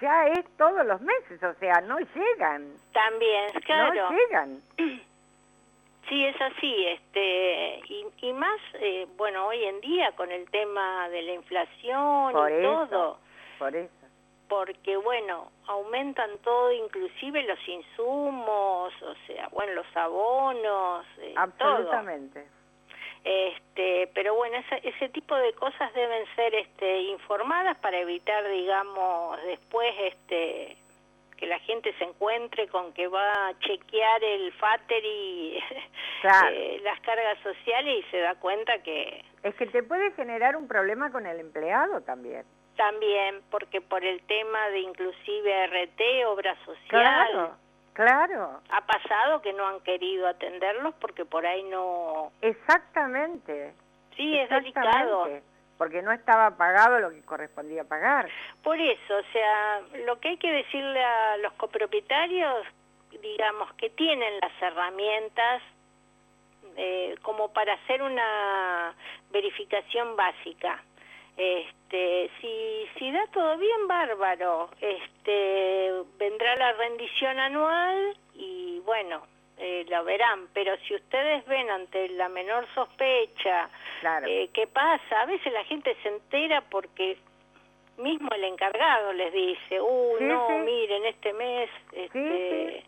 Ya 0.00 0.28
es 0.28 0.44
todos 0.56 0.86
los 0.86 1.00
meses, 1.00 1.42
o 1.42 1.54
sea, 1.54 1.80
no 1.80 1.98
llegan. 1.98 2.74
También, 2.92 3.50
claro. 3.64 4.10
No 4.10 4.16
llegan. 4.16 4.60
Sí, 6.08 6.24
es 6.24 6.38
así, 6.40 6.86
este, 6.86 7.80
y, 7.88 8.06
y 8.20 8.32
más, 8.34 8.60
eh, 8.74 9.06
bueno, 9.16 9.46
hoy 9.46 9.64
en 9.64 9.80
día 9.80 10.12
con 10.12 10.30
el 10.30 10.48
tema 10.50 11.08
de 11.08 11.22
la 11.22 11.32
inflación 11.32 12.32
por 12.32 12.50
y 12.50 12.54
eso, 12.56 12.86
todo. 12.90 13.18
Por 13.58 13.74
eso. 13.74 13.92
Porque, 14.48 14.96
bueno, 14.98 15.50
aumentan 15.66 16.38
todo, 16.42 16.70
inclusive 16.72 17.42
los 17.44 17.58
insumos, 17.66 18.92
o 19.02 19.14
sea, 19.26 19.48
bueno, 19.48 19.72
los 19.72 19.96
abonos, 19.96 21.06
eh, 21.18 21.34
Absolutamente. 21.36 22.40
Todo. 22.40 22.54
Este, 23.24 24.10
pero 24.14 24.34
bueno, 24.34 24.58
ese, 24.58 24.86
ese 24.86 25.08
tipo 25.08 25.34
de 25.34 25.54
cosas 25.54 25.92
deben 25.94 26.26
ser 26.36 26.54
este, 26.54 27.00
informadas 27.04 27.78
para 27.78 27.98
evitar, 27.98 28.46
digamos, 28.46 29.42
después, 29.44 29.94
este, 29.98 30.76
que 31.44 31.50
la 31.50 31.58
gente 31.60 31.92
se 31.98 32.04
encuentre 32.04 32.68
con 32.68 32.94
que 32.94 33.06
va 33.06 33.48
a 33.48 33.58
chequear 33.58 34.24
el 34.24 34.50
FATER 34.54 35.04
y 35.04 35.62
claro. 36.22 36.48
eh, 36.50 36.80
las 36.82 36.98
cargas 37.00 37.38
sociales 37.42 38.02
y 38.02 38.10
se 38.10 38.18
da 38.18 38.34
cuenta 38.36 38.78
que... 38.82 39.22
Es 39.42 39.54
que 39.56 39.66
te 39.66 39.82
puede 39.82 40.12
generar 40.12 40.56
un 40.56 40.66
problema 40.66 41.12
con 41.12 41.26
el 41.26 41.38
empleado 41.40 42.00
también. 42.00 42.44
También, 42.76 43.42
porque 43.50 43.82
por 43.82 44.02
el 44.04 44.22
tema 44.22 44.68
de 44.70 44.80
inclusive 44.80 45.66
RT, 45.66 46.26
obra 46.28 46.56
social... 46.64 46.88
Claro, 46.88 47.56
claro. 47.92 48.60
Ha 48.70 48.80
pasado 48.86 49.42
que 49.42 49.52
no 49.52 49.66
han 49.66 49.80
querido 49.80 50.26
atenderlos 50.26 50.94
porque 50.94 51.26
por 51.26 51.44
ahí 51.44 51.62
no... 51.64 52.32
Exactamente. 52.40 53.74
Sí, 54.16 54.38
es 54.38 54.48
delicado 54.48 55.28
porque 55.78 56.02
no 56.02 56.12
estaba 56.12 56.56
pagado 56.56 56.98
lo 57.00 57.10
que 57.10 57.22
correspondía 57.22 57.84
pagar. 57.84 58.28
Por 58.62 58.80
eso, 58.80 59.16
o 59.16 59.32
sea, 59.32 59.80
lo 60.06 60.18
que 60.20 60.28
hay 60.28 60.36
que 60.36 60.52
decirle 60.52 61.02
a 61.02 61.36
los 61.38 61.52
copropietarios, 61.54 62.66
digamos, 63.20 63.72
que 63.74 63.90
tienen 63.90 64.40
las 64.40 64.52
herramientas 64.62 65.62
eh, 66.76 67.14
como 67.22 67.52
para 67.52 67.74
hacer 67.74 68.02
una 68.02 68.94
verificación 69.30 70.16
básica. 70.16 70.82
Este, 71.36 72.30
si, 72.40 72.86
si 72.98 73.10
da 73.10 73.26
todo 73.32 73.56
bien, 73.58 73.88
bárbaro. 73.88 74.70
Este, 74.80 75.92
vendrá 76.18 76.56
la 76.56 76.72
rendición 76.72 77.38
anual 77.38 78.16
y 78.34 78.80
bueno, 78.84 79.22
eh, 79.58 79.84
lo 79.88 80.04
verán. 80.04 80.48
Pero 80.52 80.76
si 80.86 80.94
ustedes 80.94 81.44
ven 81.46 81.70
ante 81.70 82.08
la 82.10 82.28
menor 82.28 82.66
sospecha 82.74 83.68
eh, 84.26 84.48
qué 84.52 84.66
pasa, 84.66 85.22
a 85.22 85.26
veces 85.26 85.52
la 85.52 85.64
gente 85.64 85.96
se 86.02 86.08
entera 86.08 86.62
porque 86.62 87.18
mismo 87.98 88.28
el 88.34 88.44
encargado 88.44 89.12
les 89.12 89.32
dice, 89.32 89.80
uh, 89.80 90.16
no, 90.20 90.58
miren, 90.58 91.04
este 91.06 91.32
mes 91.32 91.70
este, 91.92 92.84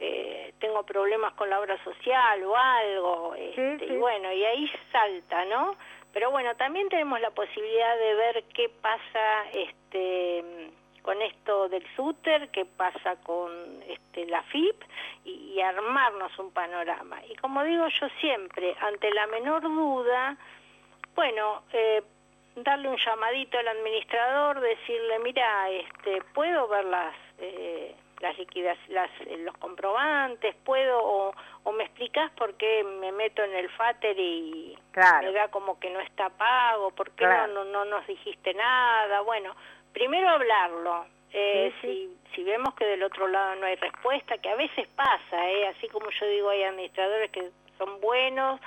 eh, 0.00 0.54
tengo 0.58 0.82
problemas 0.84 1.34
con 1.34 1.50
la 1.50 1.60
obra 1.60 1.82
social 1.84 2.42
o 2.44 2.56
algo, 2.56 3.34
este, 3.34 3.84
y 3.84 3.96
bueno, 3.98 4.32
y 4.32 4.44
ahí 4.44 4.70
salta, 4.90 5.44
¿no? 5.44 5.76
Pero 6.12 6.30
bueno, 6.30 6.56
también 6.56 6.88
tenemos 6.88 7.20
la 7.20 7.30
posibilidad 7.30 7.98
de 7.98 8.14
ver 8.14 8.44
qué 8.54 8.70
pasa 8.80 9.50
este 9.52 10.70
con 11.02 11.20
esto 11.22 11.68
del 11.68 11.84
SUTER, 11.96 12.48
qué 12.50 12.64
pasa 12.64 13.16
con 13.22 13.50
este, 13.86 14.26
la 14.26 14.42
FIP 14.44 14.82
y, 15.24 15.60
armarnos 15.60 16.38
un 16.38 16.52
panorama. 16.52 17.20
Y 17.28 17.34
como 17.36 17.64
digo 17.64 17.86
yo 17.88 18.08
siempre, 18.20 18.76
ante 18.80 19.10
la 19.12 19.26
menor 19.26 19.62
duda, 19.62 20.36
bueno, 21.14 21.62
eh, 21.72 22.02
darle 22.56 22.88
un 22.88 22.96
llamadito 22.96 23.58
al 23.58 23.68
administrador, 23.68 24.60
decirle, 24.60 25.18
mira, 25.18 25.70
este, 25.70 26.22
puedo 26.34 26.68
ver 26.68 26.84
las... 26.84 27.14
Eh, 27.38 27.94
las 28.20 28.36
liquidas, 28.36 28.76
las, 28.88 29.10
eh, 29.26 29.38
los 29.38 29.56
comprobantes, 29.58 30.54
puedo, 30.64 30.98
o, 31.00 31.32
o, 31.62 31.72
me 31.72 31.84
explicas 31.84 32.30
por 32.32 32.54
qué 32.54 32.82
me 32.82 33.12
meto 33.12 33.42
en 33.42 33.54
el 33.54 33.68
FATER 33.70 34.18
y 34.18 34.76
me 35.22 35.32
da 35.32 35.48
como 35.48 35.78
que 35.78 35.90
no 35.90 36.00
está 36.00 36.28
pago, 36.30 36.90
por 36.90 37.10
qué 37.12 37.26
no, 37.26 37.46
no, 37.48 37.64
no 37.64 37.84
nos 37.84 38.06
dijiste 38.06 38.54
nada, 38.54 39.20
bueno, 39.20 39.54
primero 39.92 40.28
hablarlo, 40.28 41.06
eh, 41.32 41.72
Si, 41.82 42.16
si 42.34 42.42
vemos 42.42 42.74
que 42.74 42.86
del 42.86 43.02
otro 43.02 43.28
lado 43.28 43.56
no 43.56 43.66
hay 43.66 43.76
respuesta, 43.76 44.38
que 44.38 44.48
a 44.48 44.56
veces 44.56 44.88
pasa, 44.96 45.50
eh, 45.50 45.66
así 45.68 45.88
como 45.88 46.08
yo 46.10 46.26
digo, 46.26 46.50
hay 46.50 46.62
administradores 46.62 47.30
que 47.30 47.50
son 47.76 48.00
buenos, 48.00 48.60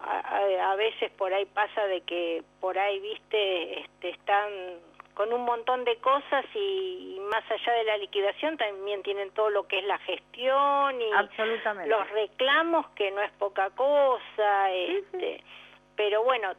a, 0.00 0.70
a, 0.70 0.76
veces 0.76 1.10
por 1.12 1.34
ahí 1.34 1.44
pasa 1.46 1.86
de 1.86 2.00
que 2.02 2.42
por 2.60 2.78
ahí, 2.78 3.00
viste, 3.00 3.80
este, 3.80 4.10
están 4.10 4.48
con 5.18 5.32
un 5.32 5.44
montón 5.44 5.84
de 5.84 5.96
cosas 5.96 6.44
y, 6.54 7.18
más 7.28 7.42
allá 7.50 7.72
de 7.72 7.84
la 7.84 7.96
liquidación 7.98 8.56
también 8.56 9.02
tienen 9.02 9.32
todo 9.32 9.50
lo 9.50 9.66
que 9.66 9.80
es 9.80 9.84
la 9.84 9.98
gestión 9.98 11.02
y 11.02 11.10
los 11.86 12.10
reclamos 12.10 12.86
que 12.90 13.10
no 13.10 13.20
es 13.20 13.30
poca 13.32 13.68
cosa 13.70 14.72
este 14.72 15.42
pero 15.94 16.22
bueno 16.22 16.52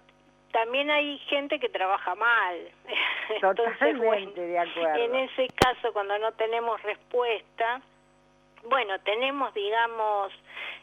también 0.52 0.90
hay 0.90 1.18
gente 1.30 1.60
que 1.60 1.70
trabaja 1.70 2.16
mal. 2.16 2.58
Totalmente 3.42 4.42
de 4.42 4.60
acuerdo. 4.60 4.96
en 4.96 5.16
ese 5.16 5.48
caso 5.56 5.94
cuando 5.94 6.18
no 6.18 6.32
tenemos 6.34 6.82
respuesta 6.82 7.82
bueno 8.64 9.00
tenemos 9.02 9.54
digamos 9.54 10.34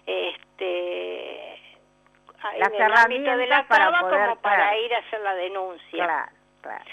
este 0.06 1.60
las 2.58 2.72
en 2.72 2.82
el 2.82 2.92
ámbito 2.92 3.36
de 3.36 3.46
la 3.48 3.66
para 3.66 3.90
como 3.98 4.36
para 4.36 4.78
ir 4.78 4.94
a 4.94 4.98
hacer 4.98 5.20
la 5.20 5.34
denuncia. 5.34 6.04
Claro 6.04 6.36
claro. 6.62 6.84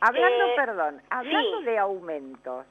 Hablando, 0.00 0.44
eh, 0.44 0.52
perdón, 0.56 1.02
hablando 1.10 1.60
de 1.62 1.78
aumentos, 1.78 2.66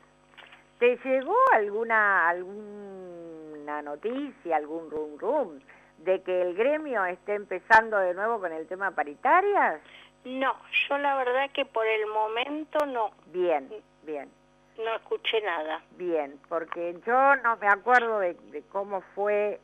¿te 0.79 0.97
llegó 1.03 1.35
alguna 1.51 2.29
alguna 2.29 3.81
noticia, 3.81 4.55
algún 4.55 4.89
rum 4.89 5.17
rum 5.17 5.59
de 5.99 6.21
que 6.21 6.41
el 6.41 6.55
gremio 6.55 7.05
esté 7.05 7.35
empezando 7.35 7.97
de 7.97 8.13
nuevo 8.13 8.39
con 8.39 8.51
el 8.51 8.67
tema 8.67 8.91
paritarias? 8.91 9.81
No, 10.25 10.55
yo 10.87 10.97
la 10.97 11.15
verdad 11.15 11.49
que 11.53 11.65
por 11.65 11.85
el 11.85 12.05
momento 12.07 12.85
no. 12.85 13.11
Bien, 13.27 13.69
bien. 14.03 14.29
No 14.77 14.95
escuché 14.95 15.41
nada. 15.41 15.81
Bien, 15.91 16.39
porque 16.49 16.99
yo 17.05 17.35
no 17.37 17.57
me 17.57 17.67
acuerdo 17.67 18.19
de, 18.19 18.35
cómo 18.71 19.01
fue, 19.15 19.59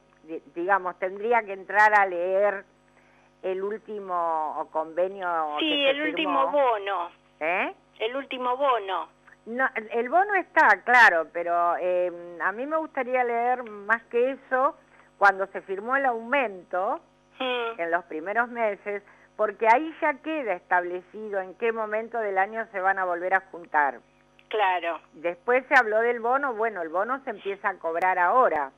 digamos, 0.55 0.97
tendría 0.97 1.43
que 1.43 1.53
entrar 1.53 1.93
a 1.93 2.05
leer 2.05 2.65
el 3.43 3.61
último 3.61 4.67
convenio. 4.71 5.57
Sí, 5.59 5.85
el 5.85 6.01
último 6.01 6.47
bono. 6.47 7.11
¿Eh? 7.39 7.73
El 7.99 8.15
último 8.15 8.57
bono. 8.57 9.09
No, 9.45 9.67
el 9.91 10.09
bono 10.09 10.33
está, 10.35 10.81
claro, 10.83 11.27
pero 11.33 11.75
em, 11.75 12.41
a 12.41 12.53
mí 12.53 12.65
me 12.65 12.77
gustaría 12.77 13.23
leer 13.25 13.63
más 13.63 14.01
que 14.03 14.31
eso 14.31 14.75
cuando 15.23 15.47
se 15.47 15.61
firmó 15.61 15.95
el 15.95 16.05
aumento 16.05 16.99
mm. 17.39 17.79
en 17.79 17.91
los 17.91 18.03
primeros 18.03 18.49
meses, 18.49 19.01
porque 19.37 19.65
ahí 19.73 19.95
ya 20.01 20.15
queda 20.15 20.51
establecido 20.51 21.39
en 21.39 21.55
qué 21.55 21.71
momento 21.71 22.19
del 22.19 22.37
año 22.37 22.67
se 22.73 22.81
van 22.81 22.99
a 22.99 23.05
volver 23.05 23.33
a 23.33 23.39
juntar. 23.49 24.01
Claro. 24.49 24.99
Después 25.13 25.63
se 25.69 25.75
habló 25.75 26.01
del 26.01 26.19
bono, 26.19 26.55
bueno, 26.55 26.81
el 26.81 26.89
bono 26.89 27.23
se 27.23 27.29
empieza 27.29 27.69
a 27.69 27.75
cobrar 27.75 28.19
ahora. 28.19 28.71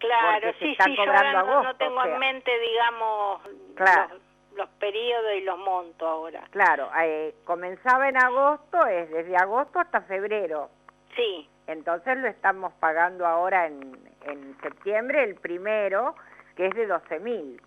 Claro, 0.00 0.52
sí, 0.58 0.76
sí, 0.84 0.96
yo 0.96 1.06
no, 1.06 1.76
tengo 1.76 2.04
en 2.04 2.18
mente, 2.18 2.50
digamos, 2.58 3.42
claro 3.76 4.16
los 4.56 4.68
periodos 4.80 5.32
y 5.36 5.42
los 5.42 5.58
montos 5.58 6.08
ahora. 6.08 6.42
Claro, 6.50 6.90
eh, 7.02 7.34
comenzaba 7.44 8.08
en 8.08 8.16
agosto, 8.16 8.84
es 8.86 9.08
desde 9.10 9.36
agosto 9.36 9.78
hasta 9.78 10.00
febrero. 10.00 10.70
Sí. 11.14 11.48
Entonces 11.66 12.16
lo 12.16 12.26
estamos 12.26 12.72
pagando 12.80 13.26
ahora 13.26 13.66
en, 13.66 14.15
en 14.26 14.56
septiembre, 14.60 15.24
el 15.24 15.34
primero, 15.36 16.14
que 16.56 16.66
es 16.66 16.74
de 16.74 16.86
12 16.86 17.20
mil. 17.20 17.60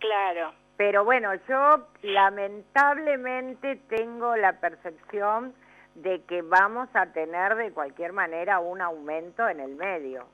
Claro. 0.00 0.52
Pero 0.76 1.04
bueno, 1.04 1.34
yo 1.48 1.86
lamentablemente 2.02 3.76
tengo 3.88 4.36
la 4.36 4.60
percepción 4.60 5.54
de 5.94 6.22
que 6.24 6.42
vamos 6.42 6.88
a 6.94 7.06
tener 7.12 7.56
de 7.56 7.72
cualquier 7.72 8.12
manera 8.12 8.58
un 8.58 8.82
aumento 8.82 9.48
en 9.48 9.60
el 9.60 9.74
medio. 9.74 10.26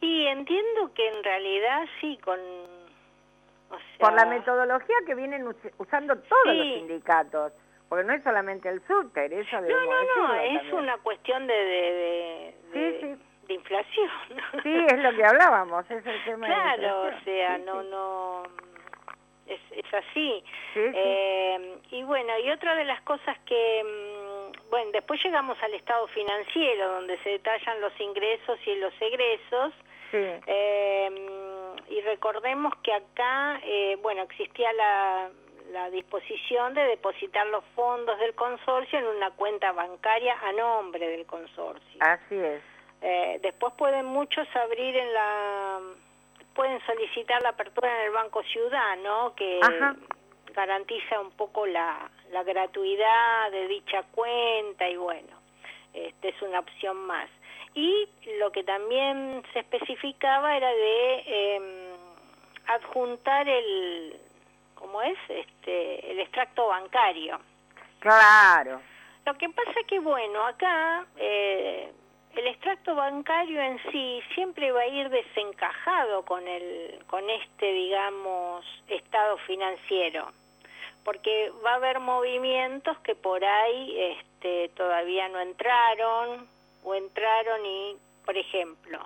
Y 0.00 0.26
entiendo 0.26 0.92
que 0.94 1.08
en 1.08 1.22
realidad 1.22 1.86
sí, 2.00 2.18
con 2.24 2.38
por 4.00 4.12
la 4.14 4.24
metodología 4.24 4.96
que 5.06 5.14
vienen 5.14 5.46
usando 5.78 6.16
todos 6.16 6.56
los 6.56 6.66
sindicatos, 6.74 7.52
porque 7.88 8.04
no 8.04 8.14
es 8.14 8.22
solamente 8.24 8.68
el 8.68 8.80
SUTER, 8.86 9.32
eso 9.32 9.60
No, 9.60 9.68
no, 9.68 10.28
no, 10.28 10.34
es 10.34 10.72
una 10.72 10.98
cuestión 10.98 11.46
de, 11.46 11.54
de, 11.54 12.54
de, 12.72 12.80
de, 12.80 13.18
inflación. 13.54 14.10
Sí, 14.62 14.86
es 14.86 14.98
lo 14.98 15.14
que 15.14 15.24
hablábamos, 15.24 15.90
es 15.90 16.04
el 16.04 16.24
tema 16.24 16.46
Claro, 16.46 17.02
o 17.02 17.24
sea, 17.24 17.58
no, 17.58 17.82
no... 17.82 18.42
Es, 19.46 19.60
es 19.72 19.94
así. 19.94 20.44
Eh, 20.76 21.78
y 21.90 22.02
bueno, 22.04 22.38
y 22.38 22.50
otra 22.50 22.76
de 22.76 22.84
las 22.84 23.00
cosas 23.02 23.36
que, 23.46 23.82
mm, 23.82 24.70
bueno, 24.70 24.92
después 24.92 25.20
llegamos 25.24 25.60
al 25.62 25.74
estado 25.74 26.06
financiero, 26.08 26.92
donde 26.92 27.18
se 27.18 27.30
detallan 27.30 27.80
los 27.80 27.98
ingresos 28.00 28.58
y 28.64 28.76
los 28.76 28.94
egresos. 29.00 29.74
Eh, 30.12 31.10
y 31.90 32.00
recordemos 32.02 32.72
que 32.82 32.92
acá, 32.92 33.60
eh, 33.64 33.98
bueno, 34.00 34.22
existía 34.22 34.72
la, 34.72 35.30
disposición 35.92 36.74
de 36.74 36.82
depositar 36.82 37.46
los 37.46 37.64
fondos 37.76 38.18
del 38.18 38.34
consorcio 38.34 38.98
en 38.98 39.06
una 39.06 39.30
cuenta 39.30 39.72
bancaria 39.72 40.36
a 40.42 40.52
nombre 40.52 41.08
del 41.08 41.26
consorcio. 41.26 42.00
Así 42.00 42.36
es. 42.36 42.60
Eh, 43.02 43.38
después 43.42 43.72
pueden 43.74 44.06
muchos 44.06 44.46
abrir 44.54 44.96
en 44.96 45.12
la, 45.12 45.80
pueden 46.54 46.80
solicitar 46.86 47.42
la 47.42 47.50
apertura 47.50 47.88
en 47.98 48.06
el 48.06 48.12
Banco 48.12 48.42
Ciudad, 48.44 48.96
¿no? 48.98 49.34
Que 49.34 49.60
garantiza 50.54 51.20
un 51.20 51.30
poco 51.32 51.66
la, 51.66 52.10
la 52.32 52.42
gratuidad 52.42 53.50
de 53.50 53.68
dicha 53.68 54.02
cuenta 54.10 54.88
y 54.88 54.96
bueno, 54.96 55.36
este 55.94 56.30
es 56.30 56.42
una 56.42 56.60
opción 56.60 56.96
más 57.06 57.28
y 57.74 58.08
lo 58.38 58.50
que 58.50 58.64
también 58.64 59.42
se 59.52 59.60
especificaba 59.60 60.56
era 60.56 60.70
de 60.70 61.54
em, 61.56 61.62
adjuntar 62.66 63.48
el 63.48 64.16
¿cómo 64.74 65.02
es? 65.02 65.18
este 65.28 66.10
el 66.10 66.20
extracto 66.20 66.68
bancario. 66.68 67.38
Claro. 68.00 68.80
Lo 69.26 69.34
que 69.34 69.48
pasa 69.50 69.74
que 69.86 70.00
bueno, 70.00 70.44
acá 70.46 71.06
eh, 71.16 71.92
el 72.36 72.46
extracto 72.46 72.94
bancario 72.94 73.60
en 73.60 73.78
sí 73.90 74.22
siempre 74.34 74.72
va 74.72 74.82
a 74.82 74.86
ir 74.86 75.08
desencajado 75.10 76.24
con 76.24 76.46
el 76.46 77.02
con 77.06 77.28
este 77.28 77.72
digamos 77.72 78.64
estado 78.88 79.36
financiero 79.38 80.32
porque 81.04 81.52
va 81.64 81.72
a 81.72 81.76
haber 81.76 82.00
movimientos 82.00 82.98
que 82.98 83.14
por 83.14 83.44
ahí 83.44 83.96
este, 83.98 84.68
todavía 84.76 85.28
no 85.28 85.40
entraron 85.40 86.46
o 86.84 86.94
entraron 86.94 87.64
y, 87.64 87.96
por 88.24 88.36
ejemplo, 88.36 88.98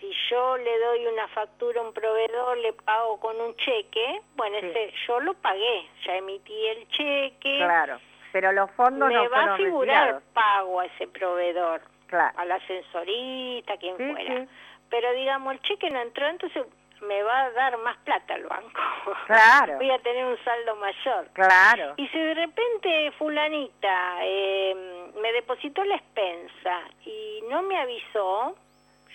si 0.00 0.10
yo 0.30 0.56
le 0.56 0.78
doy 0.78 1.06
una 1.06 1.26
factura 1.28 1.80
a 1.80 1.84
un 1.84 1.92
proveedor, 1.92 2.58
le 2.58 2.72
pago 2.72 3.18
con 3.18 3.40
un 3.40 3.56
cheque, 3.56 4.20
bueno, 4.36 4.56
ese 4.58 4.92
yo 5.06 5.20
lo 5.20 5.34
pagué, 5.34 5.88
ya 6.04 6.16
emití 6.16 6.66
el 6.66 6.88
cheque. 6.88 7.58
Claro, 7.58 7.98
pero 8.32 8.52
los 8.52 8.70
fondos 8.72 9.08
me 9.08 9.28
va 9.28 9.54
a 9.54 9.56
figurar 9.56 10.20
pago 10.32 10.80
a 10.80 10.86
ese 10.86 11.06
proveedor, 11.06 11.80
claro. 12.06 12.38
a 12.38 12.44
la 12.44 12.56
ascensorista, 12.56 13.76
quien 13.78 13.96
fuera. 13.96 14.46
Pero 14.90 15.12
digamos, 15.12 15.52
el 15.54 15.60
cheque 15.62 15.90
no 15.90 16.00
entró, 16.00 16.26
entonces 16.28 16.64
me 17.02 17.22
va 17.22 17.42
a 17.44 17.50
dar 17.50 17.76
más 17.78 17.96
plata 17.98 18.34
el 18.34 18.44
banco. 18.46 18.80
Claro. 19.26 19.76
Voy 19.78 19.90
a 19.90 19.98
tener 19.98 20.24
un 20.24 20.38
saldo 20.44 20.76
mayor. 20.76 21.28
Claro. 21.34 21.94
Y 21.96 22.08
si 22.08 22.18
de 22.18 22.34
repente 22.34 23.10
fulanita 23.18 24.16
eh, 24.22 24.74
me 25.20 25.32
depositó 25.32 25.84
la 25.84 25.96
expensa 25.96 26.80
y 27.04 27.42
no 27.50 27.62
me 27.62 27.78
avisó, 27.78 28.56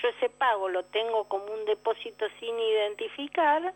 yo 0.01 0.07
ese 0.09 0.29
pago 0.29 0.69
lo 0.69 0.83
tengo 0.85 1.23
como 1.27 1.45
un 1.45 1.65
depósito 1.65 2.25
sin 2.39 2.59
identificar 2.59 3.73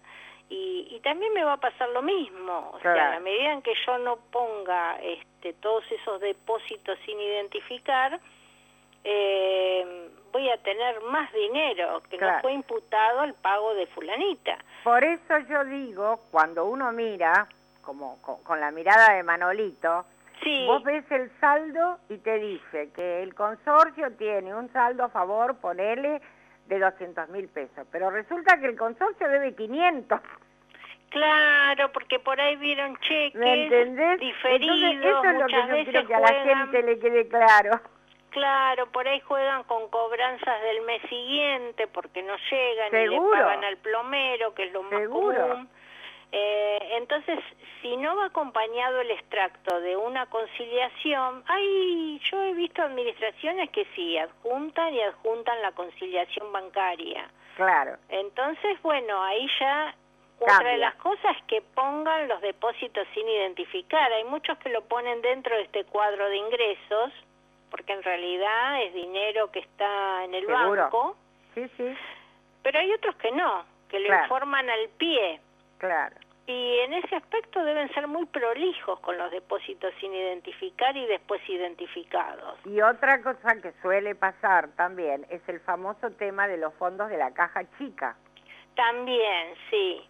y, 0.49 0.87
y 0.91 0.99
también 0.99 1.33
me 1.33 1.43
va 1.43 1.53
a 1.53 1.57
pasar 1.57 1.89
lo 1.89 2.01
mismo. 2.03 2.71
O 2.73 2.79
sea, 2.81 2.93
Claro. 2.93 3.17
a 3.17 3.19
medida 3.21 3.51
en 3.53 3.61
que 3.63 3.73
yo 3.85 3.97
no 3.99 4.17
ponga 4.31 4.99
este, 5.01 5.53
todos 5.53 5.83
esos 5.91 6.19
depósitos 6.21 6.97
sin 7.05 7.19
identificar, 7.19 8.19
eh, 9.05 10.09
voy 10.31 10.49
a 10.49 10.57
tener 10.57 10.99
más 11.03 11.31
dinero 11.31 12.01
que 12.09 12.17
Claro. 12.17 12.35
no 12.37 12.41
fue 12.41 12.53
imputado 12.53 13.21
al 13.21 13.33
pago 13.35 13.73
de 13.75 13.85
fulanita. 13.87 14.57
Por 14.83 15.03
eso 15.03 15.37
yo 15.49 15.63
digo, 15.65 16.19
cuando 16.31 16.65
uno 16.65 16.91
mira, 16.91 17.47
como 17.81 18.21
con, 18.21 18.41
con 18.43 18.59
la 18.59 18.71
mirada 18.71 19.13
de 19.13 19.23
Manolito, 19.23 20.05
Sí, 20.43 20.65
vos 20.67 20.83
ves 20.83 21.09
el 21.11 21.31
saldo 21.39 21.97
y 22.09 22.17
te 22.17 22.37
dice 22.39 22.89
que 22.93 23.23
el 23.23 23.33
consorcio 23.33 24.11
tiene 24.17 24.53
un 24.53 24.69
saldo 24.73 25.05
a 25.05 25.09
favor, 25.09 25.55
ponele, 25.61 26.21
de 26.67 26.77
200 26.79 27.29
mil 27.29 27.47
pesos. 27.47 27.87
Pero 27.89 28.09
resulta 28.09 28.59
que 28.59 28.65
el 28.65 28.75
consorcio 28.77 29.29
debe 29.29 29.55
500. 29.55 30.19
claro, 31.09 31.91
porque 31.93 32.19
por 32.19 32.39
ahí 32.41 32.57
vieron 32.57 32.97
cheques 32.97 33.35
¿Me 33.35 33.63
entendés? 33.63 34.19
diferidos, 34.19 34.77
Entonces, 34.91 35.05
eso 35.05 35.23
es 35.29 35.39
lo 35.39 35.45
que 35.47 35.53
yo 35.55 35.83
quiero 35.91 36.07
que 36.07 36.15
a 36.15 36.19
la 36.19 36.33
gente 36.43 36.83
le 36.83 36.99
quede 36.99 37.27
claro. 37.29 37.79
Claro, 38.35 38.87
por 38.91 39.07
ahí 39.07 39.21
juegan 39.21 39.63
con 39.63 39.87
cobranzas 39.87 40.61
del 40.63 40.81
mes 40.81 41.01
siguiente 41.07 41.87
porque 41.87 42.21
no 42.21 42.35
llegan 42.51 42.93
y 42.93 43.07
le 43.07 43.21
pagan 43.31 43.63
al 43.63 43.77
plomero, 43.77 44.53
que 44.53 44.65
es 44.65 44.73
lo 44.73 44.83
más 44.83 44.99
Seguro. 44.99 45.41
común. 45.47 45.69
Eh, 46.33 46.79
entonces, 46.97 47.39
si 47.81 47.95
no 47.95 48.13
va 48.17 48.25
acompañado 48.25 48.99
el 48.99 49.09
extracto 49.11 49.79
de 49.79 49.95
una 49.95 50.25
conciliación, 50.25 51.45
hay, 51.47 52.19
yo 52.29 52.43
he 52.43 52.53
visto 52.55 52.81
administraciones 52.81 53.69
que 53.69 53.85
sí, 53.95 54.17
adjuntan 54.17 54.93
y 54.93 54.99
adjuntan 54.99 55.61
la 55.61 55.71
conciliación 55.71 56.51
bancaria. 56.51 57.29
Claro. 57.55 57.95
Entonces, 58.09 58.81
bueno, 58.81 59.23
ahí 59.23 59.47
ya 59.61 59.95
otra 60.39 60.55
Cambia. 60.55 60.71
de 60.73 60.77
las 60.79 60.95
cosas 60.95 61.37
es 61.37 61.43
que 61.43 61.61
pongan 61.61 62.27
los 62.27 62.41
depósitos 62.41 63.07
sin 63.13 63.29
identificar. 63.29 64.11
Hay 64.11 64.25
muchos 64.25 64.57
que 64.57 64.67
lo 64.67 64.81
ponen 64.81 65.21
dentro 65.21 65.55
de 65.55 65.61
este 65.61 65.85
cuadro 65.85 66.27
de 66.27 66.35
ingresos, 66.35 67.13
porque 67.75 67.91
en 67.91 68.03
realidad 68.03 68.81
es 68.83 68.93
dinero 68.93 69.51
que 69.51 69.59
está 69.59 70.23
en 70.23 70.33
el 70.33 70.45
Seguro. 70.45 70.83
banco, 70.83 71.17
Sí, 71.53 71.67
sí, 71.75 71.93
pero 72.63 72.79
hay 72.79 72.91
otros 72.93 73.15
que 73.17 73.31
no, 73.33 73.65
que 73.89 73.99
lo 73.99 74.07
Claro. 74.07 74.23
informan 74.23 74.69
al 74.69 74.87
pie. 74.97 75.39
claro. 75.77 76.15
Y 76.47 76.77
en 76.81 76.93
ese 76.93 77.15
aspecto 77.15 77.63
deben 77.65 77.91
ser 77.95 78.07
muy 78.07 78.23
prolijos 78.27 78.99
con 78.99 79.17
los 79.17 79.31
depósitos 79.31 79.91
sin 79.99 80.13
identificar 80.13 80.95
y 80.95 81.07
después 81.07 81.41
identificados. 81.49 82.59
Y 82.65 82.79
otra 82.81 83.19
cosa 83.23 83.59
que 83.61 83.73
suele 83.81 84.13
pasar 84.13 84.67
también 84.75 85.25
es 85.31 85.41
el 85.49 85.59
famoso 85.61 86.11
tema 86.11 86.47
de 86.47 86.57
los 86.57 86.71
fondos 86.75 87.09
de 87.09 87.17
la 87.17 87.33
caja 87.33 87.63
chica. 87.79 88.15
También, 88.75 89.55
sí. 89.71 90.07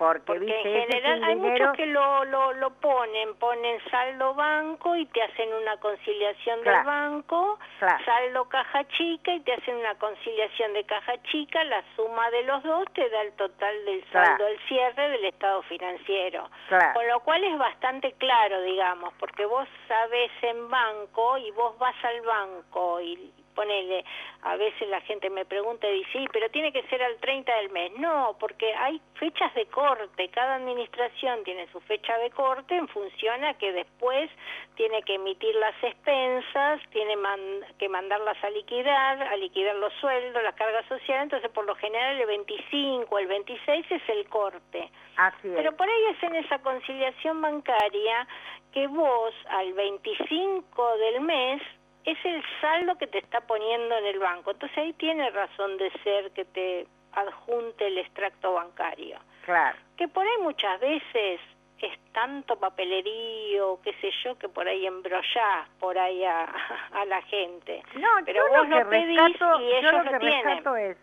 Porque, 0.00 0.22
Porque 0.24 0.46
viste, 0.46 0.82
en 0.82 0.88
general 0.88 1.24
hay 1.24 1.34
dinero- 1.34 1.66
muchos 1.66 1.76
que 1.76 1.84
lo, 1.84 2.24
lo, 2.24 2.52
lo 2.54 2.70
ponen, 2.70 3.34
ponen 3.34 3.78
saldo 3.90 4.32
banco 4.32 4.96
y 4.96 5.04
te 5.04 5.22
hacen 5.22 5.52
una 5.52 5.76
conciliación 5.76 6.62
del 6.64 6.84
banco, 6.84 7.58
Claro. 7.78 8.02
saldo 8.06 8.48
caja 8.48 8.88
chica 8.96 9.30
y 9.34 9.40
te 9.40 9.52
hacen 9.52 9.76
una 9.76 9.94
conciliación 9.96 10.72
de 10.72 10.84
caja 10.84 11.20
chica, 11.24 11.62
la 11.64 11.84
suma 11.96 12.30
de 12.30 12.44
los 12.44 12.62
dos 12.62 12.86
te 12.94 13.10
da 13.10 13.20
el 13.20 13.32
total 13.34 13.84
del 13.84 14.02
saldo 14.10 14.46
al 14.46 14.58
cierre 14.68 15.10
del 15.10 15.24
estado 15.26 15.60
financiero. 15.64 16.48
Con 16.94 17.06
lo 17.06 17.20
cual 17.20 17.44
es 17.44 17.58
bastante 17.58 18.12
claro, 18.14 18.62
digamos, 18.62 19.12
porque 19.20 19.44
vos 19.44 19.68
sabés 19.86 20.30
en 20.40 20.70
banco 20.70 21.36
y 21.36 21.50
vos 21.50 21.78
vas 21.78 21.94
al 22.04 22.22
banco 22.22 23.00
y 23.02 23.30
ponele, 23.54 24.04
a 24.42 24.56
veces 24.56 24.88
la 24.88 25.00
gente 25.02 25.28
me 25.30 25.44
pregunta 25.44 25.88
y 25.88 25.98
dice, 25.98 26.10
sí, 26.12 26.24
pero 26.32 26.48
tiene 26.50 26.72
que 26.72 26.82
ser 26.84 27.02
al 27.02 27.16
30 27.18 27.54
del 27.56 27.70
mes. 27.70 27.92
No, 27.98 28.36
porque 28.38 28.74
hay 28.74 29.00
fechas 29.14 29.52
de 29.54 29.66
corte, 29.66 30.28
cada 30.28 30.56
administración 30.56 31.42
tiene 31.44 31.66
su 31.72 31.80
fecha 31.82 32.16
de 32.18 32.30
corte 32.30 32.74
en 32.76 32.88
función 32.88 33.44
a 33.44 33.54
que 33.54 33.72
después 33.72 34.30
tiene 34.76 35.02
que 35.02 35.14
emitir 35.16 35.54
las 35.56 35.74
expensas, 35.82 36.80
tiene 36.90 37.16
man- 37.16 37.60
que 37.78 37.88
mandarlas 37.88 38.42
a 38.42 38.50
liquidar, 38.50 39.22
a 39.22 39.36
liquidar 39.36 39.76
los 39.76 39.92
sueldos, 39.94 40.42
la 40.42 40.52
carga 40.52 40.86
social, 40.88 41.22
entonces 41.24 41.50
por 41.50 41.66
lo 41.66 41.74
general 41.74 42.18
el 42.20 42.26
25, 42.26 43.18
el 43.18 43.26
26 43.26 43.86
es 43.90 44.08
el 44.08 44.28
corte. 44.28 44.90
Así 45.16 45.48
es. 45.48 45.54
Pero 45.54 45.76
por 45.76 45.88
ahí 45.88 46.04
es 46.16 46.22
en 46.22 46.36
esa 46.36 46.58
conciliación 46.60 47.42
bancaria 47.42 48.26
que 48.72 48.86
vos 48.86 49.34
al 49.48 49.72
25 49.74 50.96
del 50.98 51.20
mes 51.22 51.60
es 52.04 52.18
el 52.24 52.42
saldo 52.60 52.96
que 52.96 53.06
te 53.06 53.18
está 53.18 53.40
poniendo 53.42 53.96
en 53.96 54.06
el 54.06 54.18
banco. 54.18 54.52
Entonces 54.52 54.76
ahí 54.78 54.92
tiene 54.94 55.30
razón 55.30 55.76
de 55.76 55.90
ser 56.02 56.30
que 56.32 56.44
te 56.44 56.86
adjunte 57.12 57.86
el 57.86 57.98
extracto 57.98 58.54
bancario. 58.54 59.18
Claro. 59.44 59.76
Que 59.96 60.08
por 60.08 60.26
ahí 60.26 60.38
muchas 60.40 60.80
veces 60.80 61.40
es 61.80 61.98
tanto 62.12 62.56
papelerío, 62.56 63.80
qué 63.82 63.92
sé 64.00 64.10
yo, 64.22 64.38
que 64.38 64.48
por 64.48 64.68
ahí 64.68 64.86
embrollás 64.86 65.68
por 65.78 65.98
ahí 65.98 66.24
a, 66.24 66.44
a 66.92 67.04
la 67.06 67.22
gente. 67.22 67.82
No, 67.94 68.08
Pero 68.24 68.46
yo 68.46 68.48
vos 68.50 68.68
lo 68.68 68.76
que 68.76 68.84
lo 68.84 68.90
pedís 68.90 69.20
rescato, 69.20 69.60
y 69.60 69.64
yo 69.64 69.76
ellos 69.76 69.92
lo 69.92 69.98
lo 69.98 70.10
que 70.10 70.18
rescato 70.18 70.76
es, 70.76 70.96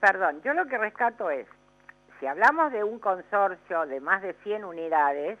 perdón, 0.00 0.42
yo 0.44 0.54
lo 0.54 0.66
que 0.66 0.78
rescato 0.78 1.30
es, 1.30 1.46
si 2.20 2.26
hablamos 2.26 2.72
de 2.72 2.84
un 2.84 2.98
consorcio 2.98 3.86
de 3.86 4.00
más 4.00 4.22
de 4.22 4.34
100 4.44 4.64
unidades, 4.64 5.38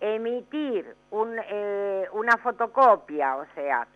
emitir 0.00 0.94
un, 1.10 1.38
eh, 1.38 2.06
una 2.12 2.36
fotocopia, 2.38 3.36
o 3.36 3.46
sea, 3.54 3.86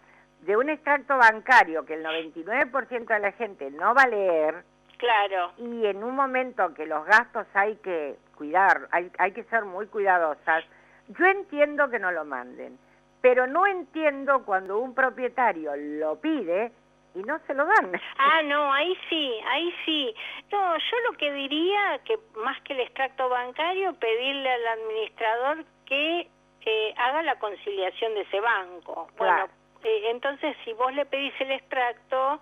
de 0.40 0.56
un 0.56 0.70
extracto 0.70 1.16
bancario 1.16 1.84
que 1.84 1.94
el 1.94 2.04
99% 2.04 3.06
de 3.06 3.20
la 3.20 3.32
gente 3.32 3.70
no 3.70 3.94
va 3.94 4.02
a 4.02 4.08
leer, 4.08 4.64
Claro, 5.02 5.50
y 5.56 5.84
en 5.84 6.04
un 6.04 6.14
momento 6.14 6.72
que 6.74 6.86
los 6.86 7.04
gastos 7.04 7.48
hay 7.54 7.74
que 7.78 8.14
cuidar, 8.36 8.86
hay, 8.92 9.10
hay 9.18 9.32
que 9.32 9.42
ser 9.44 9.64
muy 9.64 9.88
cuidadosas, 9.88 10.64
yo 11.08 11.26
entiendo 11.26 11.90
que 11.90 11.98
no 11.98 12.12
lo 12.12 12.24
manden, 12.24 12.78
pero 13.20 13.48
no 13.48 13.66
entiendo 13.66 14.44
cuando 14.44 14.78
un 14.78 14.94
propietario 14.94 15.72
lo 15.74 16.20
pide 16.20 16.70
y 17.16 17.18
no 17.24 17.36
se 17.48 17.54
lo 17.54 17.66
dan. 17.66 17.92
Ah, 18.16 18.42
no, 18.44 18.72
ahí 18.72 18.96
sí, 19.08 19.40
ahí 19.48 19.74
sí. 19.84 20.14
No, 20.52 20.76
yo 20.78 21.10
lo 21.10 21.18
que 21.18 21.32
diría 21.32 21.98
que 22.04 22.16
más 22.36 22.60
que 22.62 22.74
el 22.74 22.80
extracto 22.80 23.28
bancario, 23.28 23.94
pedirle 23.94 24.48
al 24.48 24.66
administrador 24.68 25.64
que 25.92 26.28
eh, 26.64 26.94
haga 26.96 27.22
la 27.22 27.36
conciliación 27.38 28.14
de 28.14 28.22
ese 28.22 28.40
banco. 28.40 29.08
Claro. 29.16 29.48
Bueno, 29.48 29.52
eh, 29.84 30.10
entonces 30.10 30.56
si 30.64 30.72
vos 30.74 30.92
le 30.94 31.04
pedís 31.06 31.34
el 31.40 31.50
extracto, 31.50 32.40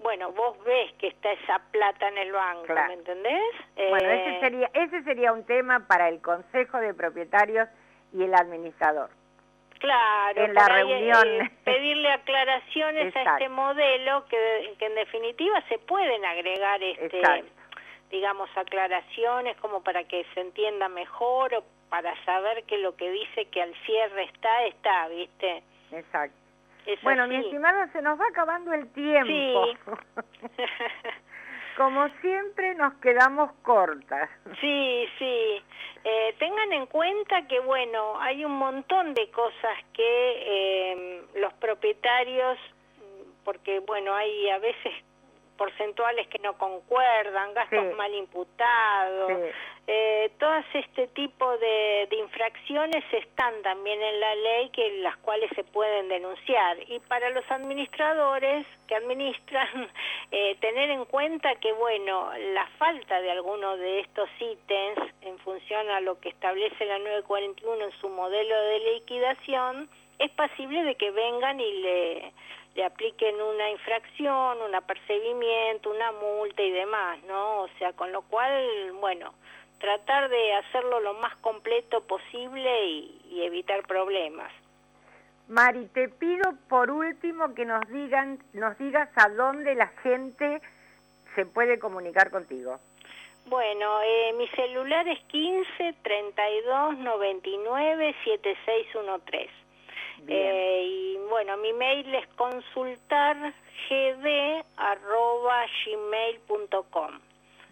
bueno, 0.00 0.32
vos 0.32 0.62
ves 0.64 0.92
que 0.94 1.08
está 1.08 1.32
esa 1.32 1.58
plata 1.70 2.08
en 2.08 2.18
el 2.18 2.32
banco, 2.32 2.64
Claro. 2.64 2.88
¿me 2.88 2.94
entendés? 2.94 3.54
Bueno, 3.76 4.08
Eh, 4.08 4.26
ese 4.28 4.40
sería, 4.40 4.70
ese 4.74 5.02
sería 5.02 5.32
un 5.32 5.44
tema 5.46 5.86
para 5.86 6.08
el 6.08 6.20
Consejo 6.20 6.78
de 6.78 6.94
Propietarios 6.94 7.68
y 8.12 8.24
el 8.24 8.34
administrador. 8.34 9.10
Claro, 9.78 10.44
en 10.44 10.52
la 10.54 10.64
ahí, 10.66 10.72
reunión. 10.82 11.26
eh, 11.42 11.50
pedirle 11.64 12.10
aclaraciones 12.12 13.16
a 13.16 13.22
este 13.36 13.48
modelo 13.48 14.26
que, 14.26 14.74
que 14.78 14.86
en 14.86 14.94
definitiva 14.94 15.62
se 15.68 15.78
pueden 15.78 16.22
agregar 16.24 16.82
este 16.82 17.18
Exacto. 17.18 17.46
digamos 18.10 18.50
aclaraciones 18.56 19.56
como 19.58 19.82
para 19.82 20.04
que 20.04 20.26
se 20.34 20.40
entienda 20.40 20.88
mejor 20.90 21.54
o 21.54 21.64
para 21.90 22.14
saber 22.24 22.64
que 22.64 22.78
lo 22.78 22.96
que 22.96 23.10
dice 23.10 23.44
que 23.46 23.60
al 23.62 23.74
cierre 23.84 24.22
está 24.24 24.64
está, 24.66 25.08
¿viste? 25.08 25.62
Exacto. 25.92 26.36
Es 26.86 27.02
Bueno, 27.02 27.24
así. 27.24 27.34
mi 27.34 27.44
estimada, 27.44 27.92
se 27.92 28.00
nos 28.00 28.18
va 28.18 28.26
acabando 28.28 28.72
el 28.72 28.90
tiempo. 28.92 29.66
Como 31.76 32.08
siempre 32.20 32.74
nos 32.74 32.94
quedamos 32.94 33.52
cortas. 33.62 34.28
Sí, 34.60 35.08
sí. 35.18 35.62
Eh, 36.04 36.34
tengan 36.38 36.72
en 36.72 36.86
cuenta 36.86 37.46
que, 37.46 37.60
bueno, 37.60 38.18
hay 38.20 38.44
un 38.44 38.52
montón 38.52 39.14
de 39.14 39.30
cosas 39.30 39.78
que 39.92 40.02
eh, 40.02 41.22
los 41.36 41.52
propietarios, 41.54 42.58
porque, 43.44 43.80
bueno, 43.80 44.14
hay 44.14 44.48
a 44.50 44.58
veces 44.58 44.92
porcentuales 45.60 46.26
que 46.28 46.38
no 46.38 46.56
concuerdan, 46.56 47.52
gastos 47.52 47.84
Sí. 47.90 47.94
mal 47.94 48.14
imputados, 48.14 49.28
Sí. 49.28 49.50
eh, 49.88 50.30
todas 50.38 50.64
este 50.72 51.06
tipo 51.08 51.58
de, 51.58 52.06
de 52.08 52.16
infracciones 52.16 53.04
están 53.12 53.60
también 53.62 54.00
en 54.00 54.20
la 54.20 54.34
ley 54.36 54.70
que 54.70 54.90
las 55.02 55.18
cuales 55.18 55.50
se 55.54 55.62
pueden 55.64 56.08
denunciar 56.08 56.78
y 56.88 56.98
para 57.00 57.28
los 57.28 57.44
administradores 57.50 58.66
que 58.88 58.94
administran 58.94 59.68
eh, 60.30 60.56
tener 60.60 60.88
en 60.88 61.04
cuenta 61.04 61.54
que 61.56 61.72
bueno 61.74 62.30
la 62.54 62.66
falta 62.78 63.20
de 63.20 63.30
alguno 63.30 63.76
de 63.76 64.00
estos 64.00 64.30
ítems 64.40 64.98
en 65.20 65.38
función 65.40 65.90
a 65.90 66.00
lo 66.00 66.18
que 66.20 66.30
establece 66.30 66.86
la 66.86 66.98
941 67.00 67.84
en 67.84 67.92
su 68.00 68.08
modelo 68.08 68.58
de 68.62 68.78
liquidación 68.94 69.90
es 70.18 70.30
posible 70.32 70.84
de 70.84 70.94
que 70.94 71.10
vengan 71.10 71.60
y 71.60 71.72
le, 71.82 72.32
le 72.74 72.84
apliquen 72.84 73.40
una 73.40 73.70
infracción, 73.70 74.62
un 74.62 74.74
apercibimiento, 74.74 75.90
una 75.90 76.12
multa 76.12 76.62
y 76.62 76.70
demás, 76.70 77.22
¿no? 77.24 77.62
O 77.62 77.68
sea, 77.78 77.92
con 77.92 78.12
lo 78.12 78.22
cual, 78.22 78.92
bueno, 79.00 79.34
tratar 79.78 80.28
de 80.28 80.54
hacerlo 80.54 81.00
lo 81.00 81.14
más 81.14 81.36
completo 81.36 82.02
posible 82.02 82.86
y, 82.86 83.20
y 83.30 83.42
evitar 83.42 83.82
problemas. 83.86 84.52
Mari, 85.48 85.86
te 85.86 86.08
pido 86.08 86.52
por 86.68 86.90
último 86.90 87.54
que 87.54 87.64
nos 87.64 87.80
digan, 87.88 88.38
nos 88.52 88.78
digas 88.78 89.08
a 89.16 89.28
dónde 89.28 89.74
la 89.74 89.88
gente 89.88 90.60
se 91.34 91.44
puede 91.44 91.78
comunicar 91.78 92.30
contigo. 92.30 92.78
Bueno, 93.46 94.00
eh, 94.02 94.32
mi 94.36 94.46
celular 94.48 95.08
es 95.08 95.18
15 95.24 95.94
32 96.02 96.98
99 96.98 98.14
7613. 98.24 99.50
Eh, 100.28 100.82
y 100.84 101.16
bueno, 101.28 101.56
mi 101.56 101.72
mail 101.72 102.14
es 102.14 102.26
consultar 102.36 103.54
gmail.com. 105.86 107.20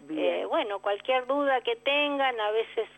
Eh, 0.09 0.45
bueno, 0.49 0.79
cualquier 0.79 1.27
duda 1.27 1.61
que 1.61 1.75
tengan, 1.77 2.39
a 2.39 2.51
veces 2.51 2.89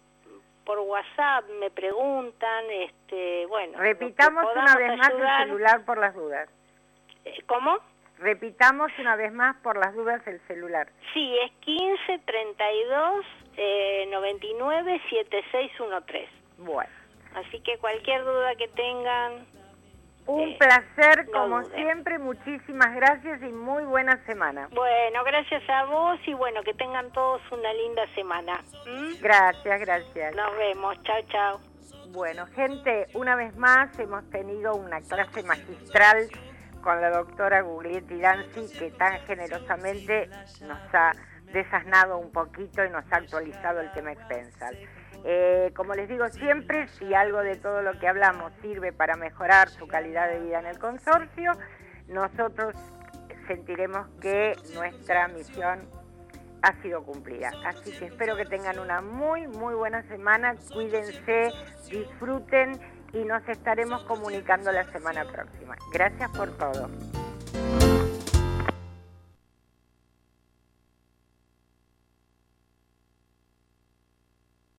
por 0.65 0.79
WhatsApp 0.79 1.45
me 1.59 1.69
preguntan, 1.71 2.65
este, 2.69 3.45
bueno. 3.47 3.77
Repitamos 3.77 4.45
una 4.55 4.75
vez 4.75 4.97
más 4.97 5.09
el 5.09 5.47
celular 5.47 5.85
por 5.85 5.97
las 5.97 6.13
dudas. 6.15 6.49
Eh, 7.25 7.41
¿Cómo? 7.47 7.77
Repitamos 8.19 8.91
una 8.99 9.15
vez 9.15 9.33
más 9.33 9.55
por 9.57 9.77
las 9.77 9.95
dudas 9.95 10.25
el 10.27 10.39
celular. 10.41 10.87
Sí, 11.13 11.35
es 11.39 11.51
15 11.61 12.19
32 12.19 13.25
eh, 13.57 14.07
99 14.11 15.01
7613. 15.09 16.29
Bueno. 16.59 17.00
Así 17.35 17.59
que 17.61 17.77
cualquier 17.77 18.23
duda 18.23 18.55
que 18.55 18.67
tengan. 18.69 19.45
Un 20.27 20.49
eh, 20.49 20.57
placer, 20.59 21.29
como 21.31 21.63
siempre. 21.63 22.19
Muchísimas 22.19 22.93
gracias 22.95 23.41
y 23.41 23.51
muy 23.51 23.83
buena 23.83 24.23
semana. 24.25 24.69
Bueno, 24.73 25.23
gracias 25.23 25.67
a 25.69 25.85
vos 25.85 26.19
y 26.25 26.33
bueno, 26.33 26.61
que 26.63 26.73
tengan 26.73 27.11
todos 27.11 27.41
una 27.51 27.73
linda 27.73 28.03
semana. 28.13 28.61
Gracias, 29.19 29.79
gracias. 29.79 30.35
Nos 30.35 30.57
vemos. 30.57 31.01
Chao, 31.03 31.21
chao. 31.29 31.59
Bueno, 32.09 32.45
gente, 32.47 33.07
una 33.13 33.35
vez 33.35 33.55
más 33.55 33.97
hemos 33.97 34.29
tenido 34.29 34.75
una 34.75 34.99
clase 35.01 35.43
magistral 35.43 36.27
con 36.81 36.99
la 36.99 37.09
doctora 37.09 37.61
Guglietti 37.61 38.19
Danzi, 38.19 38.77
que 38.77 38.91
tan 38.91 39.19
generosamente 39.21 40.29
nos 40.61 40.79
ha 40.93 41.13
desasnado 41.53 42.17
un 42.17 42.31
poquito 42.31 42.83
y 42.83 42.89
nos 42.89 43.05
ha 43.11 43.17
actualizado 43.17 43.79
el 43.79 43.91
tema 43.93 44.11
expensal. 44.11 44.77
Eh, 45.23 45.71
como 45.75 45.93
les 45.93 46.09
digo 46.09 46.27
siempre, 46.29 46.87
si 46.87 47.13
algo 47.13 47.39
de 47.39 47.55
todo 47.55 47.81
lo 47.81 47.99
que 47.99 48.07
hablamos 48.07 48.51
sirve 48.61 48.91
para 48.91 49.15
mejorar 49.15 49.69
su 49.69 49.87
calidad 49.87 50.29
de 50.29 50.39
vida 50.39 50.59
en 50.59 50.65
el 50.65 50.79
consorcio, 50.79 51.51
nosotros 52.07 52.75
sentiremos 53.47 54.07
que 54.19 54.55
nuestra 54.73 55.27
misión 55.27 55.87
ha 56.61 56.73
sido 56.81 57.03
cumplida. 57.03 57.51
Así 57.65 57.91
que 57.97 58.05
espero 58.05 58.35
que 58.35 58.45
tengan 58.45 58.79
una 58.79 59.01
muy, 59.01 59.47
muy 59.47 59.73
buena 59.73 60.03
semana, 60.03 60.55
cuídense, 60.73 61.51
disfruten 61.89 62.79
y 63.13 63.23
nos 63.25 63.47
estaremos 63.49 64.03
comunicando 64.03 64.71
la 64.71 64.85
semana 64.91 65.25
próxima. 65.25 65.75
Gracias 65.91 66.29
por 66.31 66.55
todo. 66.57 66.89